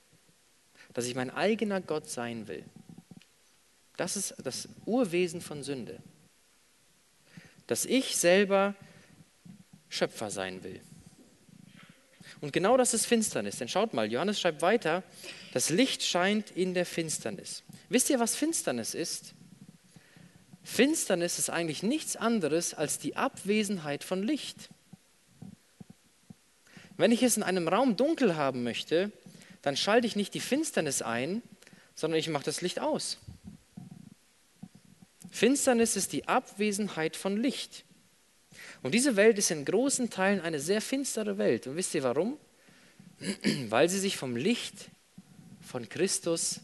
Dass 0.93 1.07
ich 1.07 1.15
mein 1.15 1.31
eigener 1.31 1.81
Gott 1.81 2.09
sein 2.09 2.49
will. 2.49 2.65
Das 3.97 4.17
ist 4.17 4.35
das 4.43 4.69
Urwesen 4.87 5.41
von 5.41 5.63
Sünde. 5.63 5.99
Dass 7.67 7.85
ich 7.85 8.17
selber 8.17 8.75
Schöpfer 9.89 10.31
sein 10.31 10.65
will. 10.65 10.81
Und 12.41 12.53
genau 12.53 12.77
das 12.77 12.93
ist 12.93 13.07
Finsternis. 13.07 13.59
Denn 13.59 13.69
schaut 13.69 13.95
mal, 13.95 14.11
Johannes 14.11 14.41
schreibt 14.41 14.63
weiter, 14.63 15.05
das 15.55 15.71
Licht 15.71 16.03
scheint 16.03 16.51
in 16.51 16.75
der 16.75 16.85
Finsternis. 16.85 17.62
Wisst 17.88 18.11
ihr, 18.11 18.19
was 18.19 18.35
Finsternis 18.35 18.93
ist? 18.93 19.35
Finsternis 20.64 21.38
ist 21.38 21.49
eigentlich 21.49 21.85
nichts 21.85 22.17
anderes 22.17 22.75
als 22.75 22.99
die 22.99 23.14
Abwesenheit 23.14 24.03
von 24.03 24.25
Licht. 24.25 24.69
Wenn 26.97 27.12
ich 27.12 27.23
es 27.23 27.37
in 27.37 27.45
einem 27.45 27.69
Raum 27.69 27.97
dunkel 27.97 28.35
haben 28.35 28.64
möchte, 28.64 29.12
dann 29.62 29.77
schalte 29.77 30.09
ich 30.09 30.17
nicht 30.17 30.35
die 30.35 30.40
Finsternis 30.40 31.03
ein, 31.03 31.40
sondern 31.95 32.19
ich 32.19 32.29
mache 32.29 32.45
das 32.45 32.61
Licht 32.61 32.81
aus. 32.81 33.19
Finsternis 35.31 35.95
ist 35.95 36.12
die 36.12 36.27
Abwesenheit 36.27 37.14
von 37.14 37.37
Licht. 37.37 37.85
Und 38.83 38.93
diese 38.93 39.14
Welt 39.14 39.38
ist 39.38 39.53
in 39.53 39.64
großen 39.64 40.11
Teilen 40.11 40.40
eine 40.40 40.59
sehr 40.59 40.81
finstere 40.81 41.38
Welt. 41.38 41.69
Und 41.69 41.77
wisst 41.77 41.95
ihr 41.95 42.03
warum? 42.03 42.38
Weil 43.69 43.88
sie 43.88 44.01
sich 44.01 44.17
vom 44.17 44.35
Licht 44.35 44.90
von 45.64 45.88
Christus 45.88 46.61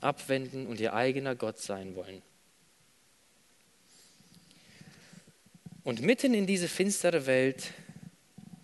abwenden 0.00 0.66
und 0.66 0.80
ihr 0.80 0.94
eigener 0.94 1.34
Gott 1.34 1.58
sein 1.58 1.94
wollen. 1.94 2.22
Und 5.84 6.02
mitten 6.02 6.34
in 6.34 6.46
diese 6.46 6.68
finstere 6.68 7.26
Welt 7.26 7.72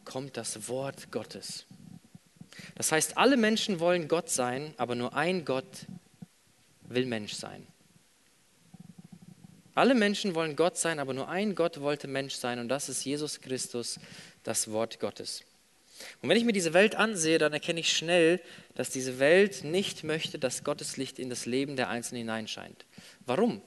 kommt 0.05 0.37
das 0.37 0.69
Wort 0.69 1.11
Gottes. 1.11 1.67
Das 2.75 2.93
heißt, 2.93 3.17
alle 3.17 3.37
Menschen 3.37 3.81
wollen 3.81 4.09
Gott 4.09 4.31
sein, 4.31 4.75
aber 4.77 4.95
nur 4.95 5.15
ein 5.15 5.45
Gott 5.45 5.87
will 6.83 7.07
Mensch 7.07 7.35
sein. 7.35 7.67
Alle 9.75 9.95
Menschen 9.95 10.35
wollen 10.35 10.57
Gott 10.57 10.77
sein, 10.77 10.99
aber 10.99 11.15
nur 11.15 11.29
ein 11.29 11.55
Gott 11.55 11.81
wollte 11.81 12.09
Mensch 12.09 12.35
sein 12.35 12.59
und 12.59 12.69
das 12.69 12.89
ist 12.89 13.05
Jesus 13.05 13.41
Christus, 13.41 14.01
das 14.43 14.71
Wort 14.71 14.99
Gottes. 14.99 15.45
Und 16.23 16.29
wenn 16.29 16.37
ich 16.37 16.45
mir 16.45 16.53
diese 16.53 16.75
Welt 16.75 16.95
ansehe, 16.95 17.39
dann 17.39 17.53
erkenne 17.53 17.81
ich 17.81 17.93
schnell, 17.93 18.41
dass 18.75 18.91
diese 18.91 19.19
Welt 19.19 19.65
nicht 19.65 20.05
möchte, 20.05 20.39
dass 20.39 20.65
Gottes 20.65 20.97
Licht 20.97 21.19
in 21.19 21.31
das 21.31 21.47
Leben 21.47 21.77
der 21.77 21.89
Einzelnen 21.89 22.23
hineinscheint. 22.23 22.85
Warum? 23.27 23.63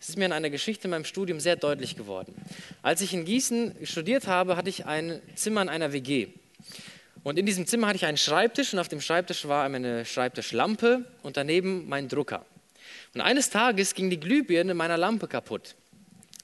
Es 0.00 0.08
ist 0.08 0.18
mir 0.18 0.24
in 0.24 0.32
einer 0.32 0.50
Geschichte 0.50 0.88
in 0.88 0.90
meinem 0.90 1.04
Studium 1.04 1.38
sehr 1.38 1.54
deutlich 1.54 1.96
geworden. 1.96 2.34
Als 2.82 3.00
ich 3.02 3.14
in 3.14 3.24
Gießen 3.24 3.76
studiert 3.84 4.26
habe, 4.26 4.56
hatte 4.56 4.68
ich 4.68 4.84
ein 4.84 5.22
Zimmer 5.36 5.62
in 5.62 5.68
einer 5.68 5.92
WG. 5.92 6.28
Und 7.22 7.38
in 7.38 7.46
diesem 7.46 7.66
Zimmer 7.66 7.86
hatte 7.86 7.96
ich 7.96 8.06
einen 8.06 8.16
Schreibtisch 8.16 8.72
und 8.72 8.80
auf 8.80 8.88
dem 8.88 9.00
Schreibtisch 9.00 9.46
war 9.46 9.64
eine 9.64 10.04
Schreibtischlampe 10.04 11.04
und 11.22 11.36
daneben 11.36 11.88
mein 11.88 12.08
Drucker. 12.08 12.44
Und 13.14 13.20
eines 13.20 13.50
Tages 13.50 13.94
ging 13.94 14.10
die 14.10 14.18
Glühbirne 14.18 14.74
meiner 14.74 14.96
Lampe 14.96 15.28
kaputt. 15.28 15.76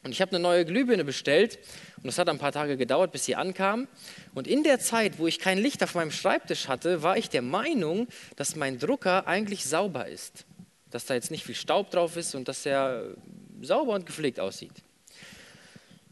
Und 0.04 0.12
ich 0.12 0.20
habe 0.20 0.30
eine 0.30 0.40
neue 0.40 0.64
Glühbirne 0.64 1.04
bestellt 1.04 1.58
und 2.02 2.08
es 2.08 2.18
hat 2.18 2.28
ein 2.28 2.38
paar 2.38 2.52
Tage 2.52 2.76
gedauert, 2.76 3.12
bis 3.12 3.24
sie 3.24 3.34
ankam. 3.34 3.88
Und 4.34 4.46
in 4.46 4.62
der 4.62 4.78
Zeit, 4.78 5.18
wo 5.18 5.26
ich 5.26 5.38
kein 5.38 5.58
Licht 5.58 5.82
auf 5.82 5.94
meinem 5.94 6.12
Schreibtisch 6.12 6.68
hatte, 6.68 7.02
war 7.02 7.16
ich 7.16 7.28
der 7.30 7.42
Meinung, 7.42 8.06
dass 8.36 8.56
mein 8.56 8.78
Drucker 8.78 9.26
eigentlich 9.26 9.64
sauber 9.64 10.06
ist. 10.06 10.46
Dass 10.90 11.06
da 11.06 11.14
jetzt 11.14 11.30
nicht 11.30 11.44
viel 11.44 11.56
Staub 11.56 11.90
drauf 11.90 12.16
ist 12.16 12.34
und 12.34 12.48
dass 12.48 12.64
er 12.64 13.16
sauber 13.60 13.94
und 13.94 14.06
gepflegt 14.06 14.38
aussieht. 14.38 14.72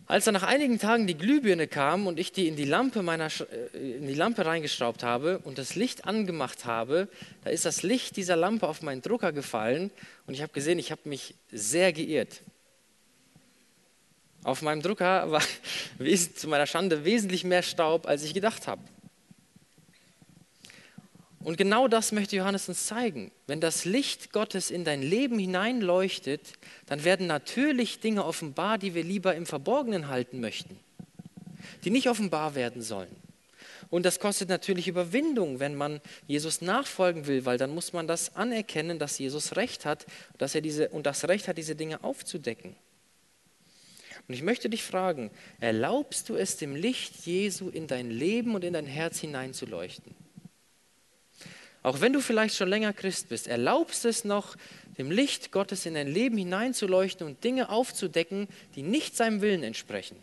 Als 0.08 0.24
dann 0.24 0.34
nach 0.34 0.44
einigen 0.44 0.78
Tagen 0.78 1.08
die 1.08 1.16
Glühbirne 1.16 1.66
kam 1.66 2.06
und 2.06 2.20
ich 2.20 2.30
die 2.30 2.46
in 2.46 2.54
die 2.54 2.64
Lampe, 2.64 3.02
meiner, 3.02 3.26
äh, 3.26 3.96
in 3.96 4.06
die 4.06 4.14
Lampe 4.14 4.46
reingeschraubt 4.46 5.02
habe 5.02 5.40
und 5.40 5.58
das 5.58 5.74
Licht 5.74 6.04
angemacht 6.04 6.64
habe, 6.64 7.08
da 7.42 7.50
ist 7.50 7.64
das 7.64 7.82
Licht 7.82 8.16
dieser 8.16 8.36
Lampe 8.36 8.68
auf 8.68 8.82
meinen 8.82 9.02
Drucker 9.02 9.32
gefallen 9.32 9.90
und 10.26 10.34
ich 10.34 10.42
habe 10.42 10.52
gesehen, 10.52 10.78
ich 10.78 10.92
habe 10.92 11.08
mich 11.08 11.34
sehr 11.50 11.92
geirrt. 11.92 12.40
Auf 14.46 14.62
meinem 14.62 14.80
Drucker 14.80 15.28
war 15.32 15.42
zu 16.36 16.46
meiner 16.46 16.68
Schande 16.68 17.04
wesentlich 17.04 17.42
mehr 17.42 17.64
Staub, 17.64 18.06
als 18.06 18.22
ich 18.22 18.32
gedacht 18.32 18.68
habe. 18.68 18.80
Und 21.40 21.58
genau 21.58 21.88
das 21.88 22.12
möchte 22.12 22.36
Johannes 22.36 22.68
uns 22.68 22.86
zeigen. 22.86 23.32
Wenn 23.48 23.60
das 23.60 23.84
Licht 23.84 24.32
Gottes 24.32 24.70
in 24.70 24.84
dein 24.84 25.02
Leben 25.02 25.40
hineinleuchtet, 25.40 26.52
dann 26.86 27.02
werden 27.02 27.26
natürlich 27.26 27.98
Dinge 27.98 28.24
offenbar, 28.24 28.78
die 28.78 28.94
wir 28.94 29.02
lieber 29.02 29.34
im 29.34 29.46
Verborgenen 29.46 30.06
halten 30.06 30.38
möchten, 30.38 30.78
die 31.84 31.90
nicht 31.90 32.08
offenbar 32.08 32.54
werden 32.54 32.82
sollen. 32.82 33.16
Und 33.90 34.06
das 34.06 34.20
kostet 34.20 34.48
natürlich 34.48 34.86
Überwindung, 34.86 35.58
wenn 35.58 35.74
man 35.74 36.00
Jesus 36.28 36.60
nachfolgen 36.60 37.26
will, 37.26 37.46
weil 37.46 37.58
dann 37.58 37.74
muss 37.74 37.92
man 37.92 38.06
das 38.06 38.36
anerkennen, 38.36 39.00
dass 39.00 39.18
Jesus 39.18 39.56
Recht 39.56 39.84
hat, 39.84 40.06
dass 40.38 40.54
er 40.54 40.60
diese, 40.60 40.90
und 40.90 41.04
das 41.04 41.26
Recht 41.26 41.48
hat, 41.48 41.58
diese 41.58 41.74
Dinge 41.74 42.04
aufzudecken. 42.04 42.76
Und 44.28 44.34
ich 44.34 44.42
möchte 44.42 44.68
dich 44.68 44.82
fragen, 44.82 45.30
erlaubst 45.60 46.28
du 46.28 46.34
es 46.34 46.56
dem 46.56 46.74
Licht 46.74 47.26
Jesu 47.26 47.68
in 47.68 47.86
dein 47.86 48.10
Leben 48.10 48.54
und 48.54 48.64
in 48.64 48.72
dein 48.72 48.86
Herz 48.86 49.20
hineinzuleuchten? 49.20 50.14
Auch 51.82 52.00
wenn 52.00 52.12
du 52.12 52.20
vielleicht 52.20 52.56
schon 52.56 52.68
länger 52.68 52.92
Christ 52.92 53.28
bist, 53.28 53.46
erlaubst 53.46 54.04
es 54.04 54.24
noch, 54.24 54.56
dem 54.98 55.12
Licht 55.12 55.52
Gottes 55.52 55.86
in 55.86 55.94
dein 55.94 56.08
Leben 56.08 56.36
hineinzuleuchten 56.36 57.24
und 57.26 57.44
Dinge 57.44 57.68
aufzudecken, 57.68 58.48
die 58.74 58.82
nicht 58.82 59.16
seinem 59.16 59.40
Willen 59.40 59.62
entsprechen. 59.62 60.16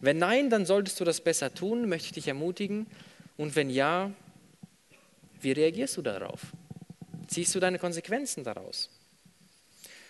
Wenn 0.00 0.18
nein, 0.18 0.50
dann 0.50 0.66
solltest 0.66 1.00
du 1.00 1.04
das 1.04 1.22
besser 1.22 1.54
tun, 1.54 1.88
möchte 1.88 2.06
ich 2.06 2.12
dich 2.12 2.28
ermutigen. 2.28 2.86
Und 3.36 3.56
wenn 3.56 3.70
ja, 3.70 4.10
wie 5.40 5.52
reagierst 5.52 5.96
du 5.96 6.02
darauf? 6.02 6.40
Ziehst 7.28 7.54
du 7.54 7.60
deine 7.60 7.78
Konsequenzen 7.78 8.44
daraus? 8.44 8.90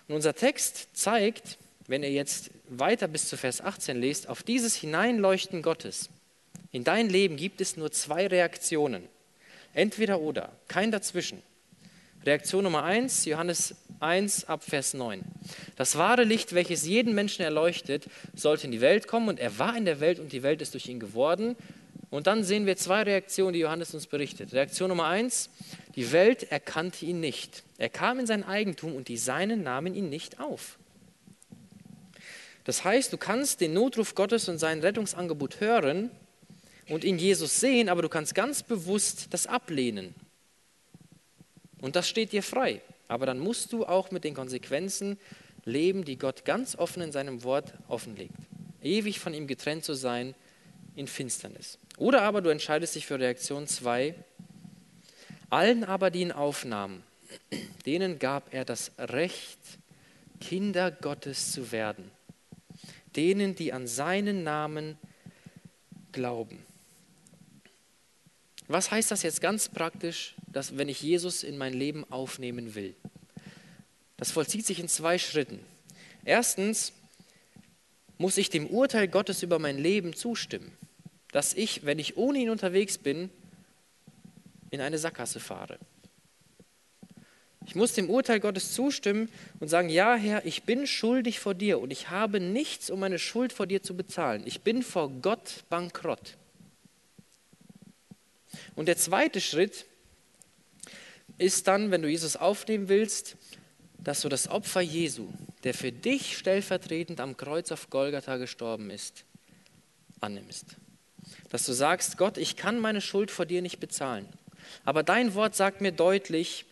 Und 0.09 0.17
unser 0.17 0.35
Text 0.35 0.89
zeigt, 0.95 1.59
wenn 1.91 2.05
ihr 2.05 2.13
jetzt 2.13 2.53
weiter 2.69 3.09
bis 3.09 3.29
zu 3.29 3.37
Vers 3.37 3.61
18 3.61 4.01
lest, 4.01 4.29
auf 4.29 4.45
dieses 4.45 4.77
Hineinleuchten 4.77 5.61
Gottes. 5.61 6.09
In 6.71 6.85
dein 6.85 7.09
Leben 7.09 7.37
gibt 7.37 7.61
es 7.61 7.77
nur 7.77 7.91
zwei 7.91 8.29
Reaktionen. 8.29 9.03
Entweder 9.75 10.21
oder, 10.21 10.53
kein 10.69 10.93
dazwischen. 10.93 11.43
Reaktion 12.25 12.63
Nummer 12.63 12.85
1, 12.85 13.25
Johannes 13.25 13.75
1 13.99 14.45
ab 14.45 14.63
Vers 14.63 14.95
9. 14.95 15.23
Das 15.75 15.99
wahre 15.99 16.23
Licht, 16.23 16.55
welches 16.55 16.87
jeden 16.87 17.13
Menschen 17.13 17.43
erleuchtet, 17.43 18.07
sollte 18.37 18.67
in 18.67 18.71
die 18.71 18.81
Welt 18.81 19.09
kommen 19.09 19.29
und 19.29 19.41
er 19.41 19.59
war 19.59 19.77
in 19.77 19.85
der 19.85 19.99
Welt 19.99 20.21
und 20.21 20.33
die 20.33 20.45
Welt 20.45 20.63
ist 20.63 20.75
durch 20.75 20.87
ihn 20.87 21.01
geworden. 21.01 21.57
Und 22.09 22.29
dann 22.29 22.45
sehen 22.45 22.67
wir 22.67 22.77
zwei 22.77 23.03
Reaktionen, 23.03 23.55
die 23.55 23.61
Johannes 23.61 23.95
uns 23.95 24.07
berichtet. 24.07 24.53
Reaktion 24.53 24.91
Nummer 24.91 25.07
1, 25.07 25.51
die 25.97 26.13
Welt 26.13 26.53
erkannte 26.53 27.05
ihn 27.05 27.19
nicht. 27.19 27.65
Er 27.79 27.89
kam 27.89 28.21
in 28.21 28.27
sein 28.29 28.45
Eigentum 28.45 28.95
und 28.95 29.09
die 29.09 29.17
Seinen 29.17 29.65
nahmen 29.65 29.97
ihn 29.97 30.09
nicht 30.09 30.39
auf. 30.39 30.79
Das 32.65 32.85
heißt, 32.85 33.13
du 33.13 33.17
kannst 33.17 33.61
den 33.61 33.73
Notruf 33.73 34.15
Gottes 34.15 34.49
und 34.49 34.59
sein 34.59 34.81
Rettungsangebot 34.81 35.61
hören 35.61 36.11
und 36.89 37.05
in 37.05 37.19
Jesus 37.19 37.61
sehen, 37.61 37.89
aber 37.89 38.03
du 38.03 38.09
kannst 38.09 38.35
ganz 38.35 38.63
bewusst 38.63 39.29
das 39.31 39.47
ablehnen. 39.47 40.15
Und 41.81 41.97
das 41.97 42.09
steht 42.09 42.33
dir 42.33 42.43
frei. 42.43 42.83
Aber 43.09 43.27
dann 43.27 43.39
musst 43.39 43.73
du 43.73 43.87
auch 43.87 44.11
mit 44.11 44.25
den 44.25 44.35
Konsequenzen 44.35 45.19
leben, 45.65 46.05
die 46.05 46.17
Gott 46.17 46.45
ganz 46.45 46.77
offen 46.77 47.03
in 47.03 47.13
seinem 47.13 47.43
Wort 47.43 47.75
offenlegt. 47.89 48.37
Ewig 48.83 49.19
von 49.19 49.35
ihm 49.35 49.47
getrennt 49.47 49.85
zu 49.85 49.95
sein 49.95 50.35
in 50.95 51.07
Finsternis. 51.07 51.79
Oder 51.97 52.23
aber 52.23 52.41
du 52.41 52.51
entscheidest 52.51 52.95
dich 52.95 53.07
für 53.07 53.19
Reaktion 53.19 53.67
2. 53.67 54.15
Allen 55.51 55.85
aber, 55.85 56.11
die 56.11 56.21
ihn 56.21 56.33
aufnahmen, 56.33 57.03
denen 57.85 58.19
gab 58.19 58.55
er 58.55 58.65
das 58.65 58.93
Recht, 58.99 59.59
Kinder 60.41 60.91
Gottes 60.91 61.53
zu 61.53 61.73
werden. 61.73 62.11
Denen, 63.17 63.55
die 63.55 63.73
an 63.73 63.87
seinen 63.87 64.45
Namen 64.45 64.97
glauben. 66.13 66.65
Was 68.69 68.91
heißt 68.91 69.11
das 69.11 69.23
jetzt 69.23 69.41
ganz 69.41 69.69
praktisch, 69.69 70.35
dass 70.47 70.77
wenn 70.77 70.89
ich 70.89 71.03
Jesus 71.03 71.43
in 71.43 71.59
mein 71.59 71.73
Leben 71.73 72.05
aufnehmen 72.11 72.75
will? 72.75 72.95
Das 74.17 74.31
vollzieht 74.31 74.67
sich 74.67 74.79
in 74.79 74.89
zwei 74.89 75.19
Schritten. 75.19 75.59
Erstens 76.25 76.93
muss 78.19 78.37
ich 78.37 78.51
dem 78.51 78.67
Urteil 78.67 79.09
Gottes 79.09 79.43
über 79.43 79.59
mein 79.59 79.79
Leben 79.79 80.15
zustimmen, 80.15 80.71
dass 81.33 81.55
ich, 81.55 81.85
wenn 81.85 81.99
ich 81.99 82.17
ohne 82.17 82.39
ihn 82.39 82.51
unterwegs 82.51 82.99
bin, 82.99 83.31
in 84.71 84.81
eine 84.81 84.99
Sackgasse 84.99 85.41
fahre. 85.41 85.79
Ich 87.71 87.77
muss 87.77 87.93
dem 87.93 88.11
Urteil 88.11 88.41
Gottes 88.41 88.73
zustimmen 88.73 89.29
und 89.61 89.69
sagen, 89.69 89.91
ja 89.91 90.17
Herr, 90.17 90.45
ich 90.45 90.65
bin 90.65 90.89
schuldig 90.89 91.39
vor 91.39 91.55
dir 91.55 91.79
und 91.79 91.93
ich 91.93 92.11
habe 92.11 92.41
nichts, 92.41 92.91
um 92.91 92.99
meine 92.99 93.21
Schuld 93.21 93.53
vor 93.53 93.69
dir 93.69 93.81
zu 93.81 93.97
bezahlen. 93.97 94.43
Ich 94.45 94.63
bin 94.63 94.83
vor 94.83 95.09
Gott 95.09 95.63
bankrott. 95.69 96.37
Und 98.75 98.87
der 98.87 98.97
zweite 98.97 99.41
Schritt 99.41 99.87
ist 101.39 101.69
dann, 101.69 101.93
wenn 101.93 102.03
du 102.03 102.09
Jesus 102.09 102.35
aufnehmen 102.35 102.89
willst, 102.89 103.37
dass 103.99 104.23
du 104.23 104.29
das 104.29 104.49
Opfer 104.49 104.81
Jesu, 104.81 105.29
der 105.63 105.73
für 105.73 105.93
dich 105.93 106.37
stellvertretend 106.39 107.21
am 107.21 107.37
Kreuz 107.37 107.71
auf 107.71 107.89
Golgatha 107.89 108.37
gestorben 108.39 108.91
ist, 108.91 109.25
annimmst. 110.21 110.75
Dass 111.51 111.67
du 111.67 111.73
sagst, 111.73 112.19
Gott, 112.19 112.37
ich 112.37 112.57
kann 112.57 112.81
meine 112.81 113.01
Schuld 113.01 113.31
vor 113.31 113.47
dir 113.47 113.63
nicht 113.63 113.79
bezahlen. 113.79 114.29
Aber 114.85 115.05
dein 115.05 115.35
Wort 115.35 115.55
sagt 115.55 115.81
mir 115.81 115.93
deutlich, 115.93 116.65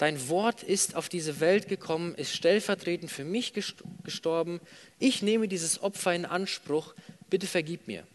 dein 0.00 0.30
Wort 0.30 0.62
ist 0.62 0.96
auf 0.96 1.10
diese 1.10 1.40
Welt 1.40 1.68
gekommen, 1.68 2.14
ist 2.14 2.34
stellvertretend 2.34 3.10
für 3.10 3.24
mich 3.24 3.52
gestorben. 3.52 4.60
Ich 4.98 5.20
nehme 5.20 5.46
dieses 5.46 5.82
Opfer 5.82 6.14
in 6.14 6.24
Anspruch. 6.24 6.94
Bitte 7.28 7.46
vergib 7.46 7.86
mir. 7.86 8.06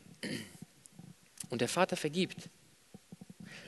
Und 1.50 1.62
der 1.62 1.70
Vater 1.70 1.96
vergibt. 1.96 2.50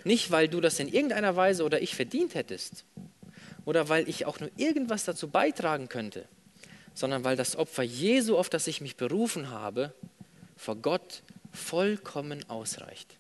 Nicht, 0.03 0.31
weil 0.31 0.47
du 0.47 0.61
das 0.61 0.79
in 0.79 0.87
irgendeiner 0.87 1.35
Weise 1.35 1.63
oder 1.63 1.79
ich 1.79 1.93
verdient 1.93 2.33
hättest 2.33 2.85
oder 3.65 3.87
weil 3.87 4.09
ich 4.09 4.25
auch 4.25 4.39
nur 4.39 4.49
irgendwas 4.57 5.05
dazu 5.05 5.27
beitragen 5.27 5.87
könnte, 5.87 6.27
sondern 6.95 7.23
weil 7.23 7.35
das 7.35 7.55
Opfer 7.55 7.83
Jesu, 7.83 8.35
auf 8.35 8.49
das 8.49 8.65
ich 8.65 8.81
mich 8.81 8.95
berufen 8.95 9.51
habe, 9.51 9.93
vor 10.55 10.75
Gott 10.75 11.21
vollkommen 11.51 12.49
ausreicht. 12.49 13.15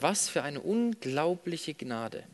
Was 0.00 0.28
für 0.28 0.42
eine 0.42 0.60
unglaubliche 0.60 1.74
Gnade. 1.74 2.24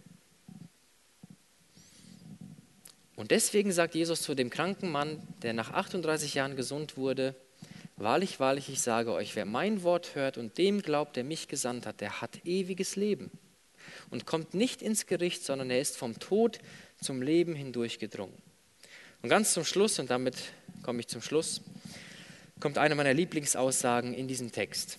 Und 3.17 3.31
deswegen 3.31 3.73
sagt 3.73 3.95
Jesus 3.95 4.23
zu 4.23 4.35
dem 4.35 4.51
kranken 4.51 4.91
Mann, 4.91 5.27
der 5.43 5.55
nach 5.55 5.73
38 5.73 6.35
Jahren 6.35 6.55
gesund 6.55 6.97
wurde, 6.97 7.35
Wahrlich, 7.99 8.41
wahrlich, 8.41 8.69
ich 8.69 8.83
sage 8.83 9.11
euch, 9.13 9.37
wer 9.37 9.47
mein 9.47 9.83
Wort 9.83 10.15
hört 10.15 10.37
und 10.37 10.59
dem 10.59 10.83
glaubt, 10.83 11.17
der 11.17 11.25
mich 11.25 11.49
gesandt 11.49 11.87
hat, 11.87 12.03
der 12.03 12.21
hat 12.21 12.45
ewiges 12.45 12.95
Leben 12.95 13.31
und 14.11 14.27
kommt 14.27 14.53
nicht 14.53 14.83
ins 14.83 15.07
Gericht, 15.07 15.45
sondern 15.45 15.71
er 15.71 15.81
ist 15.81 15.97
vom 15.97 16.19
Tod 16.19 16.59
zum 17.01 17.23
Leben 17.23 17.55
hindurchgedrungen. 17.55 18.37
Und 19.23 19.31
ganz 19.31 19.55
zum 19.55 19.65
Schluss, 19.65 19.99
und 19.99 20.11
damit 20.11 20.37
komme 20.83 21.01
ich 21.01 21.09
zum 21.09 21.23
Schluss, 21.23 21.63
kommt 22.61 22.77
eine 22.77 22.95
meiner 22.95 23.15
Lieblingsaussagen 23.15 24.13
in 24.13 24.29
diesem 24.29 24.53
Text. 24.53 24.99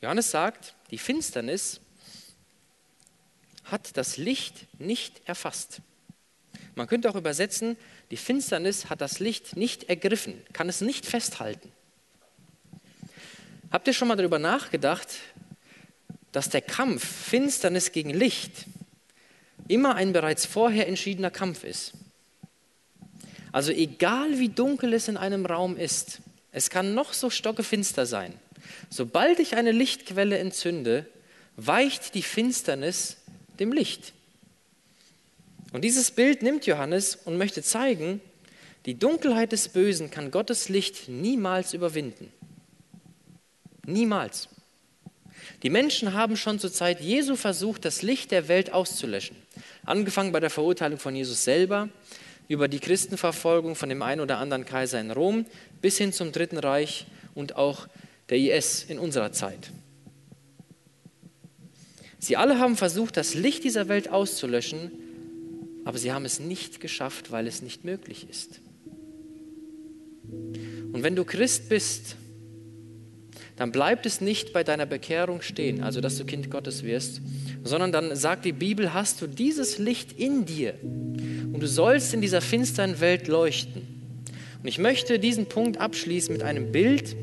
Johannes 0.00 0.30
sagt, 0.30 0.76
die 0.92 0.98
Finsternis 0.98 1.80
hat 3.70 3.96
das 3.96 4.16
Licht 4.16 4.66
nicht 4.78 5.22
erfasst. 5.26 5.80
Man 6.74 6.86
könnte 6.86 7.10
auch 7.10 7.16
übersetzen, 7.16 7.76
die 8.10 8.16
Finsternis 8.16 8.88
hat 8.88 9.00
das 9.00 9.18
Licht 9.18 9.56
nicht 9.56 9.84
ergriffen, 9.84 10.34
kann 10.52 10.68
es 10.68 10.80
nicht 10.80 11.06
festhalten. 11.06 11.72
Habt 13.70 13.86
ihr 13.86 13.92
schon 13.92 14.08
mal 14.08 14.16
darüber 14.16 14.38
nachgedacht, 14.38 15.08
dass 16.32 16.48
der 16.48 16.62
Kampf 16.62 17.04
Finsternis 17.04 17.92
gegen 17.92 18.10
Licht 18.10 18.64
immer 19.66 19.94
ein 19.94 20.12
bereits 20.12 20.46
vorher 20.46 20.88
entschiedener 20.88 21.30
Kampf 21.30 21.64
ist? 21.64 21.92
Also 23.52 23.72
egal 23.72 24.38
wie 24.38 24.48
dunkel 24.48 24.94
es 24.94 25.08
in 25.08 25.16
einem 25.16 25.44
Raum 25.44 25.76
ist, 25.76 26.20
es 26.52 26.70
kann 26.70 26.94
noch 26.94 27.12
so 27.12 27.28
stockefinster 27.28 28.06
sein. 28.06 28.34
Sobald 28.88 29.38
ich 29.38 29.56
eine 29.56 29.72
Lichtquelle 29.72 30.38
entzünde, 30.38 31.06
weicht 31.56 32.14
die 32.14 32.22
Finsternis 32.22 33.17
dem 33.60 33.72
Licht. 33.72 34.12
Und 35.72 35.82
dieses 35.82 36.10
Bild 36.10 36.42
nimmt 36.42 36.66
Johannes 36.66 37.16
und 37.16 37.36
möchte 37.36 37.62
zeigen, 37.62 38.20
die 38.86 38.98
Dunkelheit 38.98 39.52
des 39.52 39.68
Bösen 39.68 40.10
kann 40.10 40.30
Gottes 40.30 40.68
Licht 40.68 41.08
niemals 41.08 41.74
überwinden. 41.74 42.32
Niemals. 43.84 44.48
Die 45.62 45.70
Menschen 45.70 46.14
haben 46.14 46.36
schon 46.36 46.58
zur 46.58 46.72
Zeit 46.72 47.00
Jesu 47.00 47.36
versucht, 47.36 47.84
das 47.84 48.02
Licht 48.02 48.30
der 48.30 48.48
Welt 48.48 48.72
auszulöschen. 48.72 49.36
Angefangen 49.84 50.32
bei 50.32 50.40
der 50.40 50.50
Verurteilung 50.50 50.98
von 50.98 51.16
Jesus 51.16 51.44
selber, 51.44 51.88
über 52.48 52.68
die 52.68 52.80
Christenverfolgung 52.80 53.74
von 53.74 53.88
dem 53.88 54.02
einen 54.02 54.20
oder 54.20 54.38
anderen 54.38 54.64
Kaiser 54.64 55.00
in 55.00 55.10
Rom 55.10 55.44
bis 55.82 55.98
hin 55.98 56.12
zum 56.12 56.32
Dritten 56.32 56.58
Reich 56.58 57.06
und 57.34 57.56
auch 57.56 57.88
der 58.30 58.38
IS 58.38 58.84
in 58.84 58.98
unserer 58.98 59.32
Zeit. 59.32 59.70
Sie 62.18 62.36
alle 62.36 62.58
haben 62.58 62.76
versucht, 62.76 63.16
das 63.16 63.34
Licht 63.34 63.64
dieser 63.64 63.88
Welt 63.88 64.10
auszulöschen, 64.10 64.90
aber 65.84 65.98
sie 65.98 66.12
haben 66.12 66.24
es 66.24 66.40
nicht 66.40 66.80
geschafft, 66.80 67.30
weil 67.30 67.46
es 67.46 67.62
nicht 67.62 67.84
möglich 67.84 68.26
ist. 68.28 68.60
Und 70.92 71.02
wenn 71.02 71.16
du 71.16 71.24
Christ 71.24 71.68
bist, 71.68 72.16
dann 73.56 73.72
bleibt 73.72 74.06
es 74.06 74.20
nicht 74.20 74.52
bei 74.52 74.62
deiner 74.62 74.86
Bekehrung 74.86 75.42
stehen, 75.42 75.82
also 75.82 76.00
dass 76.00 76.16
du 76.16 76.24
Kind 76.24 76.50
Gottes 76.50 76.82
wirst, 76.84 77.20
sondern 77.64 77.90
dann 77.90 78.14
sagt 78.14 78.44
die 78.44 78.52
Bibel, 78.52 78.94
hast 78.94 79.20
du 79.20 79.26
dieses 79.26 79.78
Licht 79.78 80.12
in 80.12 80.44
dir 80.44 80.74
und 80.82 81.60
du 81.60 81.66
sollst 81.66 82.14
in 82.14 82.20
dieser 82.20 82.40
finsteren 82.40 83.00
Welt 83.00 83.26
leuchten. 83.26 83.82
Und 84.62 84.68
ich 84.68 84.78
möchte 84.78 85.18
diesen 85.18 85.46
Punkt 85.46 85.78
abschließen 85.78 86.32
mit 86.32 86.42
einem 86.42 86.70
Bild, 86.70 87.16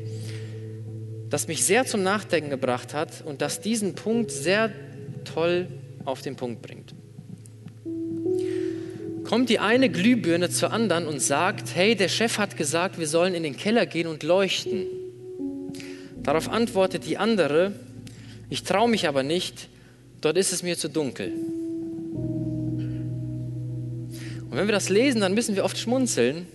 das 1.30 1.48
mich 1.48 1.64
sehr 1.64 1.84
zum 1.86 2.02
Nachdenken 2.02 2.50
gebracht 2.50 2.94
hat 2.94 3.22
und 3.24 3.42
das 3.42 3.60
diesen 3.60 3.94
Punkt 3.94 4.30
sehr 4.30 4.70
toll 5.24 5.68
auf 6.04 6.22
den 6.22 6.36
Punkt 6.36 6.62
bringt. 6.62 6.94
Kommt 9.24 9.48
die 9.48 9.58
eine 9.58 9.88
Glühbirne 9.88 10.50
zur 10.50 10.72
anderen 10.72 11.06
und 11.08 11.20
sagt, 11.20 11.74
hey, 11.74 11.96
der 11.96 12.08
Chef 12.08 12.38
hat 12.38 12.56
gesagt, 12.56 12.98
wir 12.98 13.08
sollen 13.08 13.34
in 13.34 13.42
den 13.42 13.56
Keller 13.56 13.84
gehen 13.84 14.06
und 14.06 14.22
leuchten. 14.22 14.86
Darauf 16.22 16.48
antwortet 16.48 17.06
die 17.06 17.18
andere, 17.18 17.72
ich 18.48 18.62
traue 18.62 18.88
mich 18.88 19.08
aber 19.08 19.24
nicht, 19.24 19.68
dort 20.20 20.36
ist 20.36 20.52
es 20.52 20.62
mir 20.62 20.78
zu 20.78 20.88
dunkel. 20.88 21.32
Und 24.48 24.52
wenn 24.52 24.68
wir 24.68 24.72
das 24.72 24.88
lesen, 24.88 25.20
dann 25.20 25.34
müssen 25.34 25.56
wir 25.56 25.64
oft 25.64 25.76
schmunzeln, 25.76 26.46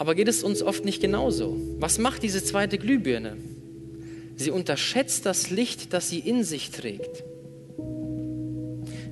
aber 0.00 0.14
geht 0.14 0.28
es 0.28 0.42
uns 0.42 0.62
oft 0.62 0.86
nicht 0.86 1.02
genauso. 1.02 1.60
Was 1.78 1.98
macht 1.98 2.22
diese 2.22 2.42
zweite 2.42 2.78
Glühbirne? 2.78 3.36
Sie 4.34 4.50
unterschätzt 4.50 5.26
das 5.26 5.50
Licht, 5.50 5.92
das 5.92 6.08
sie 6.08 6.20
in 6.20 6.42
sich 6.42 6.70
trägt. 6.70 7.22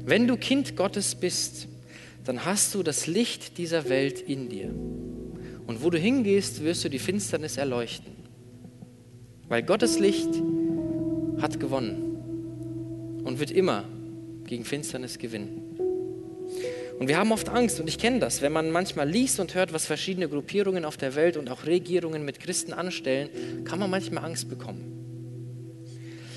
Wenn 0.07 0.27
du 0.27 0.39
Kind 0.39 0.77
Gottes 0.77 1.15
bist, 1.15 1.69
dann 2.25 2.47
hast 2.47 2.75
du 2.75 2.83
das 2.83 3.07
Licht 3.07 3.59
dieser 3.59 3.91
Welt 3.91 4.23
in 4.23 4.49
dir. 4.49 4.71
Und 5.67 5.85
wo 5.85 5.91
du 5.91 5.99
hingehst, 5.99 6.65
wirst 6.65 6.87
du 6.87 6.89
die 6.89 6.99
Finsternis 6.99 7.59
erleuchten. 7.59 8.13
Weil 9.47 9.65
Gottes 9.65 9.99
Licht 9.99 10.31
hat 11.39 11.61
gewonnen 11.61 13.21
und 13.25 13.39
wird 13.39 13.51
immer 13.51 13.85
gegen 14.47 14.65
Finsternis 14.65 15.19
gewinnen. 15.19 15.68
Und 16.99 17.07
wir 17.07 17.17
haben 17.17 17.31
oft 17.31 17.49
Angst, 17.49 17.79
und 17.79 17.89
ich 17.89 17.99
kenne 17.99 18.19
das, 18.19 18.43
wenn 18.43 18.53
man 18.53 18.73
manchmal 18.73 19.09
liest 19.09 19.39
und 19.39 19.55
hört, 19.55 19.73
was 19.73 19.87
verschiedene 19.87 20.29
Gruppierungen 20.29 20.85
auf 20.85 20.97
der 20.97 21.15
Welt 21.15 21.37
und 21.37 21.49
auch 21.49 21.65
Regierungen 21.65 22.25
mit 22.25 22.41
Christen 22.41 22.73
anstellen, 22.73 23.29
kann 23.65 23.79
man 23.79 23.89
manchmal 23.89 24.25
Angst 24.25 24.49
bekommen. 24.49 24.99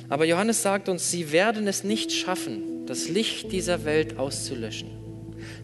Aber 0.08 0.26
Johannes 0.26 0.62
sagt 0.62 0.88
uns, 0.88 1.10
sie 1.10 1.32
werden 1.32 1.68
es 1.68 1.84
nicht 1.84 2.12
schaffen, 2.12 2.86
das 2.86 3.10
Licht 3.10 3.52
dieser 3.52 3.86
Welt 3.86 4.20
auszulöschen. 4.20 4.90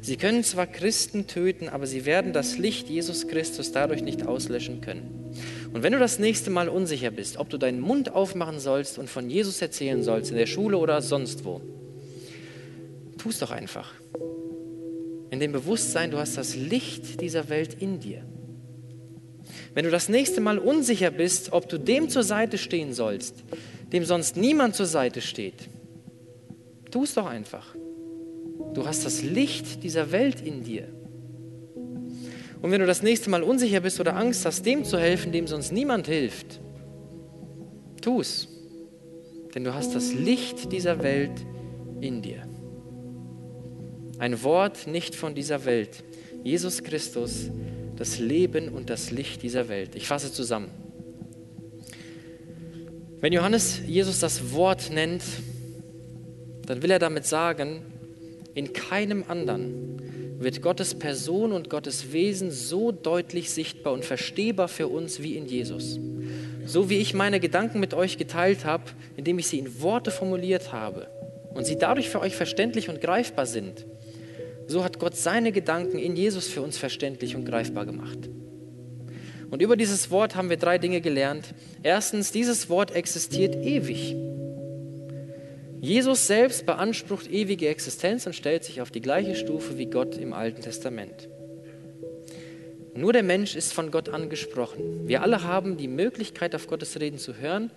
Sie 0.02 0.18
können 0.18 0.44
zwar 0.44 0.66
Christen 0.66 1.28
töten, 1.28 1.70
aber 1.70 1.86
sie 1.86 2.06
werden 2.06 2.34
das 2.34 2.58
Licht 2.58 2.90
Jesus 2.90 3.28
Christus 3.28 3.72
dadurch 3.72 4.02
nicht 4.02 4.26
auslöschen 4.26 4.82
können. 4.82 5.34
Und 5.74 5.84
wenn 5.84 5.94
du 5.94 6.00
das 6.00 6.18
nächste 6.18 6.50
Mal 6.50 6.70
unsicher 6.70 7.12
bist, 7.12 7.38
ob 7.38 7.50
du 7.50 7.58
deinen 7.58 7.82
Mund 7.82 8.14
aufmachen 8.14 8.60
sollst 8.60 8.98
und 8.98 9.10
von 9.10 9.30
Jesus 9.30 9.62
erzählen 9.62 10.02
sollst, 10.02 10.32
in 10.32 10.38
der 10.38 10.48
Schule 10.48 10.78
oder 10.78 11.02
sonst 11.02 11.46
wo, 11.46 11.62
tu 13.18 13.30
es 13.30 13.40
doch 13.40 13.52
einfach. 13.52 13.94
In 15.30 15.40
dem 15.40 15.52
Bewusstsein, 15.52 16.12
du 16.12 16.18
hast 16.18 16.38
das 16.38 16.56
Licht 16.56 17.22
dieser 17.22 17.50
Welt 17.50 17.76
in 17.82 18.00
dir. 18.00 18.24
Wenn 19.74 19.86
du 19.86 19.92
das 19.92 20.10
nächste 20.10 20.42
Mal 20.42 20.58
unsicher 20.58 21.12
bist, 21.12 21.52
ob 21.52 21.70
du 21.70 21.78
dem 21.78 22.10
zur 22.10 22.24
Seite 22.24 22.58
stehen 22.58 22.94
sollst, 22.94 23.44
dem 23.92 24.06
sonst 24.06 24.38
niemand 24.38 24.76
zur 24.76 24.86
Seite 24.86 25.22
steht, 25.22 25.70
tu 26.92 27.04
es 27.04 27.14
doch 27.14 27.26
einfach. 27.26 27.76
Du 28.74 28.86
hast 28.86 29.06
das 29.06 29.22
Licht 29.22 29.84
dieser 29.84 30.12
Welt 30.12 30.42
in 30.42 30.64
dir. 30.64 30.88
Und 32.62 32.72
wenn 32.72 32.82
du 32.82 32.88
das 32.88 33.04
nächste 33.04 33.30
Mal 33.30 33.44
unsicher 33.44 33.82
bist 33.82 34.00
oder 34.00 34.16
Angst 34.16 34.46
hast, 34.46 34.66
dem 34.66 34.84
zu 34.84 34.98
helfen, 34.98 35.32
dem 35.32 35.48
sonst 35.48 35.72
niemand 35.72 36.08
hilft, 36.08 36.60
tu 38.02 38.22
es. 38.22 38.48
Denn 39.54 39.64
du 39.64 39.74
hast 39.74 39.94
das 39.94 40.14
Licht 40.14 40.72
dieser 40.72 41.04
Welt 41.04 41.46
in 42.02 42.22
dir. 42.22 42.47
Ein 44.20 44.42
Wort 44.44 44.88
nicht 44.88 45.16
von 45.16 45.36
dieser 45.36 45.66
Welt. 45.66 46.04
Jesus 46.44 46.84
Christus, 46.84 47.50
das 47.98 48.20
Leben 48.20 48.70
und 48.70 48.90
das 48.90 49.12
Licht 49.12 49.44
dieser 49.44 49.70
Welt. 49.70 49.96
Ich 49.96 50.08
fasse 50.08 50.32
zusammen. 50.32 50.70
Wenn 53.20 53.34
Johannes 53.34 53.82
Jesus 53.86 54.20
das 54.20 54.54
Wort 54.54 54.92
nennt, 54.92 55.24
dann 56.66 56.82
will 56.82 56.92
er 56.92 57.00
damit 57.00 57.26
sagen, 57.26 57.82
in 58.54 58.74
keinem 58.74 59.24
anderen 59.28 60.38
wird 60.40 60.62
Gottes 60.62 60.96
Person 60.96 61.52
und 61.52 61.70
Gottes 61.70 62.12
Wesen 62.12 62.52
so 62.52 62.92
deutlich 62.92 63.50
sichtbar 63.50 63.94
und 63.94 64.06
verstehbar 64.06 64.68
für 64.68 64.88
uns 64.88 65.22
wie 65.22 65.36
in 65.36 65.48
Jesus. 65.48 66.00
So 66.66 66.90
wie 66.90 66.98
ich 66.98 67.14
meine 67.14 67.40
Gedanken 67.40 67.80
mit 67.80 67.94
euch 67.94 68.18
geteilt 68.18 68.66
habe, 68.66 68.84
indem 69.16 69.40
ich 69.40 69.48
sie 69.48 69.60
in 69.60 69.82
Worte 69.82 70.12
formuliert 70.12 70.74
habe 70.74 71.08
und 71.54 71.66
sie 71.66 71.78
dadurch 71.78 72.10
für 72.10 72.20
euch 72.20 72.36
verständlich 72.36 72.90
und 72.90 73.02
greifbar 73.02 73.46
sind, 73.46 73.86
so 74.68 74.84
hat 74.84 75.00
Gott 75.00 75.16
seine 75.16 75.52
Gedanken 75.52 75.98
in 75.98 76.16
Jesus 76.16 76.48
für 76.48 76.62
uns 76.62 76.78
verständlich 76.78 77.36
und 77.36 77.46
greifbar 77.46 77.86
gemacht. 77.86 78.30
Und 79.50 79.62
über 79.62 79.78
dieses 79.78 80.12
Wort 80.12 80.36
haben 80.36 80.50
wir 80.50 80.58
drei 80.58 80.78
Dinge 80.78 81.00
gelernt. 81.00 81.54
Erstens, 81.84 82.32
dieses 82.32 82.70
Wort 82.70 82.92
existiert 82.92 83.56
ewig. 83.56 84.16
Jesus 85.80 86.28
selbst 86.28 86.66
beansprucht 86.66 87.32
ewige 87.32 87.70
Existenz 87.70 88.26
und 88.26 88.34
stellt 88.34 88.64
sich 88.64 88.82
auf 88.82 88.92
die 88.92 89.02
gleiche 89.02 89.36
Stufe 89.36 89.78
wie 89.78 89.86
Gott 89.86 90.18
im 90.18 90.34
Alten 90.34 90.62
Testament. 90.62 91.30
Nur 92.96 93.14
der 93.14 93.24
Mensch 93.24 93.56
ist 93.56 93.74
von 93.74 93.92
Gott 93.92 94.10
angesprochen. 94.10 95.08
Wir 95.08 95.22
alle 95.22 95.44
haben 95.44 95.78
die 95.78 95.88
Möglichkeit, 95.88 96.56
auf 96.56 96.68
Gottes 96.68 97.00
Reden 97.00 97.20
zu 97.20 97.38
hören 97.38 97.72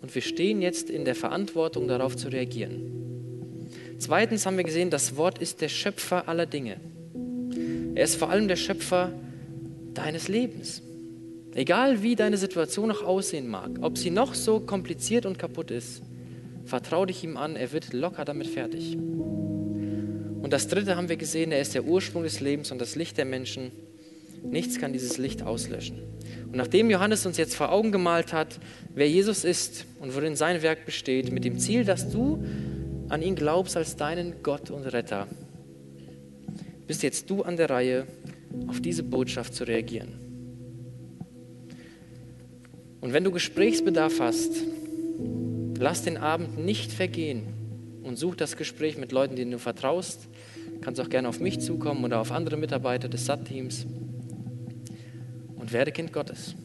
und 0.00 0.14
wir 0.14 0.22
stehen 0.22 0.62
jetzt 0.62 0.90
in 0.90 1.04
der 1.04 1.16
Verantwortung, 1.16 1.88
darauf 1.88 2.16
zu 2.16 2.28
reagieren. 2.28 3.17
Zweitens 3.98 4.46
haben 4.46 4.56
wir 4.56 4.64
gesehen, 4.64 4.90
das 4.90 5.16
Wort 5.16 5.38
ist 5.38 5.60
der 5.60 5.68
Schöpfer 5.68 6.28
aller 6.28 6.46
Dinge. 6.46 6.76
Er 7.94 8.04
ist 8.04 8.16
vor 8.16 8.30
allem 8.30 8.48
der 8.48 8.56
Schöpfer 8.56 9.12
deines 9.94 10.28
Lebens. 10.28 10.82
Egal 11.54 12.02
wie 12.02 12.14
deine 12.14 12.36
Situation 12.36 12.88
noch 12.88 13.02
aussehen 13.02 13.48
mag, 13.48 13.70
ob 13.80 13.98
sie 13.98 14.10
noch 14.10 14.34
so 14.34 14.60
kompliziert 14.60 15.26
und 15.26 15.38
kaputt 15.38 15.70
ist, 15.70 16.02
Vertrau 16.68 17.06
dich 17.06 17.24
ihm 17.24 17.38
an, 17.38 17.56
er 17.56 17.72
wird 17.72 17.94
locker 17.94 18.26
damit 18.26 18.46
fertig. 18.46 18.94
Und 18.94 20.52
das 20.52 20.68
dritte 20.68 20.96
haben 20.96 21.08
wir 21.08 21.16
gesehen, 21.16 21.50
er 21.50 21.62
ist 21.62 21.74
der 21.74 21.84
Ursprung 21.84 22.24
des 22.24 22.40
Lebens 22.40 22.70
und 22.70 22.78
das 22.78 22.94
Licht 22.94 23.16
der 23.16 23.24
Menschen. 23.24 23.72
Nichts 24.42 24.78
kann 24.78 24.92
dieses 24.92 25.16
Licht 25.16 25.42
auslöschen. 25.42 26.02
Und 26.44 26.56
nachdem 26.56 26.90
Johannes 26.90 27.24
uns 27.24 27.38
jetzt 27.38 27.56
vor 27.56 27.72
Augen 27.72 27.90
gemalt 27.90 28.34
hat, 28.34 28.60
wer 28.94 29.08
Jesus 29.08 29.44
ist 29.44 29.86
und 29.98 30.14
worin 30.14 30.36
sein 30.36 30.60
Werk 30.60 30.84
besteht, 30.84 31.32
mit 31.32 31.44
dem 31.44 31.58
Ziel, 31.58 31.86
dass 31.86 32.10
du 32.10 32.44
an 33.08 33.22
ihn 33.22 33.34
glaubst 33.34 33.76
als 33.76 33.96
deinen 33.96 34.42
Gott 34.42 34.70
und 34.70 34.84
Retter, 34.86 35.26
bist 36.86 37.02
jetzt 37.02 37.28
du 37.30 37.42
an 37.42 37.56
der 37.56 37.70
Reihe, 37.70 38.06
auf 38.66 38.80
diese 38.80 39.02
Botschaft 39.02 39.54
zu 39.54 39.64
reagieren. 39.64 40.14
Und 43.00 43.12
wenn 43.12 43.24
du 43.24 43.30
Gesprächsbedarf 43.30 44.20
hast, 44.20 44.52
Lass 45.80 46.02
den 46.02 46.16
Abend 46.16 46.58
nicht 46.58 46.90
vergehen 46.90 47.44
und 48.02 48.18
such 48.18 48.34
das 48.34 48.56
Gespräch 48.56 48.98
mit 48.98 49.12
Leuten, 49.12 49.36
denen 49.36 49.52
du 49.52 49.58
vertraust. 49.60 50.26
Du 50.74 50.80
kannst 50.80 51.00
auch 51.00 51.08
gerne 51.08 51.28
auf 51.28 51.38
mich 51.38 51.60
zukommen 51.60 52.04
oder 52.04 52.20
auf 52.20 52.32
andere 52.32 52.56
Mitarbeiter 52.56 53.08
des 53.08 53.26
SAT-Teams 53.26 53.86
und 55.54 55.72
werde 55.72 55.92
Kind 55.92 56.12
Gottes. 56.12 56.56